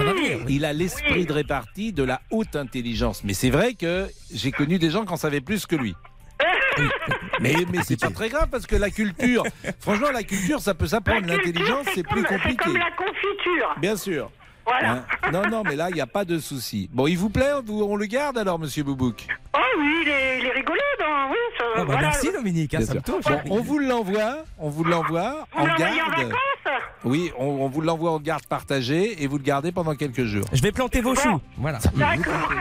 [0.47, 3.23] Il a l'esprit de répartie de la haute intelligence.
[3.23, 5.95] Mais c'est vrai que j'ai connu des gens qui en savaient plus que lui.
[7.39, 9.43] Mais, mais c'est pas très grave parce que la culture,
[9.79, 11.27] franchement, la culture, ça peut s'apprendre.
[11.27, 12.63] L'intelligence, c'est plus comme- C'est compliqué.
[12.63, 13.75] comme la confiture.
[13.79, 14.31] Bien sûr.
[14.67, 14.91] Voilà.
[14.91, 16.89] Hein non, non, mais là, il n'y a pas de souci.
[16.91, 19.25] Bon, il vous plaît vous- On le garde alors, monsieur Boubouk
[19.55, 21.37] Oh oui, il est, il est rigolo, dans, oui.
[21.57, 22.01] Ça, Ah bah, voilà.
[22.01, 23.23] Merci, Dominique, hein, ça me touche.
[23.25, 26.17] Bon, on vous l'envoie, on vous l'envoie Vous en en garde.
[26.17, 30.25] vacances Oui, on, on vous l'envoie en garde partagée et vous le gardez pendant quelques
[30.25, 30.45] jours.
[30.51, 31.39] Je vais planter vos choux.
[31.57, 31.79] Voilà.
[31.95, 32.51] D'accord.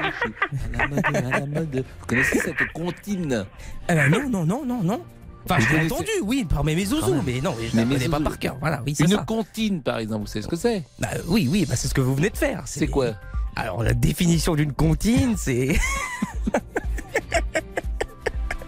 [1.48, 1.84] Mode.
[2.00, 3.46] Vous connaissez cette comptine
[3.88, 5.04] ben, non, non, non, non, non.
[5.48, 8.38] Enfin, je l'ai entendu, oui, par mes zouzous, mais non, je ne connais pas par
[8.38, 8.56] cœur.
[8.58, 9.18] Voilà, oui, Une ça.
[9.18, 10.82] comptine, par exemple, vous savez ce que c'est?
[10.98, 12.62] Bah, oui, oui, bah, c'est ce que vous venez de faire.
[12.66, 13.12] C'est quoi?
[13.54, 15.78] Alors, la définition d'une comptine, c'est.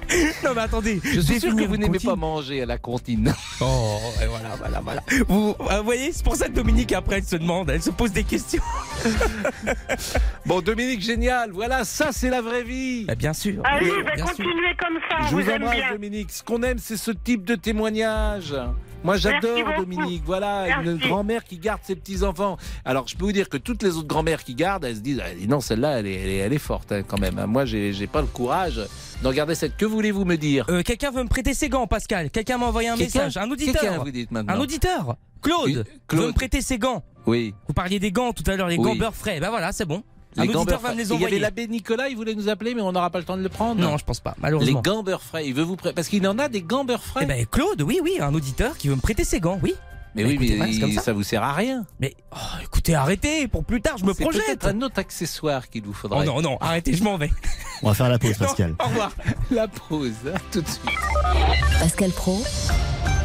[0.44, 1.00] non, mais attendez.
[1.04, 3.34] Je suis sûr que vous n'aimez pas manger à la comptine.
[3.60, 5.02] Oh, et voilà, voilà, voilà.
[5.26, 5.54] Vous,
[5.84, 8.62] voyez, c'est pour ça que Dominique, après, elle se demande, elle se pose des questions.
[10.46, 11.50] Bon, Dominique, génial.
[11.50, 13.04] Voilà, ça, c'est la vraie vie.
[13.04, 13.60] Bah, bien sûr.
[13.64, 14.36] Allez, oui, bah, bien sûr.
[14.36, 15.92] continuez comme ça, on Je vous, vous aime embrasse, bien.
[15.92, 16.30] Dominique.
[16.30, 18.54] Ce qu'on aime, c'est ce type de témoignage.
[19.04, 19.58] Moi, j'adore.
[19.78, 20.22] Dominique.
[20.24, 22.56] Voilà, une grand-mère qui garde ses petits-enfants.
[22.84, 25.22] Alors, je peux vous dire que toutes les autres grand-mères qui gardent, elles se disent
[25.24, 27.44] ah, non, celle-là, elle est, elle est, elle est forte hein, quand même.
[27.46, 28.80] Moi, j'ai pas le courage
[29.22, 29.76] d'en garder cette.
[29.76, 30.66] Que voulez-vous me dire?
[30.68, 32.30] Euh, quelqu'un veut me prêter ses gants, Pascal.
[32.30, 33.36] Quelqu'un m'a envoyé un message.
[33.36, 34.04] Un auditeur.
[34.04, 34.54] vous dites maintenant.
[34.54, 35.16] Un auditeur.
[35.40, 36.22] Claude, Claude.
[36.22, 37.04] veut me prêter ses gants.
[37.26, 37.54] Oui.
[37.68, 38.82] Vous parliez des gants tout à l'heure, les Oui.
[38.84, 39.38] gants beurre frais.
[39.38, 40.02] Ben voilà, c'est bon.
[40.44, 42.80] Les auditeur va me les Il y avait l'abbé Nicolas, il voulait nous appeler, mais
[42.82, 43.80] on n'aura pas le temps de le prendre.
[43.80, 44.80] Non, je pense pas, Les malheureusement.
[44.82, 45.94] gants beurre frais, il veut vous prêter.
[45.94, 47.20] Parce qu'il en a des gants beurre frais.
[47.24, 49.74] Eh ben Claude, oui, oui, un auditeur qui veut me prêter ses gants, oui.
[50.14, 51.02] mais bah, oui, écoutez, mais voilà, c'est comme il- ça.
[51.02, 51.12] ça.
[51.12, 51.84] vous sert à rien.
[52.00, 54.44] Mais oh, écoutez, arrêtez, pour plus tard, je me C'est projette.
[54.46, 56.24] peut-être un autre accessoire qu'il vous Oh faudrait.
[56.26, 57.30] non, non, arrêtez, je m'en vais.
[57.82, 58.74] On va faire la pause, Pascal.
[58.84, 59.12] Au revoir.
[59.50, 60.82] La pause, hein, tout de suite.
[61.80, 62.42] Pascal Pro,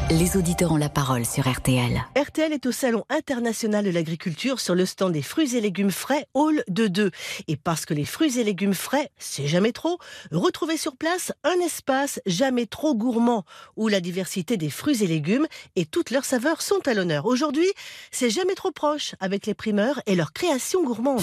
[0.10, 2.04] les auditeurs ont la parole sur RTL.
[2.18, 6.28] RTL est au Salon international de l'agriculture sur le stand des fruits et légumes frais
[6.34, 7.12] Hall de 2.
[7.48, 9.98] Et parce que les fruits et légumes frais, c'est jamais trop,
[10.32, 15.48] retrouvez sur place un espace jamais trop gourmand où la diversité des fruits et légumes
[15.76, 17.26] et toutes leurs saveurs sont à l'honneur.
[17.26, 17.68] Aujourd'hui,
[18.12, 21.22] c'est jamais trop proche avec les primeurs et leurs créations gourmandes.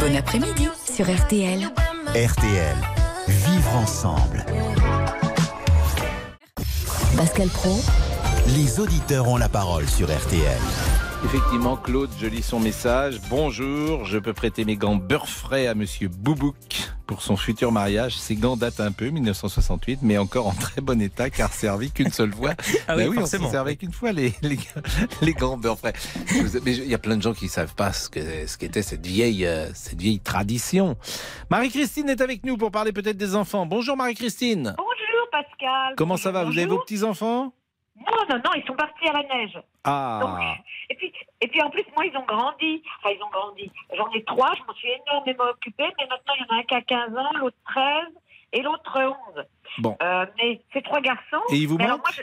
[0.00, 1.70] Bon après-midi sur RTL.
[2.14, 2.76] RTL.
[3.28, 4.44] Vivre ensemble.
[7.16, 7.80] Pascal Pro,
[8.56, 10.58] Les auditeurs ont la parole sur RTL.
[11.24, 13.20] Effectivement, Claude, je lis son message.
[13.30, 16.56] Bonjour, je peux prêter mes gants beurre frais à monsieur Boubouk
[17.06, 18.16] pour son futur mariage.
[18.18, 22.10] Ces gants datent un peu, 1968, mais encore en très bon état car servis qu'une
[22.12, 22.54] seule fois.
[22.88, 24.58] Ah Ben oui, on servait qu'une fois les, les,
[25.22, 25.94] les gants beurre frais.
[26.64, 29.06] Mais il y a plein de gens qui savent pas ce que ce qu'était cette
[29.06, 30.96] vieille euh, cette vieille tradition.
[31.50, 33.66] Marie-Christine est avec nous pour parler peut-être des enfants.
[33.66, 34.74] Bonjour Marie-Christine.
[34.76, 35.03] Bonjour
[35.34, 35.94] Pascal.
[35.96, 37.52] Comment ça va Vous avez vos petits enfants
[37.96, 39.58] Non, non, non, ils sont partis à la neige.
[39.82, 40.54] Ah.
[40.88, 42.82] Et puis, et puis en plus, moi, ils ont grandi.
[42.98, 43.70] Enfin, ils ont grandi.
[43.96, 46.62] J'en ai trois, je m'en suis énormément occupée, mais maintenant, il y en a un
[46.62, 47.84] qui a 15 ans, l'autre 13
[48.52, 49.44] et l'autre 11.
[49.78, 49.96] Bon.
[50.02, 51.42] Euh, mais c'est trois garçons.
[51.50, 52.22] Et ils vous Mais alors, manquent moi, je-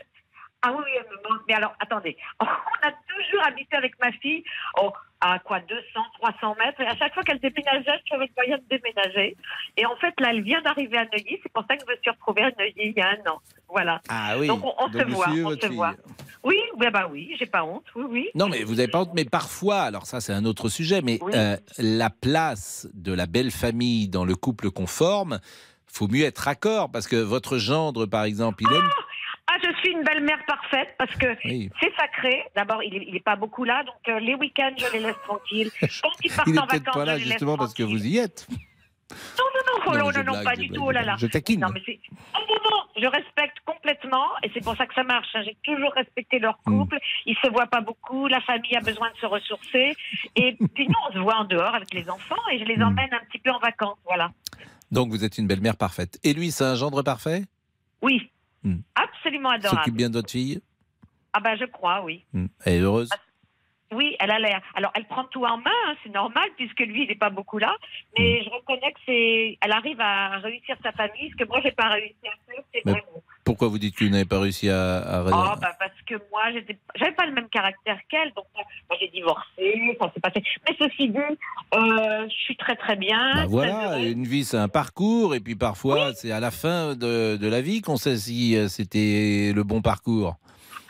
[0.62, 1.42] Ah oui, elle me manque.
[1.50, 2.18] Mais alors, attendez.
[2.40, 4.44] On a toujours habité avec ma fille
[4.82, 5.82] oh, à quoi 200,
[6.20, 6.82] 300 mètres.
[6.82, 9.38] Et à chaque fois qu'elle déménageait, je trouvais le moyen de déménager.
[9.78, 11.40] Et en fait, là, elle vient d'arriver à Neuilly.
[11.44, 13.40] C'est pour ça que je me suis retrouvée à Neuilly il y a un an.
[13.70, 14.02] Voilà.
[14.10, 14.48] Ah oui.
[14.48, 15.28] Donc, on, on se voit.
[15.30, 15.94] On se voit.
[16.44, 17.86] Oui, bah, bah oui, j'ai pas honte.
[17.96, 18.30] Oui, oui.
[18.34, 21.20] Non, mais vous n'avez pas honte, mais parfois, alors ça c'est un autre sujet, mais
[21.22, 21.32] Oui.
[21.36, 25.40] euh, la place de la belle famille dans le couple qu'on forme,
[25.86, 28.90] faut mieux être raccord, parce que votre gendre, par exemple, il aime...
[28.90, 29.02] Ah,
[29.64, 31.70] je suis une belle-mère parfaite parce que Oui.
[31.82, 32.44] c'est sacré.
[32.56, 35.16] D'abord, il, est- il est pas beaucoup là, donc euh, les week-ends, je les laisse
[35.24, 35.72] tranquilles.
[36.02, 38.06] Quand ils partent Il en vacances, pas là je les laisse justement parce que vous
[38.06, 38.48] y êtes.
[38.50, 38.58] Non,
[39.38, 40.84] non, non, Non, non, non, non, blague, pas du blague, tout.
[40.84, 41.16] je Oh là là.
[41.18, 41.60] Je taquine.
[41.60, 42.00] Non, mais c'est.
[42.34, 45.28] Oh, non, non, je respecte complètement et c'est pour ça que ça marche.
[45.34, 45.42] hein.
[45.44, 46.80] J'ai toujours respecté leur Hmm.
[46.80, 46.98] couple.
[47.26, 48.28] Ils se voient pas beaucoup.
[48.28, 49.96] La famille a besoin de se ressourcer.
[50.38, 52.84] Et puis nous, on se voit en dehors avec les enfants et je les Hmm.
[52.84, 53.98] emmène un petit peu en vacances.
[54.06, 54.32] Voilà.
[54.92, 56.18] Donc vous êtes une belle-mère parfaite.
[56.24, 57.44] Et lui, c'est un gendre parfait?
[58.02, 58.30] Oui.
[58.64, 58.80] Hmm.
[58.96, 59.92] Absolument S'occupe adorable.
[59.92, 60.62] bien de votre fille?
[61.34, 62.26] Ah ben, je crois, oui.
[62.34, 62.48] Hmm.
[62.66, 63.10] Elle est heureuse?
[63.94, 64.62] Oui, elle a l'air.
[64.76, 67.58] Alors, elle prend tout en main, hein, c'est normal, puisque lui, il n'est pas beaucoup
[67.58, 67.76] là.
[68.18, 69.58] Mais je reconnais que c'est.
[69.62, 72.64] Elle arrive à réussir sa famille, ce que moi, j'ai pas réussi à faire.
[72.74, 73.04] C'est Mais vrai.
[73.44, 76.44] Pourquoi vous dites que vous n'avez pas réussi à, à- Oh, bah, parce que moi,
[76.96, 80.44] j'avais pas le même caractère qu'elle, donc moi, moi, j'ai divorcé, ça s'est passé.
[80.70, 83.34] Mais ceci dit, euh, je suis très très bien.
[83.36, 87.38] Bah voilà, une vie c'est un parcours et puis parfois c'est à la fin de,
[87.38, 90.36] de la vie qu'on sait si euh, c'était le bon parcours.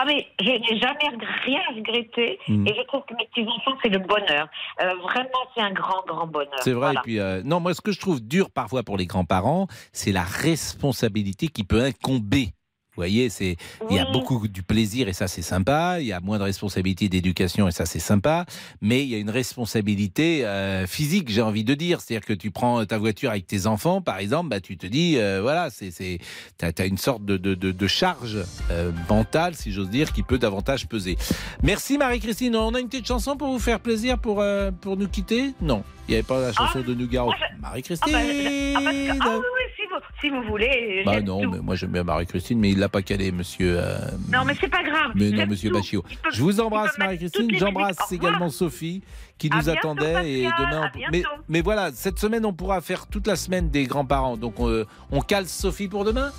[0.02, 1.10] Ah mais je n'ai jamais
[1.46, 2.68] rien regretté Mm.
[2.68, 4.48] et je trouve que mes petits enfants c'est le bonheur.
[4.82, 6.50] Euh, vraiment c'est un grand grand bonheur.
[6.62, 6.80] C'est vrai.
[6.94, 7.00] Voilà.
[7.02, 10.12] Et puis, euh, non, moi, ce que je trouve dur parfois pour les grands-parents, c'est
[10.12, 12.50] la responsabilité qui peut incomber.
[12.94, 13.56] Vous voyez, c'est
[13.90, 16.02] il y a beaucoup du plaisir et ça c'est sympa.
[16.02, 18.46] Il y a moins de responsabilité d'éducation et ça c'est sympa.
[18.82, 22.02] Mais il y a une responsabilité euh, physique, j'ai envie de dire.
[22.02, 25.18] C'est-à-dire que tu prends ta voiture avec tes enfants, par exemple, bah tu te dis,
[25.18, 26.20] euh, voilà, c'est c'est
[26.58, 28.40] t'as as une sorte de, de, de, de charge
[28.72, 31.18] euh, mentale, si j'ose dire, qui peut davantage peser.
[31.64, 32.58] Merci Marie-Christine.
[32.58, 35.54] On a une petite chanson pour vous faire plaisir pour euh, pour nous quitter?
[35.62, 37.32] Non, il n'y avait pas la chanson de Nougaro.
[37.32, 38.12] Ah Marie-Christine.
[38.12, 39.81] bah, ah, ah oui, oui,
[40.22, 41.02] si vous, voulez.
[41.06, 41.50] Bah non, tout.
[41.52, 43.76] mais moi j'aime bien Marie-Christine, mais il l'a pas calé, monsieur.
[43.80, 43.98] euh,
[44.32, 45.12] Non, mais c'est pas grave.
[45.16, 45.76] mais non, monsieur tout.
[45.78, 46.04] Bachio.
[46.32, 47.50] Je vous embrasse, Marie-Christine.
[47.58, 49.02] J'embrasse également Sophie,
[49.38, 50.32] qui À nous bientôt, attendait.
[50.32, 53.84] Et demain, on- mais, mais voilà, cette semaine, on pourra faire toute la semaine des
[53.86, 54.38] grands-parents.
[54.38, 56.32] Donc, on, on cale Sophie pour demain?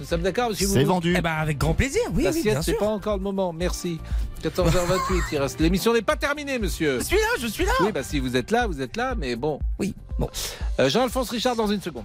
[0.00, 1.14] Nous sommes d'accord si C'est vendu.
[1.16, 3.52] Eh ben, avec grand plaisir, oui, La oui, sieste, bien c'est pas encore le moment.
[3.52, 4.00] Merci.
[4.42, 5.60] 14h28, il reste.
[5.60, 6.98] L'émission n'est pas terminée, monsieur.
[6.98, 7.70] Je suis là, je suis là.
[7.80, 9.60] Oui, bah si vous êtes là, vous êtes là, mais bon.
[9.78, 10.28] Oui, bon.
[10.80, 12.04] Euh, Jean-Alphonse Richard dans une seconde.